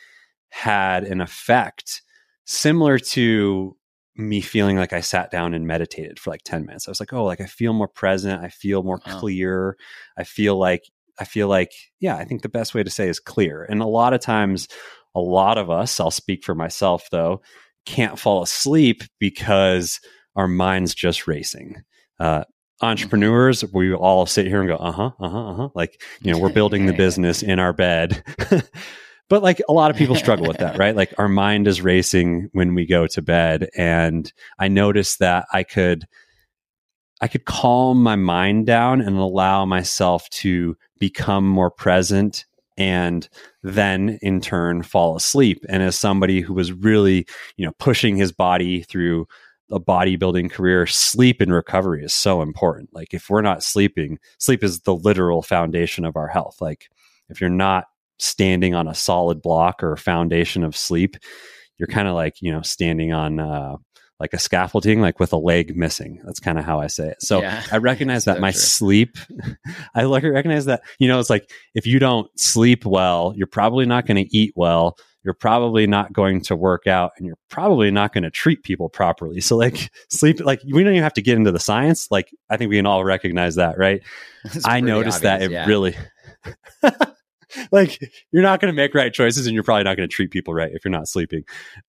had 0.50 1.04
an 1.04 1.20
effect 1.20 2.02
similar 2.44 2.98
to 2.98 3.76
me 4.16 4.40
feeling 4.40 4.76
like 4.76 4.92
I 4.92 5.00
sat 5.00 5.30
down 5.30 5.54
and 5.54 5.66
meditated 5.66 6.20
for 6.20 6.30
like 6.30 6.42
10 6.44 6.66
minutes. 6.66 6.86
I 6.86 6.90
was 6.90 7.00
like, 7.00 7.12
oh, 7.12 7.24
like 7.24 7.40
I 7.40 7.46
feel 7.46 7.72
more 7.72 7.88
present. 7.88 8.42
I 8.42 8.48
feel 8.48 8.82
more 8.82 9.00
wow. 9.04 9.18
clear. 9.18 9.76
I 10.16 10.24
feel 10.24 10.56
like 10.56 10.84
I 11.18 11.24
feel 11.24 11.48
like, 11.48 11.72
yeah, 12.00 12.16
I 12.16 12.24
think 12.24 12.42
the 12.42 12.48
best 12.48 12.74
way 12.74 12.82
to 12.82 12.90
say 12.90 13.08
is 13.08 13.20
clear. 13.20 13.64
And 13.64 13.80
a 13.80 13.86
lot 13.86 14.14
of 14.14 14.20
times, 14.20 14.68
a 15.14 15.20
lot 15.20 15.58
of 15.58 15.70
us, 15.70 16.00
I'll 16.00 16.10
speak 16.10 16.44
for 16.44 16.54
myself 16.54 17.08
though, 17.10 17.42
can't 17.86 18.18
fall 18.18 18.42
asleep 18.42 19.02
because 19.18 20.00
our 20.36 20.48
mind's 20.48 20.94
just 20.94 21.26
racing. 21.26 21.82
Uh, 22.18 22.44
entrepreneurs, 22.82 23.64
we 23.72 23.94
all 23.94 24.26
sit 24.26 24.46
here 24.46 24.60
and 24.60 24.68
go, 24.68 24.76
uh 24.76 24.92
huh, 24.92 25.10
uh 25.20 25.28
huh, 25.28 25.50
uh 25.50 25.54
huh. 25.54 25.68
Like, 25.74 26.02
you 26.20 26.32
know, 26.32 26.38
we're 26.38 26.48
building 26.48 26.86
the 26.86 26.92
business 26.96 27.42
in 27.42 27.58
our 27.58 27.72
bed. 27.72 28.22
but 29.28 29.42
like 29.42 29.62
a 29.68 29.72
lot 29.72 29.90
of 29.90 29.96
people 29.96 30.16
struggle 30.16 30.46
with 30.46 30.58
that, 30.58 30.78
right? 30.78 30.96
Like 30.96 31.14
our 31.18 31.28
mind 31.28 31.68
is 31.68 31.80
racing 31.80 32.48
when 32.52 32.74
we 32.74 32.86
go 32.86 33.06
to 33.06 33.22
bed. 33.22 33.68
And 33.76 34.32
I 34.58 34.68
noticed 34.68 35.20
that 35.20 35.46
I 35.52 35.62
could 35.62 36.06
I 37.24 37.26
could 37.26 37.46
calm 37.46 38.02
my 38.02 38.16
mind 38.16 38.66
down 38.66 39.00
and 39.00 39.16
allow 39.16 39.64
myself 39.64 40.28
to 40.28 40.76
become 40.98 41.48
more 41.48 41.70
present 41.70 42.44
and 42.76 43.26
then 43.62 44.18
in 44.20 44.42
turn 44.42 44.82
fall 44.82 45.16
asleep. 45.16 45.64
And 45.70 45.82
as 45.82 45.98
somebody 45.98 46.42
who 46.42 46.52
was 46.52 46.70
really, 46.70 47.26
you 47.56 47.64
know, 47.64 47.72
pushing 47.78 48.16
his 48.16 48.30
body 48.30 48.82
through 48.82 49.26
a 49.70 49.80
bodybuilding 49.80 50.50
career, 50.50 50.84
sleep 50.84 51.40
and 51.40 51.50
recovery 51.50 52.04
is 52.04 52.12
so 52.12 52.42
important. 52.42 52.90
Like 52.92 53.14
if 53.14 53.30
we're 53.30 53.40
not 53.40 53.62
sleeping, 53.62 54.18
sleep 54.36 54.62
is 54.62 54.80
the 54.80 54.94
literal 54.94 55.40
foundation 55.40 56.04
of 56.04 56.16
our 56.16 56.28
health. 56.28 56.58
Like 56.60 56.90
if 57.30 57.40
you're 57.40 57.48
not 57.48 57.86
standing 58.18 58.74
on 58.74 58.86
a 58.86 58.94
solid 58.94 59.40
block 59.40 59.82
or 59.82 59.96
foundation 59.96 60.62
of 60.62 60.76
sleep, 60.76 61.16
you're 61.78 61.86
kind 61.86 62.06
of 62.06 62.12
like, 62.12 62.42
you 62.42 62.52
know, 62.52 62.60
standing 62.60 63.14
on 63.14 63.40
uh 63.40 63.76
like 64.20 64.32
a 64.32 64.38
scaffolding, 64.38 65.00
like 65.00 65.18
with 65.18 65.32
a 65.32 65.36
leg 65.36 65.76
missing. 65.76 66.20
That's 66.24 66.40
kind 66.40 66.58
of 66.58 66.64
how 66.64 66.80
I 66.80 66.86
say 66.86 67.08
it. 67.08 67.22
So 67.22 67.40
Yeah. 67.40 67.62
I 67.70 67.78
recognize 67.78 68.24
that 68.26 68.36
So 68.36 68.40
my 68.40 68.52
true. 68.52 68.60
sleep, 68.60 69.18
I 69.94 70.04
like 70.04 70.22
recognize 70.22 70.66
that, 70.66 70.82
you 70.98 71.08
know, 71.08 71.18
it's 71.18 71.30
like 71.30 71.50
if 71.74 71.86
you 71.86 71.98
don't 71.98 72.28
sleep 72.38 72.84
well, 72.84 73.34
you're 73.36 73.46
probably 73.46 73.86
not 73.86 74.06
going 74.06 74.24
to 74.24 74.36
eat 74.36 74.52
well. 74.56 74.96
You're 75.24 75.34
probably 75.34 75.86
not 75.86 76.12
going 76.12 76.42
to 76.42 76.56
work 76.56 76.86
out 76.86 77.12
and 77.16 77.26
you're 77.26 77.38
probably 77.48 77.90
not 77.90 78.12
going 78.12 78.24
to 78.24 78.30
treat 78.30 78.62
people 78.62 78.90
properly. 78.90 79.40
So 79.40 79.56
like 79.56 79.90
sleep, 80.10 80.40
like 80.40 80.60
we 80.64 80.84
don't 80.84 80.92
even 80.92 81.02
have 81.02 81.14
to 81.14 81.22
get 81.22 81.38
into 81.38 81.50
the 81.50 81.58
science. 81.58 82.08
Like 82.10 82.30
I 82.50 82.56
think 82.56 82.68
we 82.68 82.76
can 82.76 82.86
all 82.86 83.04
recognize 83.04 83.54
that, 83.54 83.78
right? 83.78 84.02
I 84.64 84.80
noticed 84.80 85.22
that 85.22 85.40
it 85.42 85.50
yeah. 85.50 85.64
really 85.66 85.96
like 87.72 87.98
you're 88.32 88.42
not 88.42 88.60
going 88.60 88.72
to 88.72 88.76
make 88.76 88.94
right 88.94 89.12
choices 89.12 89.46
and 89.46 89.54
you're 89.54 89.62
probably 89.62 89.84
not 89.84 89.96
going 89.96 90.08
to 90.08 90.14
treat 90.14 90.30
people 90.30 90.54
right 90.54 90.72
if 90.72 90.84
you're 90.84 90.92
not 90.92 91.08
sleeping. 91.08 91.44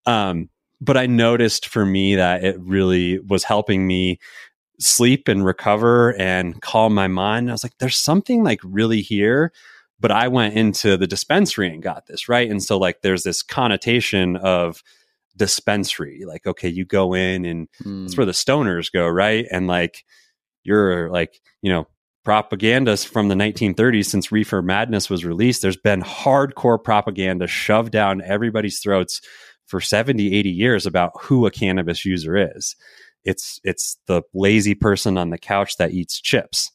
Um, 0.05 0.49
but 0.82 0.97
I 0.97 1.05
noticed 1.05 1.67
for 1.67 1.86
me 1.86 2.15
that 2.15 2.43
it 2.43 2.59
really 2.59 3.19
was 3.19 3.43
helping 3.43 3.88
me 3.88 4.19
sleep 4.80 5.28
and 5.28 5.45
recover 5.45 6.13
and 6.19 6.61
calm 6.61 6.93
my 6.93 7.07
mind. 7.07 7.49
I 7.49 7.53
was 7.53 7.63
like, 7.63 7.78
there's 7.80 7.97
something 7.97 8.43
like 8.43 8.59
really 8.63 9.01
here. 9.01 9.51
But 9.99 10.11
I 10.11 10.28
went 10.28 10.55
into 10.55 10.97
the 10.97 11.07
dispensary 11.07 11.73
and 11.73 11.82
got 11.82 12.07
this 12.07 12.28
right. 12.28 12.51
And 12.51 12.61
so 12.61 12.78
like 12.78 13.01
there's 13.01 13.23
this 13.23 13.41
connotation 13.41 14.36
of 14.36 14.84
dispensary. 15.38 16.23
Like, 16.26 16.45
okay, 16.45 16.69
you 16.69 16.86
go 16.86 17.13
in 17.13 17.45
and 17.45 17.67
Mm. 17.84 18.03
that's 18.03 18.17
where 18.17 18.26
the 18.26 18.32
stoners 18.34 18.91
go, 18.91 19.07
right? 19.07 19.45
And 19.51 19.67
like 19.67 20.03
you're 20.63 21.09
like, 21.09 21.39
you 21.61 21.71
know, 21.71 21.88
propaganda 22.23 22.97
from 22.97 23.28
the 23.28 23.36
1930s 23.36 24.07
since 24.07 24.32
Reefer 24.32 24.61
Madness 24.61 25.09
was 25.09 25.23
released, 25.23 25.61
there's 25.61 25.78
been 25.78 26.01
hardcore 26.01 26.84
propaganda 26.84 27.47
shoved 27.47 27.91
down 27.91 28.21
everybody's 28.21 28.80
throats 28.80 29.21
for 29.68 29.82
70, 29.82 30.34
80 30.34 30.49
years 30.49 30.86
about 30.86 31.11
who 31.22 31.45
a 31.45 31.51
cannabis 31.51 32.05
user 32.05 32.36
is. 32.55 32.76
It's 33.24 33.59
it's 33.63 33.97
the 34.05 34.22
lazy 34.34 34.76
person 34.76 35.18
on 35.18 35.32
the 35.32 35.38
couch 35.38 35.78
that 35.78 35.91
eats 35.91 36.22
chips. 36.22 36.72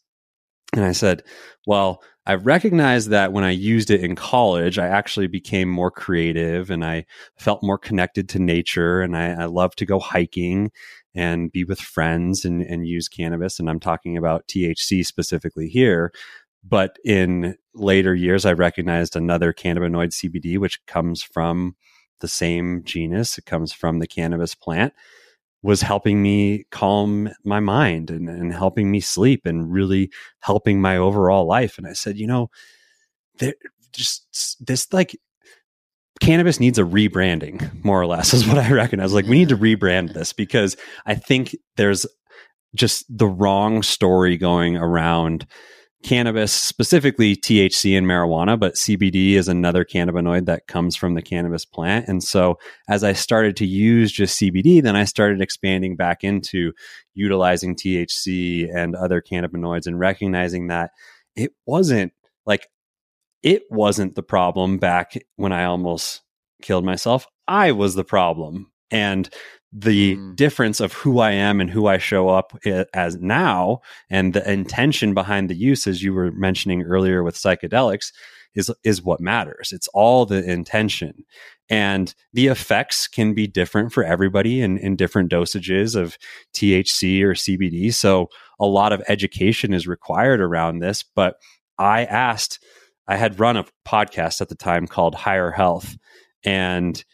And 0.75 0.85
I 0.85 0.93
said, 0.93 1.23
well, 1.67 2.03
I 2.27 2.35
recognized 2.35 3.11
that 3.11 3.33
when 3.33 3.45
I 3.45 3.51
used 3.51 3.91
it 3.91 4.05
in 4.05 4.15
college, 4.15 4.79
I 4.79 4.87
actually 4.87 5.27
became 5.27 5.69
more 5.69 5.91
creative 5.91 6.71
and 6.71 6.85
I 6.85 7.07
felt 7.37 7.63
more 7.63 7.79
connected 7.79 8.29
to 8.31 8.39
nature 8.39 9.01
and 9.01 9.17
I, 9.17 9.31
I 9.31 9.45
love 9.47 9.75
to 9.77 9.87
go 9.87 9.99
hiking 9.99 10.71
and 11.15 11.51
be 11.51 11.65
with 11.65 11.81
friends 11.81 12.45
and, 12.45 12.63
and 12.63 12.87
use 12.87 13.09
cannabis. 13.09 13.59
And 13.59 13.69
I'm 13.69 13.81
talking 13.81 14.17
about 14.17 14.47
THC 14.47 15.05
specifically 15.05 15.69
here. 15.69 16.13
But 16.63 16.99
in 17.05 17.57
later 17.75 18.15
years, 18.15 18.45
I 18.45 18.53
recognized 18.53 19.17
another 19.17 19.53
cannabinoid 19.53 20.13
CBD, 20.13 20.59
which 20.59 20.85
comes 20.87 21.23
from 21.23 21.75
the 22.21 22.29
same 22.29 22.83
genus. 22.85 23.39
It 23.39 23.47
comes 23.47 23.73
from 23.73 23.99
the 23.99 24.07
cannabis 24.07 24.55
plant, 24.55 24.93
was 25.63 25.83
helping 25.83 26.23
me 26.23 26.65
calm 26.71 27.31
my 27.45 27.61
mind 27.61 28.11
and, 28.11 28.29
and 28.29 28.53
helping 28.53 28.91
me 28.91 29.01
sleep 29.01 29.47
and 29.47 29.73
really 29.73 30.11
helping 30.41 30.81
my 30.81 30.97
overall 30.97 31.47
life. 31.47 31.77
And 31.77 31.87
I 31.87 31.93
said, 31.93 32.17
you 32.17 32.27
know, 32.27 32.51
just 33.93 34.65
this 34.67 34.93
like 34.93 35.19
cannabis 36.21 36.61
needs 36.61 36.79
a 36.79 36.83
rebranding, 36.83 37.85
more 37.85 38.01
or 38.01 38.07
less, 38.07 38.33
is 38.35 38.47
what 38.47 38.59
I 38.59 38.71
recognize. 38.71 39.13
Like, 39.13 39.27
we 39.27 39.39
need 39.39 39.49
to 39.49 39.57
rebrand 39.57 40.15
this 40.15 40.33
because 40.33 40.77
I 41.07 41.15
think 41.15 41.57
there's 41.77 42.07
just 42.75 43.05
the 43.09 43.27
wrong 43.27 43.83
story 43.83 44.37
going 44.37 44.77
around 44.77 45.47
cannabis, 46.03 46.53
specifically 46.53 47.37
THC 47.37 47.97
and 47.97 48.07
marijuana, 48.07 48.59
but 48.59 48.75
CBD 48.75 49.33
is 49.33 49.49
another 49.49 49.85
cannabinoid 49.85 50.47
that 50.47 50.67
comes 50.67 50.97
from 50.97 51.15
the 51.15 51.23
cannabis 51.23 51.65
plant. 51.65 52.09
And 52.09 52.23
so 52.23 52.59
as 52.89 53.05
I 53.05 53.13
started 53.13 53.57
to 53.57 53.67
use 53.67 54.11
just 54.11 54.41
CBD, 54.41 54.83
then 54.83 54.97
I 54.97 55.05
started 55.05 55.43
expanding 55.43 55.97
back 55.97 56.25
into 56.25 56.73
utilizing 57.15 57.77
THC 57.77 58.75
and 58.75 58.97
other 58.97 59.21
cannabinoids 59.21 59.87
and 59.87 59.99
recognizing 59.99 60.69
that 60.69 60.91
it 61.37 61.53
wasn't 61.67 62.13
like 62.47 62.67
it 63.43 63.63
wasn't 63.71 64.15
the 64.15 64.23
problem 64.23 64.79
back 64.79 65.13
when 65.37 65.53
I 65.53 65.65
almost 65.65 66.23
killed 66.63 66.85
myself. 66.85 67.27
I 67.47 67.73
was 67.73 67.95
the 67.95 68.05
problem. 68.05 68.71
And 68.91 69.29
the 69.73 70.17
Mm. 70.17 70.37
difference 70.37 70.81
of 70.81 70.93
who 70.93 71.21
I 71.21 71.31
am 71.33 71.61
and 71.61 71.71
who 71.71 71.87
I 71.87 71.99
show 71.99 72.29
up 72.29 72.59
as 72.93 73.17
now 73.17 73.81
and 74.09 74.33
the 74.33 74.51
intention 74.51 75.15
behind 75.15 75.49
the 75.49 75.55
use, 75.55 75.87
as 75.87 76.03
you 76.03 76.13
were 76.13 76.33
mentioning 76.33 76.83
earlier 76.83 77.23
with 77.23 77.37
psychedelics, 77.37 78.13
is, 78.57 78.69
is 78.83 79.01
what 79.01 79.21
matters. 79.21 79.71
It's 79.73 79.87
all 79.95 80.27
the 80.27 80.43
intention. 80.43 81.25
And 81.69 82.13
the 82.33 82.49
effects 82.49 83.07
can 83.07 83.33
be 83.33 83.47
different 83.47 83.93
for 83.93 84.03
everybody 84.03 84.61
in, 84.61 84.77
in 84.79 84.97
different 84.97 85.31
dosages 85.31 85.95
of 85.95 86.19
THC 86.53 87.23
or 87.23 87.35
CBD. 87.35 87.95
So 87.95 88.29
a 88.59 88.67
lot 88.67 88.93
of 88.93 89.05
education 89.07 89.73
is 89.73 89.87
required 89.87 90.41
around 90.41 90.81
this. 90.81 91.05
But 91.05 91.37
I 91.79 92.05
asked, 92.07 92.59
I 93.07 93.17
had 93.17 93.39
run 93.39 93.57
a 93.57 93.67
podcast 93.87 94.41
at 94.41 94.49
the 94.49 94.57
time 94.57 94.89
called 94.89 95.15
Higher 95.15 95.53
Health. 95.53 95.97
And 96.43 97.05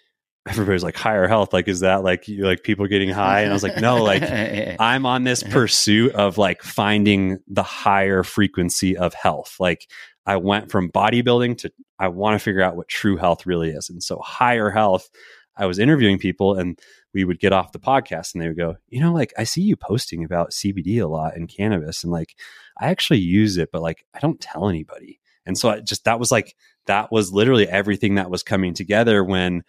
everybody's 0.50 0.84
like, 0.84 0.96
Higher 0.96 1.26
Health, 1.26 1.52
like, 1.52 1.68
is 1.68 1.80
that 1.80 2.04
like 2.04 2.28
you 2.28 2.44
like 2.44 2.62
people 2.62 2.86
getting 2.86 3.10
high? 3.10 3.40
And 3.40 3.50
I 3.50 3.52
was 3.52 3.62
like, 3.62 3.78
no, 3.78 4.02
like 4.02 4.22
I'm 4.80 5.04
on 5.04 5.24
this 5.24 5.42
pursuit 5.42 6.14
of 6.14 6.38
like 6.38 6.62
finding 6.62 7.38
the 7.48 7.62
higher 7.62 8.22
frequency 8.22 8.96
of 8.96 9.12
health. 9.14 9.56
Like 9.58 9.88
I 10.24 10.36
went 10.36 10.70
from 10.70 10.90
bodybuilding 10.90 11.58
to 11.58 11.72
I 11.98 12.08
want 12.08 12.34
to 12.34 12.38
figure 12.38 12.62
out 12.62 12.76
what 12.76 12.88
true 12.88 13.16
health 13.16 13.46
really 13.46 13.70
is. 13.70 13.88
And 13.90 14.02
so 14.02 14.18
higher 14.18 14.70
health, 14.70 15.08
I 15.56 15.66
was 15.66 15.78
interviewing 15.78 16.18
people 16.18 16.58
and 16.58 16.78
we 17.14 17.24
would 17.24 17.40
get 17.40 17.52
off 17.52 17.72
the 17.72 17.78
podcast 17.78 18.34
and 18.34 18.42
they 18.42 18.48
would 18.48 18.58
go, 18.58 18.76
you 18.88 19.00
know, 19.00 19.12
like 19.12 19.32
I 19.38 19.44
see 19.44 19.62
you 19.62 19.76
posting 19.76 20.24
about 20.24 20.50
CBD 20.50 21.02
a 21.02 21.06
lot 21.06 21.36
and 21.36 21.48
cannabis 21.48 22.04
and 22.04 22.12
like 22.12 22.34
I 22.78 22.88
actually 22.88 23.20
use 23.20 23.56
it, 23.56 23.70
but 23.72 23.82
like 23.82 24.04
I 24.14 24.20
don't 24.20 24.40
tell 24.40 24.68
anybody. 24.68 25.18
And 25.46 25.56
so 25.56 25.70
I 25.70 25.80
just 25.80 26.04
that 26.04 26.20
was 26.20 26.30
like 26.30 26.54
that 26.86 27.10
was 27.10 27.32
literally 27.32 27.68
everything 27.68 28.16
that 28.16 28.30
was 28.30 28.42
coming 28.42 28.74
together 28.74 29.24
when 29.24 29.62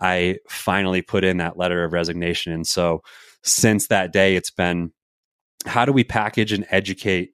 I 0.00 0.38
finally 0.48 1.02
put 1.02 1.24
in 1.24 1.38
that 1.38 1.56
letter 1.56 1.84
of 1.84 1.92
resignation. 1.92 2.52
And 2.52 2.66
so 2.66 3.02
since 3.42 3.88
that 3.88 4.12
day, 4.12 4.36
it's 4.36 4.50
been 4.50 4.92
how 5.66 5.84
do 5.84 5.92
we 5.92 6.04
package 6.04 6.52
and 6.52 6.66
educate 6.70 7.30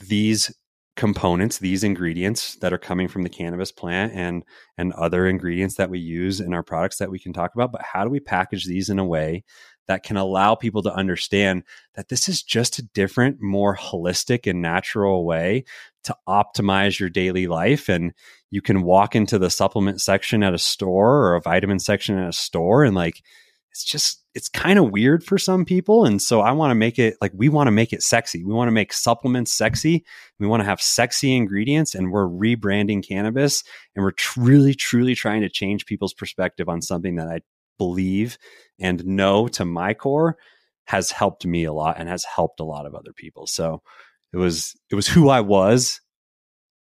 these 0.00 0.52
components, 0.96 1.58
these 1.58 1.84
ingredients 1.84 2.56
that 2.56 2.72
are 2.72 2.78
coming 2.78 3.06
from 3.06 3.22
the 3.22 3.28
cannabis 3.28 3.70
plant 3.70 4.12
and 4.14 4.42
and 4.78 4.92
other 4.94 5.26
ingredients 5.26 5.76
that 5.76 5.90
we 5.90 5.98
use 5.98 6.40
in 6.40 6.54
our 6.54 6.62
products 6.62 6.96
that 6.96 7.10
we 7.10 7.18
can 7.18 7.32
talk 7.32 7.54
about, 7.54 7.70
but 7.70 7.82
how 7.82 8.02
do 8.02 8.10
we 8.10 8.18
package 8.18 8.64
these 8.64 8.88
in 8.88 8.98
a 8.98 9.04
way 9.04 9.44
that 9.88 10.02
can 10.02 10.16
allow 10.16 10.54
people 10.54 10.82
to 10.82 10.94
understand 10.94 11.62
that 11.94 12.08
this 12.08 12.28
is 12.28 12.42
just 12.42 12.78
a 12.78 12.82
different, 12.82 13.40
more 13.40 13.76
holistic 13.76 14.48
and 14.48 14.60
natural 14.60 15.24
way 15.24 15.64
to 16.04 16.16
optimize 16.28 16.98
your 16.98 17.10
daily 17.10 17.46
life 17.46 17.88
and 17.88 18.12
you 18.50 18.62
can 18.62 18.82
walk 18.82 19.14
into 19.14 19.38
the 19.38 19.50
supplement 19.50 20.00
section 20.00 20.42
at 20.42 20.54
a 20.54 20.58
store 20.58 21.26
or 21.26 21.34
a 21.34 21.40
vitamin 21.40 21.78
section 21.78 22.18
at 22.18 22.28
a 22.28 22.32
store 22.32 22.84
and 22.84 22.94
like 22.94 23.22
it's 23.72 23.84
just 23.84 24.22
it's 24.34 24.48
kind 24.48 24.78
of 24.78 24.90
weird 24.90 25.22
for 25.22 25.36
some 25.36 25.64
people 25.64 26.04
and 26.04 26.22
so 26.22 26.40
i 26.40 26.52
want 26.52 26.70
to 26.70 26.74
make 26.74 26.98
it 26.98 27.16
like 27.20 27.32
we 27.34 27.48
want 27.48 27.66
to 27.66 27.72
make 27.72 27.92
it 27.92 28.02
sexy. 28.02 28.44
We 28.44 28.54
want 28.54 28.68
to 28.68 28.72
make 28.72 28.92
supplements 28.92 29.52
sexy. 29.52 30.04
We 30.38 30.46
want 30.46 30.60
to 30.60 30.64
have 30.64 30.80
sexy 30.80 31.34
ingredients 31.34 31.94
and 31.94 32.10
we're 32.10 32.28
rebranding 32.28 33.06
cannabis 33.06 33.64
and 33.94 34.02
we're 34.04 34.12
truly 34.12 34.74
truly 34.74 35.14
trying 35.14 35.42
to 35.42 35.50
change 35.50 35.86
people's 35.86 36.14
perspective 36.14 36.68
on 36.68 36.80
something 36.82 37.16
that 37.16 37.28
i 37.28 37.40
believe 37.78 38.38
and 38.78 39.04
know 39.04 39.48
to 39.48 39.64
my 39.64 39.92
core 39.92 40.36
has 40.86 41.10
helped 41.10 41.44
me 41.44 41.64
a 41.64 41.72
lot 41.72 41.96
and 41.98 42.08
has 42.08 42.24
helped 42.24 42.60
a 42.60 42.64
lot 42.64 42.86
of 42.86 42.94
other 42.94 43.12
people. 43.12 43.46
So 43.46 43.82
it 44.32 44.36
was 44.36 44.74
it 44.90 44.94
was 44.94 45.06
who 45.06 45.28
i 45.28 45.40
was 45.40 46.00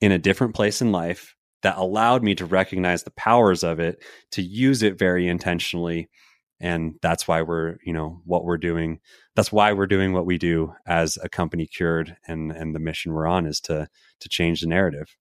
in 0.01 0.12
a 0.12 0.20
different 0.20 0.55
place 0.55 0.82
in 0.82 0.91
life 0.91 1.36
that 1.64 1.78
allowed 1.78 2.24
me 2.24 2.36
to 2.36 2.45
recognize 2.45 3.03
the 3.03 3.12
powers 3.12 3.64
of 3.64 3.80
it 3.80 4.03
to 4.32 4.41
use 4.41 4.84
it 4.84 4.97
very 4.97 5.28
intentionally 5.28 6.10
and 6.60 6.95
that's 7.01 7.28
why 7.28 7.41
we're 7.41 7.78
you 7.84 7.93
know 7.93 8.22
what 8.26 8.43
we're 8.43 8.58
doing 8.58 8.99
that's 9.36 9.51
why 9.51 9.74
we're 9.74 9.86
doing 9.86 10.14
what 10.14 10.26
we 10.26 10.38
do 10.38 10.74
as 10.88 11.18
a 11.24 11.30
company 11.30 11.68
cured 11.68 12.18
and 12.28 12.51
and 12.51 12.74
the 12.74 12.80
mission 12.80 13.14
we're 13.14 13.28
on 13.28 13.45
is 13.45 13.60
to 13.60 13.88
to 14.20 14.30
change 14.30 14.62
the 14.62 14.68
narrative 14.68 15.16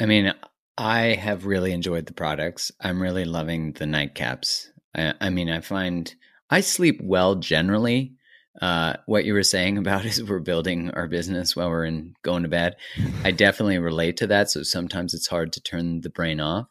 I 0.00 0.06
mean, 0.06 0.32
I 0.78 1.14
have 1.14 1.44
really 1.44 1.72
enjoyed 1.72 2.06
the 2.06 2.14
products. 2.14 2.72
I'm 2.80 3.02
really 3.02 3.26
loving 3.26 3.72
the 3.72 3.84
nightcaps. 3.84 4.68
I, 4.94 5.12
I 5.20 5.28
mean, 5.28 5.50
I 5.50 5.60
find 5.60 6.12
I 6.48 6.62
sleep 6.62 7.00
well 7.02 7.34
generally. 7.34 8.14
Uh, 8.60 8.94
what 9.06 9.24
you 9.24 9.32
were 9.32 9.42
saying 9.42 9.78
about 9.78 10.04
is 10.06 10.22
we're 10.22 10.38
building 10.38 10.90
our 10.90 11.08
business 11.08 11.56
while 11.56 11.70
we're 11.70 11.84
in 11.84 12.14
going 12.22 12.42
to 12.42 12.48
bed. 12.48 12.76
I 13.24 13.30
definitely 13.30 13.78
relate 13.78 14.18
to 14.18 14.26
that. 14.28 14.50
So 14.50 14.62
sometimes 14.62 15.14
it's 15.14 15.28
hard 15.28 15.52
to 15.54 15.62
turn 15.62 16.02
the 16.02 16.10
brain 16.10 16.40
off. 16.40 16.66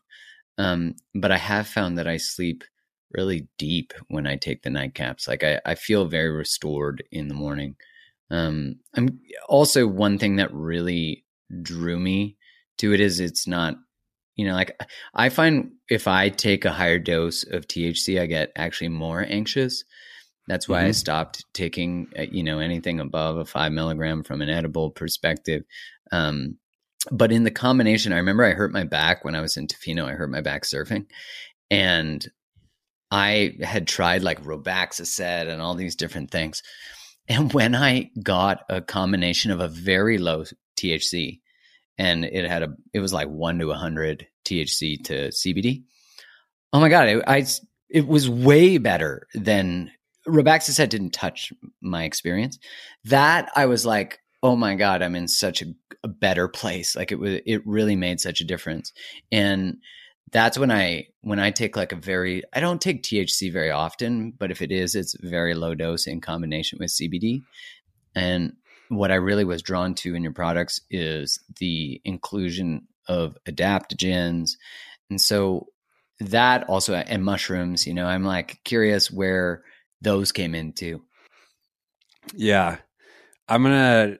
Um, 0.57 0.95
but 1.15 1.31
I 1.31 1.37
have 1.37 1.67
found 1.67 1.97
that 1.97 2.07
I 2.07 2.17
sleep 2.17 2.63
really 3.11 3.47
deep 3.57 3.93
when 4.09 4.27
I 4.27 4.35
take 4.35 4.61
the 4.61 4.69
nightcaps. 4.69 5.27
Like 5.27 5.43
I, 5.43 5.59
I 5.65 5.75
feel 5.75 6.05
very 6.05 6.29
restored 6.29 7.03
in 7.11 7.27
the 7.27 7.33
morning. 7.33 7.75
Um, 8.29 8.75
I'm 8.95 9.19
also 9.47 9.87
one 9.87 10.19
thing 10.19 10.35
that 10.35 10.53
really 10.53 11.25
drew 11.61 11.99
me 11.99 12.37
to 12.77 12.93
it 12.93 12.99
is 12.99 13.19
it's 13.19 13.47
not, 13.47 13.75
you 14.35 14.45
know, 14.45 14.53
like 14.53 14.79
I 15.13 15.29
find 15.29 15.71
if 15.89 16.07
I 16.07 16.29
take 16.29 16.65
a 16.65 16.71
higher 16.71 16.99
dose 16.99 17.43
of 17.43 17.67
THC, 17.67 18.21
I 18.21 18.27
get 18.27 18.51
actually 18.55 18.89
more 18.89 19.25
anxious. 19.27 19.83
That's 20.49 20.67
why 20.67 20.85
I 20.85 20.89
Mhm. 20.89 20.95
stopped 20.95 21.45
taking, 21.53 22.11
uh, 22.17 22.23
you 22.23 22.43
know, 22.43 22.59
anything 22.59 22.99
above 22.99 23.37
a 23.37 23.45
five 23.45 23.71
milligram 23.71 24.23
from 24.23 24.41
an 24.41 24.49
edible 24.49 24.89
perspective. 24.89 25.63
Um, 26.11 26.57
but 27.11 27.31
in 27.31 27.43
the 27.43 27.51
combination, 27.51 28.11
I 28.11 28.17
remember 28.17 28.43
I 28.43 28.53
hurt 28.53 28.73
my 28.73 28.83
back 28.83 29.23
when 29.23 29.35
I 29.35 29.41
was 29.41 29.55
in 29.57 29.67
Tofino. 29.67 30.05
I 30.05 30.13
hurt 30.13 30.31
my 30.31 30.41
back 30.41 30.63
surfing, 30.63 31.05
and 31.69 32.27
I 33.11 33.57
had 33.61 33.87
tried 33.87 34.23
like 34.23 34.43
Robaxacet 34.43 35.47
and 35.47 35.61
all 35.61 35.75
these 35.75 35.95
different 35.95 36.31
things. 36.31 36.61
And 37.27 37.53
when 37.53 37.75
I 37.75 38.09
got 38.21 38.63
a 38.69 38.81
combination 38.81 39.51
of 39.51 39.59
a 39.59 39.67
very 39.67 40.17
low 40.17 40.45
THC, 40.75 41.41
and 41.97 42.25
it 42.25 42.49
had 42.49 42.63
a, 42.63 42.73
it 42.91 43.01
was 43.01 43.13
like 43.13 43.27
one 43.29 43.59
to 43.59 43.69
a 43.69 43.75
hundred 43.77 44.27
THC 44.45 45.03
to 45.03 45.29
CBD. 45.31 45.83
Oh 46.73 46.79
my 46.79 46.89
god, 46.89 47.07
it, 47.07 47.23
I 47.27 47.45
it 47.89 48.07
was 48.07 48.27
way 48.29 48.79
better 48.79 49.27
than 49.35 49.91
Robaxacet 50.27 50.89
didn't 50.89 51.11
touch 51.11 51.53
my 51.81 52.03
experience. 52.03 52.59
That 53.05 53.49
I 53.55 53.65
was 53.65 53.85
like, 53.85 54.19
oh 54.41 54.55
my 54.55 54.75
god, 54.75 55.01
I'm 55.01 55.15
in 55.15 55.27
such 55.27 55.61
a, 55.61 55.73
a 56.03 56.07
better 56.07 56.47
place. 56.47 56.95
Like 56.95 57.11
it 57.11 57.19
was, 57.19 57.39
it 57.45 57.65
really 57.65 57.95
made 57.95 58.19
such 58.19 58.41
a 58.41 58.45
difference. 58.45 58.93
And 59.31 59.77
that's 60.31 60.57
when 60.57 60.71
I 60.71 61.07
when 61.21 61.39
I 61.39 61.51
take 61.51 61.75
like 61.75 61.91
a 61.91 61.97
very 61.97 62.43
I 62.53 62.59
don't 62.59 62.81
take 62.81 63.03
THC 63.03 63.51
very 63.51 63.71
often, 63.71 64.33
but 64.37 64.51
if 64.51 64.61
it 64.61 64.71
is, 64.71 64.95
it's 64.95 65.15
very 65.21 65.53
low 65.53 65.75
dose 65.75 66.07
in 66.07 66.21
combination 66.21 66.77
with 66.79 66.91
CBD. 66.91 67.41
And 68.15 68.53
what 68.89 69.11
I 69.11 69.15
really 69.15 69.43
was 69.43 69.61
drawn 69.61 69.93
to 69.95 70.15
in 70.15 70.23
your 70.23 70.33
products 70.33 70.81
is 70.89 71.39
the 71.59 72.01
inclusion 72.03 72.87
of 73.07 73.37
adaptogens. 73.47 74.51
And 75.09 75.19
so 75.19 75.67
that 76.19 76.67
also 76.69 76.93
and 76.93 77.23
mushrooms, 77.23 77.87
you 77.87 77.93
know, 77.93 78.05
I'm 78.05 78.23
like 78.23 78.59
curious 78.63 79.11
where 79.11 79.63
those 80.01 80.31
came 80.31 80.55
in 80.55 80.73
too. 80.73 81.01
Yeah. 82.33 82.77
I'm 83.47 83.63
going 83.63 83.73
to 83.73 84.19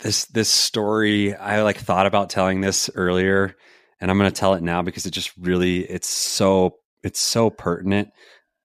this 0.00 0.26
this 0.26 0.48
story 0.48 1.34
I 1.34 1.62
like 1.62 1.78
thought 1.78 2.06
about 2.06 2.30
telling 2.30 2.60
this 2.60 2.88
earlier 2.94 3.56
and 4.00 4.10
I'm 4.10 4.18
going 4.18 4.30
to 4.30 4.40
tell 4.40 4.54
it 4.54 4.62
now 4.62 4.82
because 4.82 5.06
it 5.06 5.10
just 5.10 5.36
really 5.36 5.80
it's 5.80 6.08
so 6.08 6.76
it's 7.02 7.20
so 7.20 7.50
pertinent. 7.50 8.10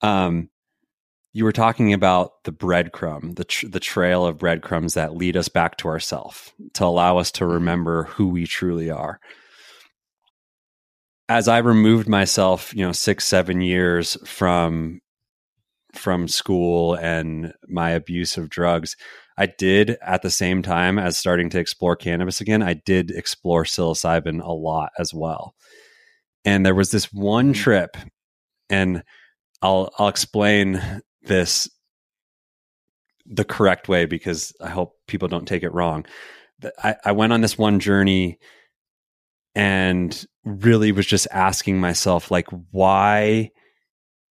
Um 0.01 0.49
you 1.36 1.43
were 1.43 1.51
talking 1.51 1.93
about 1.93 2.43
the 2.43 2.51
breadcrumb, 2.51 3.36
the 3.36 3.43
tr- 3.43 3.67
the 3.67 3.79
trail 3.79 4.25
of 4.25 4.38
breadcrumbs 4.38 4.93
that 4.93 5.15
lead 5.15 5.36
us 5.36 5.49
back 5.49 5.77
to 5.77 5.88
ourself 5.88 6.53
to 6.75 6.86
allow 6.86 7.17
us 7.17 7.31
to 7.31 7.45
remember 7.45 8.03
who 8.03 8.27
we 8.27 8.45
truly 8.45 8.91
are. 8.91 9.19
As 11.27 11.47
I 11.47 11.57
removed 11.59 12.07
myself, 12.07 12.73
you 12.75 12.86
know, 12.86 12.91
6 12.91 13.25
7 13.25 13.61
years 13.61 14.17
from 14.25 15.01
from 15.94 16.28
school 16.28 16.96
and 16.96 17.54
my 17.68 17.91
abuse 17.91 18.38
of 18.38 18.50
drugs, 18.50 18.96
I 19.38 19.48
did 19.48 19.98
at 20.02 20.22
the 20.22 20.30
same 20.30 20.62
time 20.62 21.00
as 21.00 21.18
starting 21.18 21.50
to 21.52 21.60
explore 21.60 21.96
cannabis 21.96 22.41
again, 22.41 22.62
I 22.62 22.74
did 22.74 23.12
explore 23.12 23.64
psilocybin 23.64 24.44
a 24.44 24.52
lot 24.52 24.91
as 25.00 25.14
well. 25.14 25.56
And 26.46 26.66
there 26.66 26.76
was 26.76 26.91
this 26.91 27.12
one 27.12 27.54
mm. 27.54 27.56
trip, 27.56 27.96
and 28.70 29.04
I'll 29.62 29.91
I'll 29.98 30.10
explain 30.10 31.02
this 31.22 31.70
the 33.26 33.46
correct 33.46 33.88
way 33.88 34.06
because 34.06 34.54
I 34.62 34.70
hope 34.70 34.96
people 35.08 35.30
don't 35.30 35.48
take 35.48 35.64
it 35.64 35.74
wrong. 35.74 36.06
I, 36.84 36.96
I 37.06 37.12
went 37.14 37.34
on 37.34 37.41
this 37.41 37.58
one 37.58 37.80
journey 37.80 38.39
and 39.56 40.26
really 40.44 40.91
was 40.91 41.06
just 41.06 41.28
asking 41.32 41.80
myself, 41.80 42.32
like, 42.32 42.48
why 42.72 43.52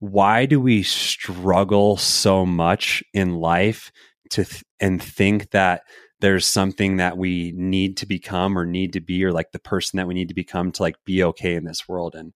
why 0.01 0.46
do 0.46 0.61
we 0.61 0.82
struggle 0.82 1.96
so 1.96 2.44
much 2.44 3.03
in 3.14 3.34
life 3.36 3.92
to 4.30 4.44
th- 4.44 4.64
and 4.80 5.03
think 5.03 5.51
that 5.51 5.82
there's 6.20 6.46
something 6.46 6.96
that 6.96 7.16
we 7.16 7.53
need 7.57 7.96
to 7.98 8.07
become 8.07 8.59
or 8.59 8.66
need 8.66 8.92
to 8.94 9.01
be 9.01 9.24
or 9.24 9.32
like 9.32 9.53
the 9.53 9.59
person 9.59 9.96
that 9.98 10.07
we 10.07 10.14
need 10.14 10.28
to 10.28 10.34
become 10.34 10.72
to 10.72 10.82
like 10.82 10.96
be 11.05 11.22
okay 11.22 11.55
in 11.55 11.64
this 11.64 11.88
world 11.88 12.14
and 12.14 12.32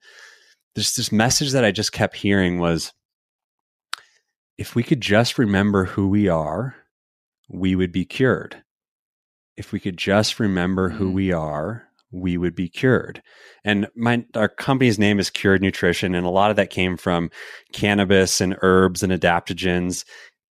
there's 0.75 0.95
this 0.95 1.11
message 1.13 1.53
that 1.53 1.65
i 1.65 1.71
just 1.71 1.93
kept 1.93 2.17
hearing 2.17 2.59
was 2.59 2.93
if 4.59 4.75
we 4.75 4.83
could 4.83 5.01
just 5.01 5.39
remember 5.39 5.85
who 5.85 6.09
we 6.09 6.29
are 6.29 6.75
we 7.49 7.75
would 7.75 7.93
be 7.93 8.05
cured 8.05 8.63
if 9.57 9.73
we 9.73 9.81
could 9.81 9.97
just 9.97 10.41
remember 10.41 10.89
who 10.91 11.11
Mm. 11.11 11.15
we 11.15 11.33
are 11.33 11.85
we 12.15 12.37
would 12.37 12.55
be 12.55 12.69
cured. 12.69 13.23
And 13.65 13.89
my 13.97 14.25
our 14.35 14.49
company's 14.49 14.99
name 14.99 15.19
is 15.19 15.31
cured 15.31 15.63
nutrition 15.63 16.15
and 16.15 16.27
a 16.27 16.31
lot 16.31 16.51
of 16.51 16.57
that 16.57 16.71
came 16.71 16.97
from 16.97 17.31
cannabis 17.73 18.41
and 18.41 18.57
herbs 18.63 19.03
and 19.03 19.13
adaptogens. 19.13 20.05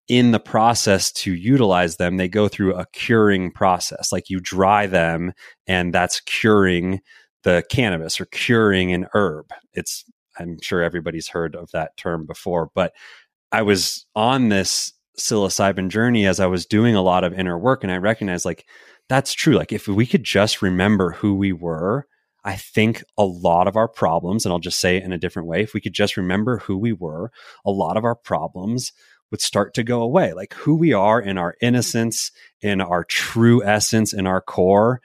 In 0.08 0.32
the 0.32 0.40
process 0.40 1.12
to 1.12 1.32
utilize 1.32 1.96
them 1.96 2.16
they 2.16 2.28
go 2.28 2.48
through 2.48 2.74
a 2.74 2.86
curing 2.92 3.52
process. 3.52 4.12
Like 4.12 4.28
you 4.28 4.40
dry 4.40 4.86
them 4.86 5.32
and 5.66 5.94
that's 5.94 6.20
curing 6.20 7.00
the 7.44 7.64
cannabis 7.70 8.20
or 8.20 8.26
curing 8.26 8.92
an 8.92 9.06
herb. 9.14 9.46
It's 9.72 10.04
i'm 10.38 10.58
sure 10.60 10.82
everybody's 10.82 11.28
heard 11.28 11.54
of 11.54 11.70
that 11.72 11.96
term 11.96 12.26
before 12.26 12.70
but 12.74 12.92
i 13.50 13.62
was 13.62 14.06
on 14.14 14.48
this 14.48 14.92
psilocybin 15.18 15.88
journey 15.88 16.26
as 16.26 16.40
i 16.40 16.46
was 16.46 16.66
doing 16.66 16.94
a 16.94 17.02
lot 17.02 17.24
of 17.24 17.34
inner 17.34 17.58
work 17.58 17.82
and 17.82 17.92
i 17.92 17.96
recognized 17.96 18.44
like 18.44 18.66
that's 19.12 19.32
true 19.32 19.54
like 19.54 19.72
if 19.72 19.86
we 19.86 20.06
could 20.06 20.24
just 20.24 20.62
remember 20.62 21.12
who 21.12 21.34
we 21.34 21.52
were 21.52 22.06
I 22.44 22.56
think 22.56 23.04
a 23.16 23.24
lot 23.24 23.68
of 23.68 23.76
our 23.76 23.88
problems, 23.88 24.44
and 24.44 24.52
I'll 24.52 24.58
just 24.58 24.80
say 24.80 24.96
it 24.96 25.04
in 25.04 25.12
a 25.12 25.18
different 25.18 25.48
way, 25.48 25.62
if 25.62 25.74
we 25.74 25.80
could 25.80 25.92
just 25.92 26.16
remember 26.16 26.58
who 26.58 26.76
we 26.76 26.92
were, 26.92 27.30
a 27.64 27.70
lot 27.70 27.96
of 27.96 28.04
our 28.04 28.16
problems 28.16 28.92
would 29.30 29.40
start 29.40 29.74
to 29.74 29.84
go 29.84 30.02
away. 30.02 30.32
Like 30.32 30.52
who 30.54 30.74
we 30.74 30.92
are 30.92 31.20
in 31.20 31.38
our 31.38 31.56
innocence, 31.60 32.32
in 32.60 32.80
our 32.80 33.04
true 33.04 33.64
essence, 33.64 34.12
in 34.12 34.26
our 34.26 34.40
core. 34.40 35.00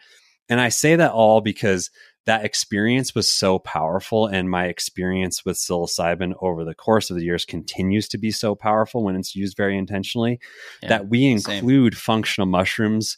And 0.49 0.59
I 0.59 0.69
say 0.69 0.95
that 0.95 1.11
all 1.11 1.41
because 1.41 1.89
that 2.25 2.43
experience 2.43 3.15
was 3.15 3.31
so 3.31 3.59
powerful. 3.59 4.25
And 4.25 4.49
my 4.49 4.65
experience 4.65 5.45
with 5.45 5.57
psilocybin 5.57 6.33
over 6.41 6.65
the 6.65 6.75
course 6.75 7.09
of 7.09 7.17
the 7.17 7.23
years 7.23 7.45
continues 7.45 8.07
to 8.09 8.17
be 8.17 8.31
so 8.31 8.53
powerful 8.53 9.03
when 9.03 9.15
it's 9.15 9.35
used 9.35 9.55
very 9.55 9.77
intentionally 9.77 10.39
Yeah, 10.81 10.89
that 10.89 11.07
we 11.07 11.37
same. 11.37 11.57
include 11.57 11.97
functional 11.97 12.47
mushrooms 12.47 13.17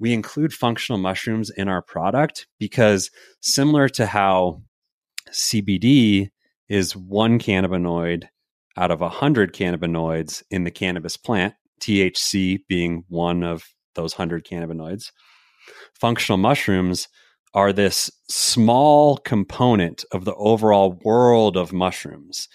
we 0.00 0.12
include 0.12 0.52
functional 0.52 0.98
mushrooms 0.98 1.50
in 1.50 1.68
our 1.68 1.82
product 1.82 2.46
because 2.58 3.10
similar 3.40 3.88
to 3.90 4.06
how 4.06 4.62
CBD 5.30 6.30
is 6.68 6.96
one 6.96 7.38
cannabinoid 7.38 8.24
out 8.76 8.90
of 8.90 9.00
100 9.00 9.52
cannabinoids 9.52 10.42
in 10.50 10.64
the 10.64 10.70
cannabis 10.70 11.16
plant, 11.16 11.54
THC 11.80 12.60
being 12.66 13.04
one 13.08 13.44
of 13.44 13.64
those 13.94 14.14
100 14.14 14.44
cannabinoids, 14.44 15.12
functional 15.94 16.38
mushrooms 16.38 17.08
are 17.52 17.72
this 17.72 18.10
small 18.28 19.18
component 19.18 20.04
of 20.12 20.24
the 20.24 20.34
overall 20.36 20.98
world 21.04 21.56
of 21.56 21.72
mushrooms. 21.72 22.48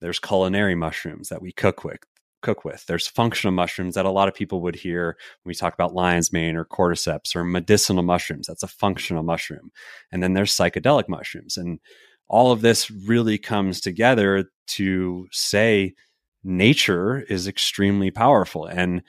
There's 0.00 0.18
culinary 0.18 0.74
mushrooms 0.74 1.28
that 1.30 1.42
we 1.42 1.50
cook 1.52 1.82
with, 1.82 1.98
cook 2.44 2.64
with. 2.64 2.86
There's 2.86 3.08
functional 3.08 3.52
mushrooms 3.52 3.96
that 3.96 4.04
a 4.04 4.10
lot 4.10 4.28
of 4.28 4.34
people 4.34 4.60
would 4.60 4.76
hear 4.76 5.16
when 5.42 5.50
we 5.50 5.54
talk 5.54 5.74
about 5.74 5.94
lion's 5.94 6.32
mane 6.32 6.54
or 6.54 6.64
cordyceps 6.64 7.34
or 7.34 7.42
medicinal 7.42 8.04
mushrooms. 8.04 8.46
That's 8.46 8.62
a 8.62 8.68
functional 8.68 9.24
mushroom. 9.24 9.72
And 10.12 10.22
then 10.22 10.34
there's 10.34 10.56
psychedelic 10.56 11.08
mushrooms. 11.08 11.56
And 11.56 11.80
all 12.28 12.52
of 12.52 12.60
this 12.60 12.90
really 12.90 13.38
comes 13.38 13.80
together 13.80 14.44
to 14.66 15.26
say 15.32 15.94
nature 16.44 17.22
is 17.22 17.48
extremely 17.48 18.10
powerful. 18.10 18.66
And 18.66 19.02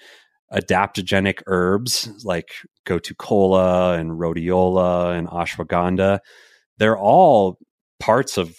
adaptogenic 0.51 1.41
herbs 1.47 2.09
like 2.23 2.49
gotu-kola 2.85 3.97
and 3.97 4.11
rhodiola 4.11 5.17
and 5.17 5.27
ashwagandha, 5.27 6.19
they're 6.77 6.97
all 6.97 7.57
parts 7.99 8.37
of 8.37 8.55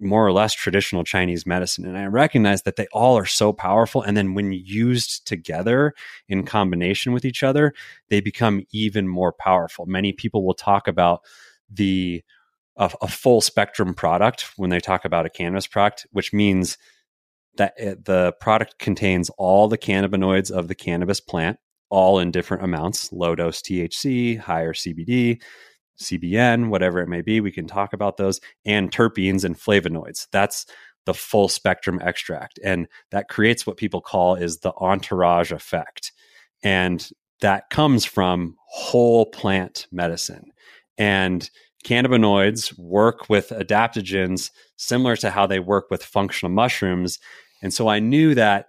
more 0.00 0.26
or 0.26 0.32
less 0.32 0.52
traditional 0.52 1.04
Chinese 1.04 1.46
medicine. 1.46 1.84
And 1.86 1.96
I 1.96 2.06
recognize 2.06 2.62
that 2.62 2.76
they 2.76 2.86
all 2.92 3.16
are 3.16 3.26
so 3.26 3.52
powerful. 3.52 4.02
And 4.02 4.16
then 4.16 4.34
when 4.34 4.52
used 4.52 5.26
together 5.26 5.94
in 6.28 6.44
combination 6.44 7.12
with 7.12 7.24
each 7.24 7.42
other, 7.42 7.72
they 8.08 8.20
become 8.20 8.66
even 8.72 9.08
more 9.08 9.32
powerful. 9.32 9.86
Many 9.86 10.12
people 10.12 10.44
will 10.44 10.54
talk 10.54 10.88
about 10.88 11.20
the 11.70 12.22
a, 12.76 12.90
a 13.02 13.08
full 13.08 13.40
spectrum 13.40 13.94
product 13.94 14.50
when 14.56 14.70
they 14.70 14.80
talk 14.80 15.04
about 15.04 15.26
a 15.26 15.30
cannabis 15.30 15.66
product, 15.66 16.06
which 16.12 16.32
means 16.32 16.76
that 17.56 17.72
it, 17.76 18.04
the 18.04 18.34
product 18.40 18.78
contains 18.78 19.30
all 19.38 19.68
the 19.68 19.78
cannabinoids 19.78 20.50
of 20.50 20.68
the 20.68 20.74
cannabis 20.74 21.20
plant, 21.20 21.58
all 21.88 22.18
in 22.18 22.30
different 22.30 22.62
amounts, 22.62 23.12
low 23.12 23.34
dose 23.34 23.62
THC, 23.62 24.38
higher 24.38 24.74
CBD, 24.74 25.40
CBN, 26.00 26.68
whatever 26.68 27.00
it 27.00 27.08
may 27.08 27.22
be. 27.22 27.40
We 27.40 27.52
can 27.52 27.66
talk 27.66 27.92
about 27.92 28.16
those 28.16 28.40
and 28.64 28.90
terpenes 28.90 29.44
and 29.44 29.58
flavonoids. 29.58 30.26
That's 30.32 30.66
the 31.04 31.14
full 31.14 31.48
spectrum 31.48 32.00
extract. 32.02 32.58
And 32.64 32.88
that 33.10 33.28
creates 33.28 33.66
what 33.66 33.76
people 33.76 34.00
call 34.00 34.34
is 34.34 34.58
the 34.58 34.72
entourage 34.78 35.52
effect. 35.52 36.12
And 36.62 37.08
that 37.40 37.70
comes 37.70 38.04
from 38.04 38.56
whole 38.68 39.26
plant 39.26 39.86
medicine. 39.92 40.50
And 40.98 41.48
cannabinoids 41.84 42.76
work 42.78 43.28
with 43.28 43.50
adaptogens 43.50 44.50
similar 44.76 45.16
to 45.16 45.30
how 45.30 45.46
they 45.46 45.60
work 45.60 45.86
with 45.90 46.02
functional 46.02 46.52
mushrooms. 46.52 47.18
And 47.62 47.72
so 47.72 47.88
I 47.88 48.00
knew 48.00 48.34
that 48.34 48.68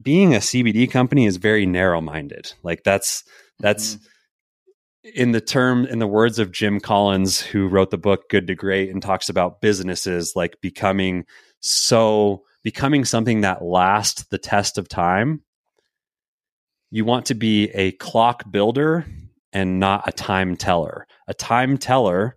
being 0.00 0.34
a 0.34 0.38
CBD 0.38 0.90
company 0.90 1.26
is 1.26 1.36
very 1.38 1.66
narrow 1.66 2.00
minded. 2.00 2.52
Like 2.62 2.84
that's 2.84 3.24
that's 3.58 3.94
mm-hmm. 3.94 4.04
In 5.14 5.32
the 5.32 5.40
term 5.40 5.86
in 5.86 5.98
the 5.98 6.06
words 6.06 6.38
of 6.38 6.52
Jim 6.52 6.80
Collins, 6.80 7.40
who 7.40 7.68
wrote 7.68 7.90
the 7.90 7.98
book 7.98 8.28
Good 8.28 8.46
to 8.48 8.54
Great 8.54 8.90
and 8.90 9.02
talks 9.02 9.28
about 9.28 9.60
businesses 9.60 10.32
like 10.34 10.60
becoming 10.60 11.24
so 11.60 12.42
becoming 12.62 13.04
something 13.04 13.42
that 13.42 13.62
lasts 13.62 14.24
the 14.24 14.38
test 14.38 14.78
of 14.78 14.88
time. 14.88 15.42
You 16.90 17.04
want 17.04 17.26
to 17.26 17.34
be 17.34 17.70
a 17.70 17.92
clock 17.92 18.50
builder 18.50 19.06
and 19.52 19.78
not 19.78 20.08
a 20.08 20.12
time 20.12 20.56
teller. 20.56 21.06
A 21.28 21.34
time 21.34 21.78
teller 21.78 22.36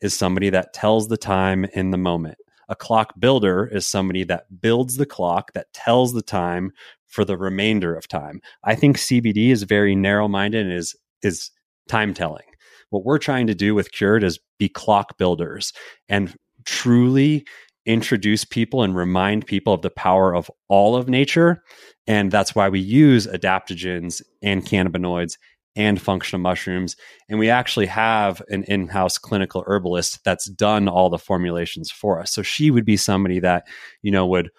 is 0.00 0.16
somebody 0.16 0.50
that 0.50 0.74
tells 0.74 1.08
the 1.08 1.16
time 1.16 1.64
in 1.72 1.90
the 1.90 1.98
moment. 1.98 2.36
A 2.68 2.76
clock 2.76 3.14
builder 3.18 3.66
is 3.66 3.86
somebody 3.86 4.24
that 4.24 4.44
builds 4.60 4.96
the 4.96 5.06
clock 5.06 5.52
that 5.54 5.72
tells 5.72 6.12
the 6.12 6.22
time 6.22 6.72
for 7.06 7.24
the 7.24 7.36
remainder 7.36 7.94
of 7.94 8.06
time. 8.06 8.40
I 8.62 8.74
think 8.74 8.96
CBD 8.96 9.50
is 9.50 9.64
very 9.64 9.96
narrow 9.96 10.28
minded 10.28 10.66
and 10.66 10.74
is 10.74 10.94
is 11.22 11.50
time 11.90 12.14
telling. 12.14 12.44
What 12.90 13.04
we're 13.04 13.18
trying 13.18 13.46
to 13.48 13.54
do 13.54 13.74
with 13.74 13.92
Cured 13.92 14.24
is 14.24 14.38
be 14.58 14.68
clock 14.68 15.18
builders 15.18 15.72
and 16.08 16.34
truly 16.64 17.44
introduce 17.86 18.44
people 18.44 18.82
and 18.82 18.94
remind 18.94 19.46
people 19.46 19.72
of 19.72 19.82
the 19.82 19.90
power 19.90 20.34
of 20.34 20.50
all 20.68 20.96
of 20.96 21.08
nature. 21.08 21.62
And 22.06 22.30
that's 22.30 22.54
why 22.54 22.68
we 22.68 22.80
use 22.80 23.26
adaptogens 23.26 24.22
and 24.42 24.64
cannabinoids 24.64 25.34
and 25.76 26.00
functional 26.00 26.40
mushrooms. 26.40 26.96
And 27.28 27.38
we 27.38 27.48
actually 27.48 27.86
have 27.86 28.42
an 28.48 28.64
in 28.64 28.88
house 28.88 29.18
clinical 29.18 29.64
herbalist 29.66 30.20
that's 30.24 30.50
done 30.50 30.88
all 30.88 31.10
the 31.10 31.18
formulations 31.18 31.90
for 31.90 32.20
us. 32.20 32.32
So 32.32 32.42
she 32.42 32.70
would 32.70 32.84
be 32.84 32.96
somebody 32.96 33.38
that, 33.40 33.66
you 34.02 34.10
know, 34.10 34.26
would 34.26 34.50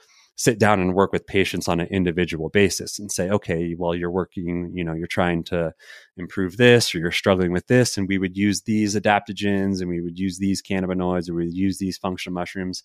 sit 0.42 0.60
down 0.60 0.80
and 0.80 0.94
work 0.94 1.12
with 1.12 1.28
patients 1.28 1.68
on 1.68 1.80
an 1.80 1.88
individual 1.88 2.50
basis 2.50 3.00
and 3.00 3.12
say, 3.12 3.30
okay, 3.30 3.76
well, 3.78 3.94
you're 3.94 4.12
working, 4.12 4.72
you 4.74 4.84
know, 4.84 4.94
you're 4.94 5.08
trying 5.08 5.44
to 5.44 5.74
improve 6.18 6.58
this 6.58 6.94
or 6.94 7.00
you're 7.00 7.12
struggling 7.12 7.52
with 7.52 7.68
this. 7.68 7.98
And 7.98 8.08
we 8.08 8.18
would 8.18 8.36
use 8.36 8.62
these 8.62 8.96
adaptogens 8.96 9.82
and 9.82 9.90
we 9.90 10.02
would 10.02 10.18
use 10.18 10.40
these 10.40 10.62
cannabinoids 10.62 11.30
or 11.30 11.36
we 11.36 11.46
would 11.46 11.54
use 11.54 11.78
these 11.78 11.98
functional 11.98 12.34
mushrooms. 12.34 12.84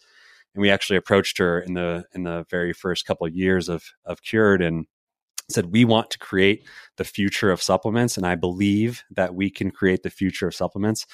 And 0.55 0.61
we 0.63 0.71
actually 0.71 0.97
approached 0.97 1.39
her 1.39 1.61
in 1.61 1.75
the 1.75 2.05
in 2.15 2.23
the 2.23 2.45
very 2.51 2.73
first 2.73 3.07
couple 3.07 3.27
of 3.27 3.35
years 3.35 3.69
of 3.69 3.85
of 4.05 4.23
cured 4.23 4.63
and 4.63 4.87
said 5.49 5.73
we 5.73 5.85
want 5.85 6.11
to 6.11 6.19
create 6.19 6.65
the 6.97 7.05
future 7.05 7.53
of 7.53 7.63
supplements 7.63 8.17
and 8.17 8.27
i 8.27 8.35
believe 8.35 9.05
that 9.11 9.35
we 9.35 9.49
can 9.49 9.71
create 9.71 10.03
the 10.03 10.11
future 10.11 10.49
of 10.49 10.55
supplements 10.55 11.07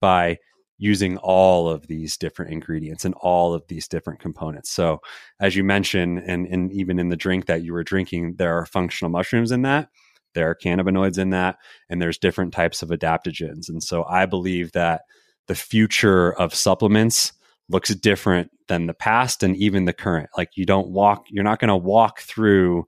by 0.00 0.38
using 0.80 1.18
all 1.18 1.68
of 1.68 1.86
these 1.88 2.16
different 2.16 2.50
ingredients 2.50 3.04
and 3.04 3.14
all 3.20 3.52
of 3.52 3.62
these 3.68 3.86
different 3.86 4.18
components. 4.18 4.70
So 4.70 5.00
as 5.38 5.54
you 5.54 5.62
mentioned 5.62 6.22
and, 6.26 6.46
and 6.46 6.72
even 6.72 6.98
in 6.98 7.10
the 7.10 7.16
drink 7.16 7.46
that 7.46 7.62
you 7.62 7.74
were 7.74 7.84
drinking 7.84 8.36
there 8.36 8.56
are 8.56 8.64
functional 8.64 9.10
mushrooms 9.10 9.52
in 9.52 9.62
that 9.62 9.90
there 10.32 10.48
are 10.48 10.56
cannabinoids 10.56 11.18
in 11.18 11.30
that 11.30 11.58
and 11.90 12.00
there's 12.00 12.16
different 12.16 12.54
types 12.54 12.82
of 12.82 12.88
adaptogens. 12.88 13.68
And 13.68 13.82
so 13.82 14.04
i 14.04 14.24
believe 14.24 14.72
that 14.72 15.02
the 15.48 15.54
future 15.54 16.32
of 16.32 16.54
supplements 16.54 17.34
looks 17.68 17.94
different 17.94 18.50
than 18.68 18.86
the 18.86 18.94
past 18.94 19.42
and 19.42 19.56
even 19.56 19.84
the 19.84 19.92
current. 19.92 20.30
Like 20.34 20.56
you 20.56 20.64
don't 20.64 20.88
walk 20.88 21.26
you're 21.28 21.44
not 21.44 21.58
going 21.58 21.68
to 21.68 21.76
walk 21.76 22.20
through 22.20 22.86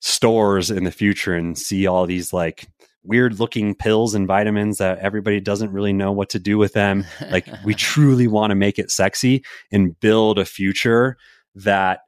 stores 0.00 0.70
in 0.70 0.84
the 0.84 0.90
future 0.90 1.34
and 1.34 1.56
see 1.56 1.86
all 1.86 2.04
these 2.04 2.34
like 2.34 2.68
weird 3.06 3.38
looking 3.38 3.74
pills 3.74 4.14
and 4.14 4.26
vitamins 4.26 4.78
that 4.78 4.98
everybody 4.98 5.40
doesn't 5.40 5.72
really 5.72 5.92
know 5.92 6.12
what 6.12 6.30
to 6.30 6.38
do 6.38 6.58
with 6.58 6.72
them. 6.72 7.04
Like 7.30 7.48
we 7.64 7.74
truly 7.76 8.26
want 8.26 8.50
to 8.50 8.54
make 8.54 8.78
it 8.78 8.90
sexy 8.90 9.44
and 9.70 9.98
build 10.00 10.38
a 10.38 10.44
future 10.44 11.16
that 11.54 12.00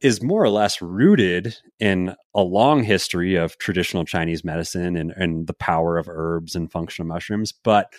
is 0.00 0.22
more 0.22 0.42
or 0.42 0.48
less 0.48 0.82
rooted 0.82 1.56
in 1.78 2.14
a 2.34 2.42
long 2.42 2.82
history 2.82 3.36
of 3.36 3.56
traditional 3.58 4.04
Chinese 4.04 4.44
medicine 4.44 4.96
and, 4.96 5.12
and 5.12 5.46
the 5.46 5.54
power 5.54 5.96
of 5.96 6.08
herbs 6.08 6.56
and 6.56 6.72
functional 6.72 7.06
mushrooms. 7.06 7.52
But 7.52 7.92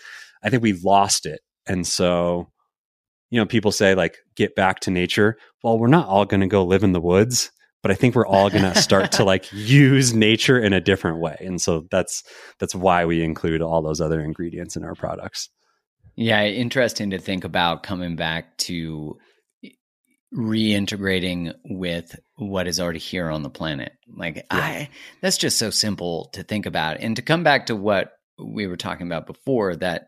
I 0.43 0.49
think 0.49 0.61
we've 0.61 0.83
lost 0.83 1.25
it. 1.25 1.39
And 1.65 1.87
so, 1.87 2.49
you 3.29 3.39
know, 3.39 3.45
people 3.45 3.71
say 3.71 3.95
like, 3.95 4.17
get 4.35 4.55
back 4.55 4.81
to 4.81 4.91
nature. 4.91 5.37
Well, 5.63 5.79
we're 5.79 5.87
not 5.87 6.07
all 6.07 6.25
going 6.25 6.41
to 6.41 6.47
go 6.47 6.65
live 6.65 6.83
in 6.83 6.91
the 6.91 7.01
woods 7.01 7.51
but 7.83 7.91
I 7.91 7.95
think 7.95 8.15
we're 8.15 8.25
all 8.25 8.49
going 8.49 8.63
to 8.63 8.81
start 8.81 9.11
to 9.13 9.25
like 9.25 9.45
use 9.53 10.13
nature 10.13 10.57
in 10.57 10.73
a 10.73 10.81
different 10.81 11.19
way. 11.19 11.37
And 11.41 11.61
so 11.61 11.85
that's 11.91 12.23
that's 12.57 12.73
why 12.73 13.05
we 13.05 13.21
include 13.21 13.61
all 13.61 13.83
those 13.83 14.01
other 14.01 14.21
ingredients 14.21 14.75
in 14.75 14.83
our 14.83 14.95
products. 14.95 15.49
Yeah, 16.15 16.43
interesting 16.45 17.11
to 17.11 17.19
think 17.19 17.43
about 17.43 17.83
coming 17.83 18.15
back 18.15 18.57
to 18.59 19.17
reintegrating 20.33 21.53
with 21.65 22.19
what 22.37 22.67
is 22.67 22.79
already 22.79 22.99
here 22.99 23.29
on 23.29 23.43
the 23.43 23.49
planet. 23.49 23.91
Like 24.07 24.37
yeah. 24.37 24.43
I 24.49 24.89
that's 25.21 25.37
just 25.37 25.59
so 25.59 25.69
simple 25.69 26.29
to 26.33 26.41
think 26.41 26.65
about. 26.65 27.01
And 27.01 27.17
to 27.17 27.21
come 27.21 27.43
back 27.43 27.67
to 27.67 27.75
what 27.75 28.13
we 28.39 28.65
were 28.65 28.77
talking 28.77 29.07
about 29.07 29.27
before 29.27 29.75
that 29.75 30.05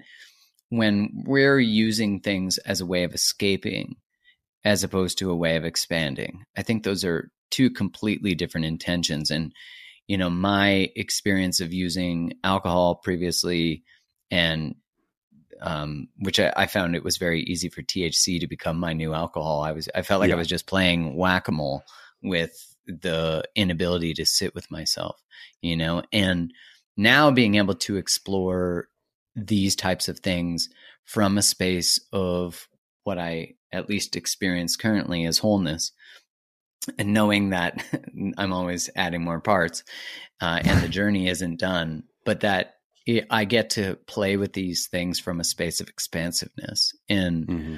when 0.70 1.24
we're 1.26 1.60
using 1.60 2.22
things 2.22 2.58
as 2.60 2.82
a 2.82 2.86
way 2.86 3.04
of 3.04 3.14
escaping 3.14 3.98
as 4.64 4.84
opposed 4.84 5.20
to 5.20 5.30
a 5.30 5.36
way 5.36 5.58
of 5.58 5.64
expanding. 5.64 6.44
I 6.58 6.64
think 6.64 6.84
those 6.84 7.06
are 7.06 7.30
two 7.52 7.70
completely 7.70 8.36
different 8.36 8.66
intentions. 8.66 9.32
And, 9.32 9.54
you 10.08 10.18
know, 10.18 10.30
my 10.30 10.92
experience 10.96 11.60
of 11.60 11.74
using 11.74 12.34
alcohol 12.44 12.96
previously 12.96 13.84
and 14.32 14.76
um, 15.62 16.10
which 16.20 16.40
I, 16.40 16.52
I, 16.56 16.68
found 16.68 16.96
it 16.96 17.04
was 17.04 17.18
very 17.18 17.42
easy 17.44 17.70
for 17.70 17.82
THC 17.82 18.42
to 18.42 18.48
become 18.48 18.78
my 18.78 18.92
new 18.92 19.14
alcohol. 19.14 19.62
I 19.62 19.72
was 19.72 19.88
I 19.96 20.02
felt 20.02 20.20
like 20.20 20.30
yeah. 20.30 20.36
I 20.36 20.38
was 20.38 20.50
just 20.50 20.68
playing 20.68 21.16
whack 21.16 21.48
a 21.48 21.52
mole 21.52 21.84
with 22.22 22.76
the 22.88 23.44
inability 23.56 24.14
to 24.16 24.26
sit 24.26 24.54
with 24.54 24.70
myself, 24.70 25.24
you 25.62 25.78
know, 25.78 26.04
and 26.12 26.54
now 26.98 27.32
being 27.32 27.56
able 27.56 27.76
to 27.76 27.98
explore 27.98 28.90
these 29.36 29.76
types 29.76 30.08
of 30.08 30.20
things 30.20 30.70
from 31.04 31.38
a 31.38 31.42
space 31.42 32.00
of 32.12 32.68
what 33.04 33.20
I 33.20 33.54
at 33.72 33.90
least 33.90 34.16
experience 34.16 34.76
currently 34.76 35.26
as 35.26 35.38
wholeness 35.38 35.92
and 36.98 37.14
knowing 37.14 37.50
that 37.50 37.84
I'm 38.38 38.54
always 38.54 38.90
adding 38.96 39.24
more 39.24 39.40
parts 39.40 39.84
uh, 40.42 40.60
and 40.64 40.82
the 40.82 40.90
journey 40.90 41.28
isn't 41.28 41.60
done, 41.60 42.04
but 42.26 42.42
that 42.42 42.76
it, 43.06 43.28
I 43.30 43.46
get 43.46 43.72
to 43.72 43.96
play 44.08 44.38
with 44.38 44.54
these 44.54 44.88
things 44.88 45.20
from 45.20 45.40
a 45.40 45.46
space 45.46 45.80
of 45.80 45.88
expansiveness. 45.88 46.94
And, 47.08 47.48
mm-hmm. 47.48 47.76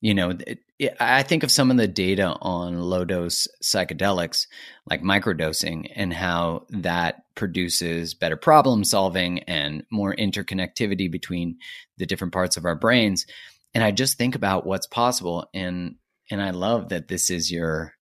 you 0.00 0.14
know, 0.14 0.30
it, 0.30 0.60
it, 0.78 0.96
I 0.98 1.22
think 1.22 1.42
of 1.42 1.50
some 1.50 1.70
of 1.70 1.76
the 1.76 1.86
data 1.86 2.36
on 2.40 2.80
low 2.80 3.04
dose 3.04 3.46
psychedelics, 3.62 4.46
like 4.88 5.02
microdosing, 5.02 5.90
and 5.94 6.12
how 6.12 6.66
that 6.70 7.24
produces 7.34 8.14
better 8.14 8.36
problem 8.36 8.84
solving 8.84 9.40
and 9.40 9.84
more 9.90 10.14
interconnectivity 10.16 11.10
between 11.10 11.58
the 11.98 12.06
different 12.06 12.32
parts 12.32 12.56
of 12.56 12.64
our 12.64 12.76
brains. 12.76 13.26
And 13.74 13.84
I 13.84 13.92
just 13.92 14.18
think 14.18 14.34
about 14.34 14.66
what's 14.66 14.86
possible. 14.86 15.48
And, 15.54 15.96
and 16.30 16.42
I 16.42 16.50
love 16.50 16.88
that 16.88 17.08
this 17.08 17.30
is 17.30 17.52
your 17.52 17.94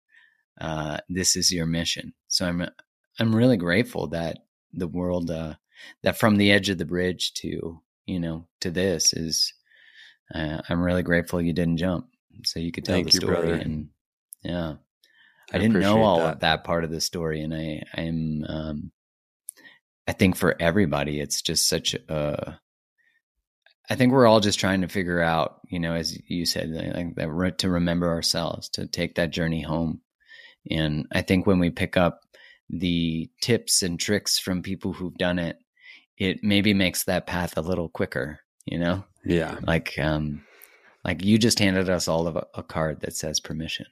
uh, 0.60 0.98
this 1.08 1.36
is 1.36 1.52
your 1.52 1.66
mission. 1.66 2.12
So 2.28 2.46
I'm 2.46 2.68
I'm 3.18 3.34
really 3.34 3.56
grateful 3.56 4.08
that 4.08 4.38
the 4.72 4.88
world 4.88 5.30
uh, 5.30 5.54
that 6.02 6.18
from 6.18 6.36
the 6.36 6.50
edge 6.50 6.68
of 6.68 6.78
the 6.78 6.84
bridge 6.84 7.34
to 7.34 7.80
you 8.06 8.20
know 8.20 8.46
to 8.60 8.70
this 8.70 9.12
is 9.12 9.52
uh, 10.34 10.60
I'm 10.68 10.82
really 10.82 11.02
grateful 11.02 11.40
you 11.40 11.52
didn't 11.52 11.78
jump 11.78 12.08
so 12.44 12.60
you 12.60 12.72
could 12.72 12.84
tell 12.84 12.96
Thank 12.96 13.10
the 13.10 13.16
story 13.16 13.60
and 13.60 13.88
yeah 14.42 14.74
I, 15.52 15.56
I 15.56 15.58
didn't 15.58 15.80
know 15.80 16.02
all 16.02 16.20
that. 16.20 16.34
of 16.34 16.40
that 16.40 16.64
part 16.64 16.84
of 16.84 16.90
the 16.90 17.00
story 17.00 17.42
and 17.42 17.54
I 17.54 17.82
I'm 17.94 18.44
um, 18.48 18.92
I 20.06 20.12
think 20.12 20.36
for 20.36 20.54
everybody 20.60 21.20
it's 21.20 21.42
just 21.42 21.68
such 21.68 21.94
a 21.94 22.60
I 23.90 23.94
think 23.94 24.12
we're 24.12 24.26
all 24.26 24.40
just 24.40 24.60
trying 24.60 24.82
to 24.82 24.88
figure 24.88 25.22
out, 25.22 25.60
you 25.66 25.80
know, 25.80 25.94
as 25.94 26.18
you 26.28 26.44
said, 26.44 27.14
like 27.16 27.58
to 27.58 27.70
remember 27.70 28.10
ourselves, 28.10 28.68
to 28.70 28.86
take 28.86 29.14
that 29.14 29.30
journey 29.30 29.62
home 29.62 30.02
and 30.70 31.06
I 31.12 31.22
think 31.22 31.46
when 31.46 31.58
we 31.58 31.70
pick 31.70 31.96
up 31.96 32.22
the 32.70 33.30
tips 33.40 33.82
and 33.82 33.98
tricks 33.98 34.38
from 34.38 34.62
people 34.62 34.92
who've 34.92 35.16
done 35.16 35.38
it, 35.38 35.58
it 36.18 36.38
maybe 36.42 36.74
makes 36.74 37.04
that 37.04 37.26
path 37.26 37.56
a 37.56 37.62
little 37.62 37.88
quicker, 37.88 38.40
you 38.66 38.78
know? 38.78 39.04
Yeah. 39.24 39.58
Like, 39.62 39.98
um, 39.98 40.42
like 41.04 41.24
you 41.24 41.38
just 41.38 41.58
handed 41.58 41.88
us 41.88 42.08
all 42.08 42.26
of 42.26 42.36
a, 42.36 42.46
a 42.54 42.62
card 42.62 43.00
that 43.00 43.14
says 43.14 43.40
permission. 43.40 43.86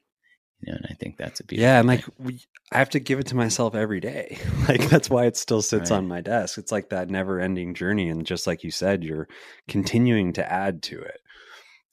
You 0.61 0.73
know, 0.73 0.79
and 0.79 0.87
I 0.91 0.95
think 0.95 1.17
that's 1.17 1.41
a 1.41 1.45
beautiful. 1.45 1.69
Yeah, 1.69 1.79
and 1.79 1.89
like 1.89 2.05
we, 2.19 2.41
I 2.73 2.79
have 2.79 2.91
to 2.91 3.01
give 3.01 3.19
it 3.19 3.27
to 3.29 3.37
myself 3.37 3.75
every 3.75 4.01
day. 4.01 4.39
Like 4.69 4.89
that's 4.89 5.09
why 5.09 5.27
it 5.27 5.37
still 5.37 5.63
sits 5.63 5.93
right. 5.93 5.99
on 5.99 6.09
my 6.09 6.21
desk. 6.21 6.59
It's 6.59 6.73
like 6.73 6.89
that 6.89 7.09
never-ending 7.09 7.75
journey, 7.75 8.09
and 8.09 8.27
just 8.27 8.49
like 8.49 8.65
you 8.65 8.73
said, 8.73 9.05
you're 9.05 9.29
continuing 9.69 10.33
to 10.33 10.53
add 10.53 10.83
to 10.85 11.01
it. 11.01 11.21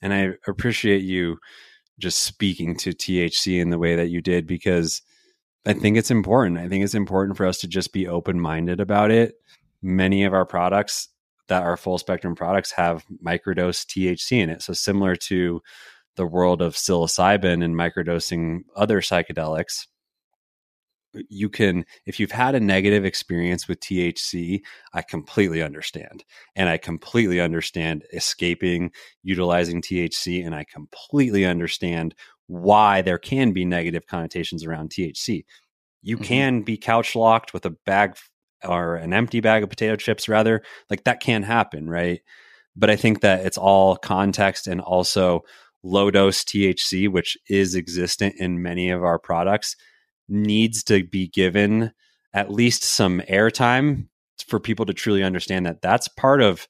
And 0.01 0.11
I 0.11 0.31
appreciate 0.47 1.03
you 1.03 1.37
just 2.03 2.23
speaking 2.23 2.75
to 2.75 2.91
THC 2.91 3.61
in 3.61 3.69
the 3.69 3.79
way 3.79 3.95
that 3.95 4.09
you 4.09 4.21
did 4.21 4.45
because 4.45 5.01
I 5.65 5.71
think 5.71 5.97
it's 5.97 6.11
important. 6.11 6.59
I 6.59 6.67
think 6.67 6.83
it's 6.83 6.93
important 6.93 7.37
for 7.37 7.45
us 7.45 7.59
to 7.59 7.67
just 7.67 7.93
be 7.93 8.07
open 8.07 8.39
minded 8.39 8.81
about 8.81 9.09
it. 9.09 9.35
Many 9.81 10.25
of 10.25 10.33
our 10.33 10.45
products 10.45 11.07
that 11.47 11.63
are 11.63 11.77
full 11.77 11.97
spectrum 11.97 12.35
products 12.35 12.73
have 12.73 13.05
microdose 13.25 13.85
THC 13.85 14.39
in 14.39 14.49
it. 14.49 14.61
So, 14.61 14.73
similar 14.73 15.15
to 15.15 15.61
the 16.15 16.25
world 16.25 16.61
of 16.61 16.75
psilocybin 16.75 17.63
and 17.63 17.73
microdosing 17.73 18.63
other 18.75 18.99
psychedelics, 18.99 19.87
you 21.29 21.49
can 21.49 21.85
if 22.05 22.19
you've 22.19 22.31
had 22.31 22.55
a 22.55 22.59
negative 22.59 23.05
experience 23.05 23.67
with 23.67 23.79
THC, 23.79 24.61
I 24.93 25.01
completely 25.01 25.61
understand. 25.61 26.23
And 26.55 26.69
I 26.69 26.77
completely 26.77 27.39
understand 27.39 28.03
escaping 28.13 28.91
utilizing 29.23 29.81
THC 29.81 30.45
and 30.45 30.55
I 30.55 30.65
completely 30.71 31.45
understand 31.45 32.15
why 32.47 33.01
there 33.01 33.17
can 33.17 33.51
be 33.53 33.65
negative 33.65 34.07
connotations 34.07 34.65
around 34.65 34.89
THC. 34.89 35.45
You 36.01 36.17
Mhm. 36.17 36.23
can 36.23 36.61
be 36.61 36.77
couch 36.77 37.15
locked 37.15 37.53
with 37.53 37.65
a 37.65 37.71
bag 37.85 38.15
or 38.63 38.95
an 38.95 39.13
empty 39.13 39.39
bag 39.39 39.63
of 39.63 39.69
potato 39.69 39.95
chips 39.95 40.27
rather. 40.27 40.63
Like 40.89 41.03
that 41.05 41.19
can 41.19 41.43
happen, 41.43 41.89
right? 41.89 42.21
But 42.75 42.89
I 42.89 42.95
think 42.95 43.21
that 43.21 43.45
it's 43.45 43.57
all 43.57 43.95
context 43.97 44.67
and 44.67 44.81
also 44.81 45.41
low 45.83 46.09
dose 46.09 46.43
THC, 46.43 47.07
which 47.07 47.37
is 47.49 47.75
existent 47.75 48.35
in 48.39 48.61
many 48.61 48.89
of 48.89 49.03
our 49.03 49.19
products, 49.19 49.75
needs 50.27 50.83
to 50.83 51.03
be 51.03 51.27
given 51.27 51.91
at 52.33 52.51
least 52.51 52.83
some 52.83 53.21
airtime 53.29 54.07
for 54.47 54.59
people 54.59 54.85
to 54.85 54.93
truly 54.93 55.23
understand 55.23 55.65
that 55.65 55.81
that's 55.81 56.07
part 56.07 56.41
of 56.41 56.67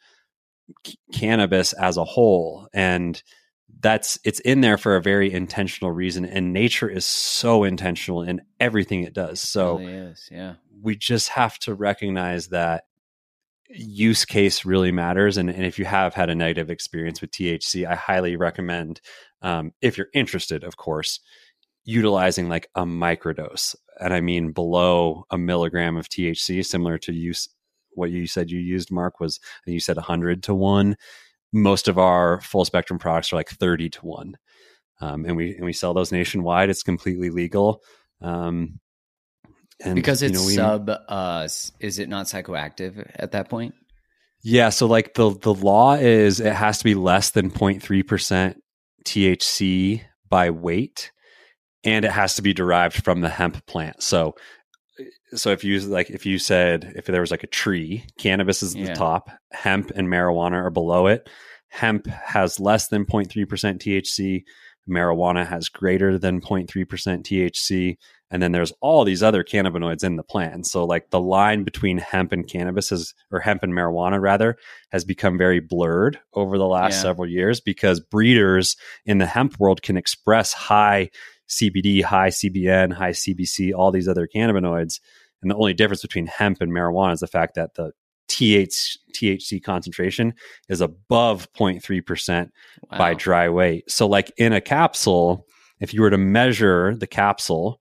c- 0.86 0.97
cannabis 1.14 1.74
as 1.74 1.97
a 1.97 2.04
whole 2.04 2.68
and 2.74 3.24
that's 3.80 4.20
it's 4.24 4.39
in 4.41 4.62
there 4.62 4.78
for 4.78 4.95
a 4.95 5.01
very 5.01 5.32
intentional 5.32 5.91
reason 5.91 6.26
and 6.26 6.54
nature 6.54 6.89
is 6.89 7.06
so 7.06 7.64
intentional 7.64 8.22
in 8.22 8.41
everything 8.60 9.04
it 9.04 9.14
does 9.14 9.39
so 9.39 9.78
really 9.78 9.93
is, 9.93 10.30
yeah. 10.32 10.56
we 10.82 10.95
just 10.95 11.30
have 11.30 11.58
to 11.60 11.74
recognize 11.74 12.47
that 12.47 12.86
use 13.70 14.24
case 14.26 14.66
really 14.66 14.91
matters 14.91 15.38
and, 15.38 15.49
and 15.49 15.66
if 15.66 15.80
you 15.80 15.86
have 15.86 16.14
had 16.14 16.30
a 16.30 16.36
negative 16.36 16.70
experience 16.70 17.22
with 17.22 17.32
thc 17.32 17.86
i 17.86 17.95
highly 17.95 18.36
recommend 18.36 19.01
um, 19.41 19.74
if 19.82 19.97
you're 19.97 20.08
interested 20.14 20.64
of 20.64 20.78
course 20.78 21.20
utilizing 21.86 22.49
like 22.49 22.69
a 22.75 22.84
microdose 22.84 23.75
and 23.99 24.13
i 24.13 24.21
mean 24.21 24.51
below 24.51 25.25
a 25.31 25.38
milligram 25.38 25.97
of 25.97 26.07
thc 26.09 26.65
similar 26.65 26.97
to 26.97 27.11
use 27.13 27.49
what 27.95 28.09
you 28.11 28.25
said 28.25 28.49
you 28.49 28.59
used 28.59 28.91
mark 28.91 29.19
was 29.19 29.39
you 29.65 29.79
said 29.79 29.95
100 29.97 30.43
to 30.43 30.53
1 30.53 30.95
most 31.51 31.88
of 31.88 31.97
our 31.97 32.41
full 32.41 32.65
spectrum 32.65 32.97
products 32.99 33.31
are 33.31 33.36
like 33.36 33.49
30 33.49 33.89
to 33.89 33.99
1 34.05 34.36
um, 35.01 35.25
and 35.25 35.36
we 35.36 35.55
and 35.55 35.65
we 35.65 35.73
sell 35.73 35.93
those 35.93 36.11
nationwide 36.11 36.69
it's 36.69 36.84
completely 36.84 37.29
legal 37.29 37.81
um, 38.21 38.79
and 39.84 39.95
because 39.95 40.21
you 40.21 40.29
it's 40.29 40.39
know, 40.39 40.45
we- 40.47 40.53
sub 40.53 40.89
uh 40.89 41.47
is 41.79 41.99
it 41.99 42.07
not 42.09 42.27
psychoactive 42.27 43.09
at 43.15 43.31
that 43.31 43.49
point? 43.49 43.73
Yeah, 44.45 44.69
so 44.69 44.88
like 44.88 45.13
the 45.13 45.29
the 45.39 45.53
law 45.53 45.93
is 45.95 46.39
it 46.41 46.53
has 46.53 46.77
to 46.79 46.84
be 46.84 46.95
less 46.95 47.29
than 47.29 47.49
0.3% 47.49 48.55
THC 49.05 50.01
by 50.29 50.49
weight 50.49 51.12
and 51.84 52.05
it 52.05 52.11
has 52.11 52.36
to 52.36 52.41
be 52.41 52.53
derived 52.53 53.03
from 53.03 53.21
the 53.21 53.29
hemp 53.29 53.65
plant. 53.65 54.01
So 54.03 54.36
so 55.34 55.49
if 55.51 55.63
you 55.63 55.79
like 55.81 56.09
if 56.11 56.25
you 56.25 56.38
said 56.38 56.93
if 56.95 57.05
there 57.05 57.21
was 57.21 57.31
like 57.31 57.43
a 57.43 57.47
tree, 57.47 58.05
cannabis 58.19 58.61
is 58.61 58.75
Yeah. 58.75 58.88
the 58.88 58.93
top, 58.95 59.29
hemp 59.51 59.91
and 59.95 60.07
marijuana 60.07 60.53
are 60.63 60.69
below 60.69 61.07
it. 61.07 61.27
Hemp 61.69 62.05
has 62.07 62.59
less 62.59 62.88
than 62.89 63.03
0.3% 63.05 63.79
THC, 63.79 64.43
marijuana 64.88 65.45
has 65.47 65.69
greater 65.69 66.19
than 66.19 66.39
0.3% 66.39 67.23
THC, 67.23 67.95
and 68.29 68.43
then 68.43 68.51
there's 68.51 68.71
all 68.79 69.03
these 69.03 69.23
other 69.23 69.43
cannabinoids 69.43 70.03
in 70.03 70.15
the 70.15 70.23
plant. 70.23 70.53
And 70.53 70.67
so 70.67 70.86
like 70.86 71.09
the 71.09 71.19
line 71.19 71.63
between 71.63 71.97
hemp 71.97 72.31
and 72.31 72.47
cannabis 72.47 72.91
is 72.91 73.15
or 73.31 73.39
hemp 73.39 73.63
and 73.63 73.73
marijuana 73.73 74.21
rather 74.21 74.55
has 74.91 75.03
become 75.03 75.38
very 75.38 75.59
blurred 75.59 76.19
over 76.34 76.59
the 76.59 76.67
last 76.67 76.95
Yeah. 76.97 77.01
several 77.01 77.27
years 77.27 77.59
because 77.59 77.99
breeders 77.99 78.75
in 79.05 79.17
the 79.17 79.25
hemp 79.25 79.59
world 79.59 79.81
can 79.81 79.97
express 79.97 80.53
high 80.53 81.09
CBD, 81.50 82.04
high 82.04 82.30
CBN, 82.30 82.94
high 82.94 83.12
CBC, 83.12 83.74
all 83.74 83.91
these 83.91 84.08
other 84.08 84.28
cannabinoids. 84.34 85.00
And 85.41 85.52
the 85.52 85.56
only 85.56 85.74
difference 85.74 86.02
between 86.02 86.28
hemp 86.28 86.62
and 86.62 86.72
marijuana 86.72 87.14
is 87.14 87.20
the 87.20 87.28
fact 87.28 87.56
that 87.56 87.76
the 87.76 87.91
TH, 88.30 88.98
THC 89.14 89.62
concentration 89.62 90.34
is 90.70 90.82
above 90.82 91.52
0.3% 91.54 92.50
by 92.89 93.14
dry 93.14 93.50
weight. 93.50 93.89
So, 93.91 94.08
like 94.08 94.32
in 94.38 94.54
a 94.54 94.62
capsule, 94.62 95.46
if 95.80 95.94
you 95.94 96.02
were 96.02 96.10
to 96.10 96.18
measure 96.18 96.96
the 96.96 97.08
capsule 97.08 97.80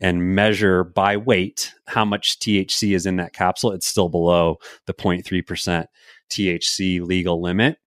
and 0.00 0.34
measure 0.34 0.84
by 0.84 1.16
weight 1.16 1.72
how 1.86 2.04
much 2.04 2.38
THC 2.38 2.94
is 2.94 3.06
in 3.06 3.16
that 3.16 3.32
capsule, 3.32 3.72
it's 3.72 3.86
still 3.86 4.08
below 4.08 4.56
the 4.86 4.94
0.3% 4.94 5.86
THC 6.30 7.00
legal 7.04 7.42
limit. 7.42 7.78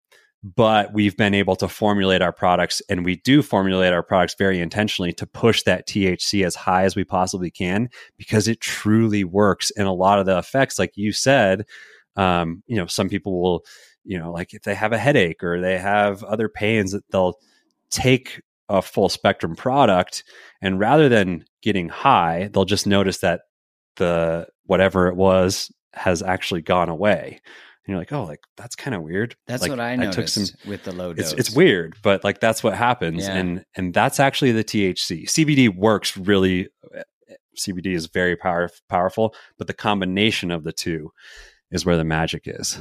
But 0.55 0.93
we've 0.93 1.17
been 1.17 1.33
able 1.33 1.55
to 1.57 1.67
formulate 1.67 2.21
our 2.21 2.31
products, 2.31 2.81
and 2.89 3.03
we 3.03 3.17
do 3.17 3.41
formulate 3.41 3.91
our 3.91 4.03
products 4.03 4.35
very 4.37 4.59
intentionally 4.59 5.11
to 5.13 5.25
push 5.25 5.63
that 5.63 5.87
THC 5.87 6.45
as 6.45 6.55
high 6.55 6.83
as 6.83 6.95
we 6.95 7.03
possibly 7.03 7.49
can 7.49 7.89
because 8.17 8.47
it 8.47 8.61
truly 8.61 9.23
works. 9.23 9.71
And 9.71 9.87
a 9.87 9.91
lot 9.91 10.19
of 10.19 10.25
the 10.25 10.37
effects, 10.37 10.79
like 10.79 10.91
you 10.95 11.11
said, 11.11 11.65
um, 12.15 12.63
you 12.67 12.77
know, 12.77 12.85
some 12.85 13.09
people 13.09 13.41
will, 13.41 13.65
you 14.03 14.17
know, 14.17 14.31
like 14.31 14.53
if 14.53 14.61
they 14.61 14.75
have 14.75 14.93
a 14.93 14.97
headache 14.97 15.43
or 15.43 15.59
they 15.59 15.77
have 15.77 16.23
other 16.23 16.49
pains, 16.49 16.91
that 16.91 17.03
they'll 17.11 17.35
take 17.89 18.41
a 18.69 18.81
full 18.81 19.09
spectrum 19.09 19.55
product 19.55 20.23
and 20.61 20.79
rather 20.79 21.09
than 21.09 21.45
getting 21.61 21.89
high, 21.89 22.49
they'll 22.53 22.65
just 22.65 22.87
notice 22.87 23.19
that 23.19 23.41
the 23.95 24.47
whatever 24.65 25.07
it 25.07 25.15
was 25.15 25.71
has 25.93 26.21
actually 26.21 26.61
gone 26.61 26.89
away. 26.89 27.41
And 27.87 27.93
you're 27.93 27.99
like, 27.99 28.11
oh, 28.11 28.25
like 28.25 28.41
that's 28.57 28.75
kind 28.75 28.93
of 28.93 29.01
weird. 29.01 29.35
That's 29.47 29.61
Like, 29.61 29.69
what 29.71 29.79
I 29.79 29.95
took 29.95 30.05
noticed 30.17 30.33
some 30.33 30.69
with 30.69 30.83
the 30.83 30.91
low 30.91 31.11
it's 31.11 31.31
dose. 31.31 31.39
it's 31.39 31.55
weird, 31.55 31.95
but 32.03 32.21
like 32.23 32.41
that's 32.41 32.61
what 32.61 32.73
happens, 32.73 33.25
Yeah. 33.25 33.35
and 33.35 33.65
and 33.75 33.93
that's 33.93 34.19
actually 34.19 34.51
the 34.51 34.63
THC. 34.63 35.25
CBD 35.25 35.73
works 35.73 36.17
really. 36.17 36.67
Eh, 36.93 36.99
eh, 37.29 37.33
CBD 37.57 37.95
is 37.95 38.07
very 38.07 38.35
power, 38.35 38.69
powerful, 38.89 39.33
but 39.57 39.67
the 39.67 39.73
combination 39.73 40.51
of 40.51 40.63
the 40.65 40.73
two 40.73 41.11
is 41.71 41.85
where 41.85 41.97
the 41.97 42.03
magic 42.03 42.43
is. 42.45 42.79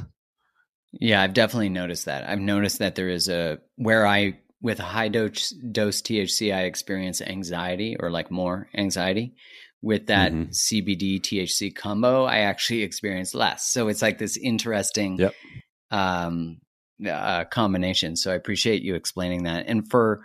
Yeah, 0.93 1.23
I've 1.23 1.35
definitely 1.35 1.69
noticed 1.69 2.07
that. 2.07 2.29
I've 2.29 2.41
noticed 2.41 2.79
that 2.81 2.95
there 2.97 3.09
is 3.09 3.29
a 3.29 3.59
where 3.77 4.07
I 4.07 4.41
with 4.61 4.81
a 4.81 4.85
high 4.85 5.09
dose 5.09 5.51
dose 5.51 6.03
THC 6.03 6.53
I 6.55 6.63
experience 6.63 7.21
anxiety 7.23 7.97
or 8.01 8.11
like 8.11 8.31
more 8.33 8.69
anxiety. 8.75 9.35
With 9.83 10.07
that 10.07 10.33
Mhm. 10.33 10.55
CBD 10.55 11.21
THC 11.21 11.71
combo, 11.71 12.25
I 12.25 12.39
actually 12.39 12.83
experience 12.83 13.35
less. 13.35 13.67
So 13.67 13.89
it's 13.89 14.03
like 14.03 14.19
this 14.19 14.37
interesting 14.37 15.19
Yep. 15.19 15.35
um 15.91 16.59
uh, 17.07 17.45
combination. 17.45 18.17
So 18.17 18.33
I 18.33 18.37
appreciate 18.37 18.81
you 18.83 18.95
explaining 18.95 19.43
that. 19.45 19.67
And 19.69 19.87
for 19.91 20.25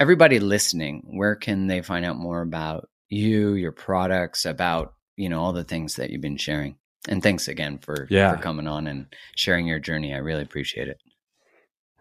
everybody 0.00 0.40
listening, 0.40 1.02
where 1.12 1.36
can 1.36 1.66
they 1.66 1.82
find 1.82 2.06
out 2.06 2.16
more 2.16 2.40
about 2.40 2.88
you, 3.10 3.52
your 3.52 3.72
products, 3.72 4.46
about, 4.46 4.94
you 5.16 5.28
know, 5.28 5.42
all 5.42 5.52
the 5.52 5.62
things 5.62 5.96
that 5.96 6.08
you've 6.08 6.22
been 6.22 6.38
sharing? 6.38 6.76
And 7.06 7.22
thanks 7.22 7.48
again 7.48 7.78
for, 7.78 8.06
Yeah. 8.08 8.34
for 8.34 8.42
coming 8.42 8.66
on 8.66 8.86
and 8.86 9.14
sharing 9.36 9.66
your 9.66 9.78
journey. 9.78 10.14
I 10.14 10.18
really 10.18 10.42
appreciate 10.42 10.88
it. 10.88 10.96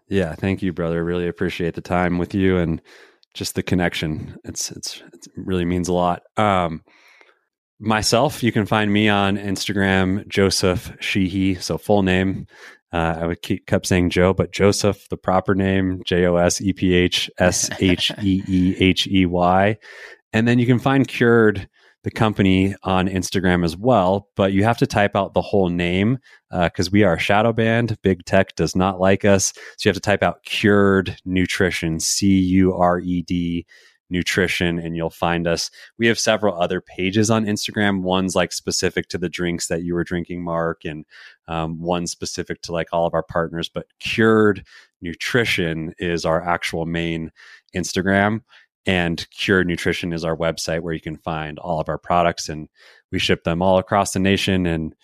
Yeah, 0.07 0.33
thank 0.33 0.61
you, 0.61 0.71
brother. 0.71 1.03
Really 1.03 1.27
appreciate 1.27 1.73
the 1.75 1.81
time 1.81 2.17
with 2.17 2.33
you 2.33 2.57
and 2.57 2.81
just 3.33 3.55
the 3.55 3.63
connection. 3.63 4.37
It's 4.43 4.71
it's, 4.71 5.01
it 5.13 5.27
really 5.35 5.65
means 5.65 5.87
a 5.87 5.93
lot. 5.93 6.23
Um, 6.37 6.83
myself, 7.79 8.43
you 8.43 8.51
can 8.51 8.65
find 8.65 8.91
me 8.91 9.09
on 9.09 9.37
Instagram, 9.37 10.27
Joseph 10.27 10.91
Sheehey. 10.99 11.61
So 11.61 11.77
full 11.77 12.03
name. 12.03 12.47
Uh, 12.91 13.17
I 13.21 13.27
would 13.27 13.41
keep 13.41 13.67
kept 13.67 13.85
saying 13.85 14.09
Joe, 14.09 14.33
but 14.33 14.51
Joseph, 14.51 15.07
the 15.09 15.17
proper 15.17 15.53
name, 15.53 16.01
J 16.05 16.25
O 16.25 16.37
S 16.37 16.59
E 16.59 16.73
P 16.73 16.93
H 16.93 17.29
S 17.37 17.69
H 17.79 18.11
E 18.23 18.43
E 18.47 18.75
H 18.79 19.07
E 19.07 19.25
Y. 19.25 19.77
And 20.33 20.47
then 20.47 20.59
you 20.59 20.65
can 20.65 20.79
find 20.79 21.07
Cured, 21.07 21.69
the 22.03 22.11
company, 22.11 22.75
on 22.83 23.07
Instagram 23.07 23.65
as 23.65 23.75
well. 23.75 24.29
But 24.35 24.53
you 24.53 24.63
have 24.63 24.77
to 24.77 24.87
type 24.87 25.15
out 25.15 25.33
the 25.33 25.41
whole 25.41 25.69
name 25.69 26.17
because 26.51 26.91
we 26.91 27.03
are 27.03 27.19
shadow 27.19 27.51
banned. 27.53 28.01
Big 28.01 28.23
tech 28.25 28.55
does 28.55 28.75
not 28.75 28.99
like 28.99 29.25
us. 29.25 29.53
So 29.77 29.87
you 29.87 29.89
have 29.89 29.95
to 29.95 30.01
type 30.01 30.23
out 30.23 30.43
Cured 30.43 31.17
Nutrition, 31.25 31.99
C 31.99 32.39
U 32.39 32.73
R 32.73 32.99
E 32.99 33.21
D 33.23 33.65
Nutrition, 34.09 34.79
and 34.79 34.95
you'll 34.95 35.11
find 35.11 35.45
us. 35.45 35.69
We 35.97 36.07
have 36.07 36.17
several 36.17 36.59
other 36.59 36.81
pages 36.81 37.29
on 37.29 37.45
Instagram. 37.45 38.01
One's 38.01 38.35
like 38.35 38.51
specific 38.51 39.07
to 39.09 39.17
the 39.17 39.29
drinks 39.29 39.67
that 39.67 39.83
you 39.83 39.93
were 39.93 40.03
drinking, 40.03 40.43
Mark, 40.43 40.83
and 40.85 41.05
um, 41.47 41.79
one 41.79 42.07
specific 42.07 42.61
to 42.63 42.71
like 42.71 42.87
all 42.91 43.05
of 43.05 43.13
our 43.13 43.23
partners. 43.23 43.69
But 43.69 43.85
Cured 43.99 44.65
Nutrition 45.01 45.93
is 45.99 46.25
our 46.25 46.41
actual 46.41 46.85
main 46.85 47.31
Instagram. 47.75 48.41
And 48.85 49.25
Cure 49.31 49.63
Nutrition 49.63 50.13
is 50.13 50.23
our 50.23 50.35
website 50.35 50.81
where 50.81 50.93
you 50.93 51.01
can 51.01 51.17
find 51.17 51.59
all 51.59 51.79
of 51.79 51.89
our 51.89 51.97
products, 51.97 52.49
and 52.49 52.69
we 53.11 53.19
ship 53.19 53.43
them 53.43 53.61
all 53.61 53.77
across 53.77 54.13
the 54.13 54.19
nation. 54.19 54.65
And 54.65 54.95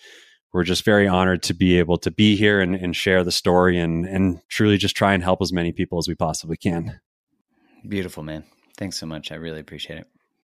we're 0.52 0.64
just 0.64 0.84
very 0.84 1.06
honored 1.06 1.42
to 1.44 1.54
be 1.54 1.78
able 1.78 1.98
to 1.98 2.10
be 2.10 2.34
here 2.34 2.60
and, 2.60 2.74
and 2.74 2.96
share 2.96 3.22
the 3.22 3.32
story 3.32 3.78
and, 3.78 4.06
and 4.06 4.40
truly 4.48 4.78
just 4.78 4.96
try 4.96 5.12
and 5.12 5.22
help 5.22 5.42
as 5.42 5.52
many 5.52 5.72
people 5.72 5.98
as 5.98 6.08
we 6.08 6.14
possibly 6.14 6.56
can. 6.56 6.98
Beautiful, 7.86 8.22
man. 8.22 8.44
Thanks 8.78 8.98
so 8.98 9.06
much. 9.06 9.30
I 9.30 9.36
really 9.36 9.60
appreciate 9.60 9.98
it. 9.98 10.06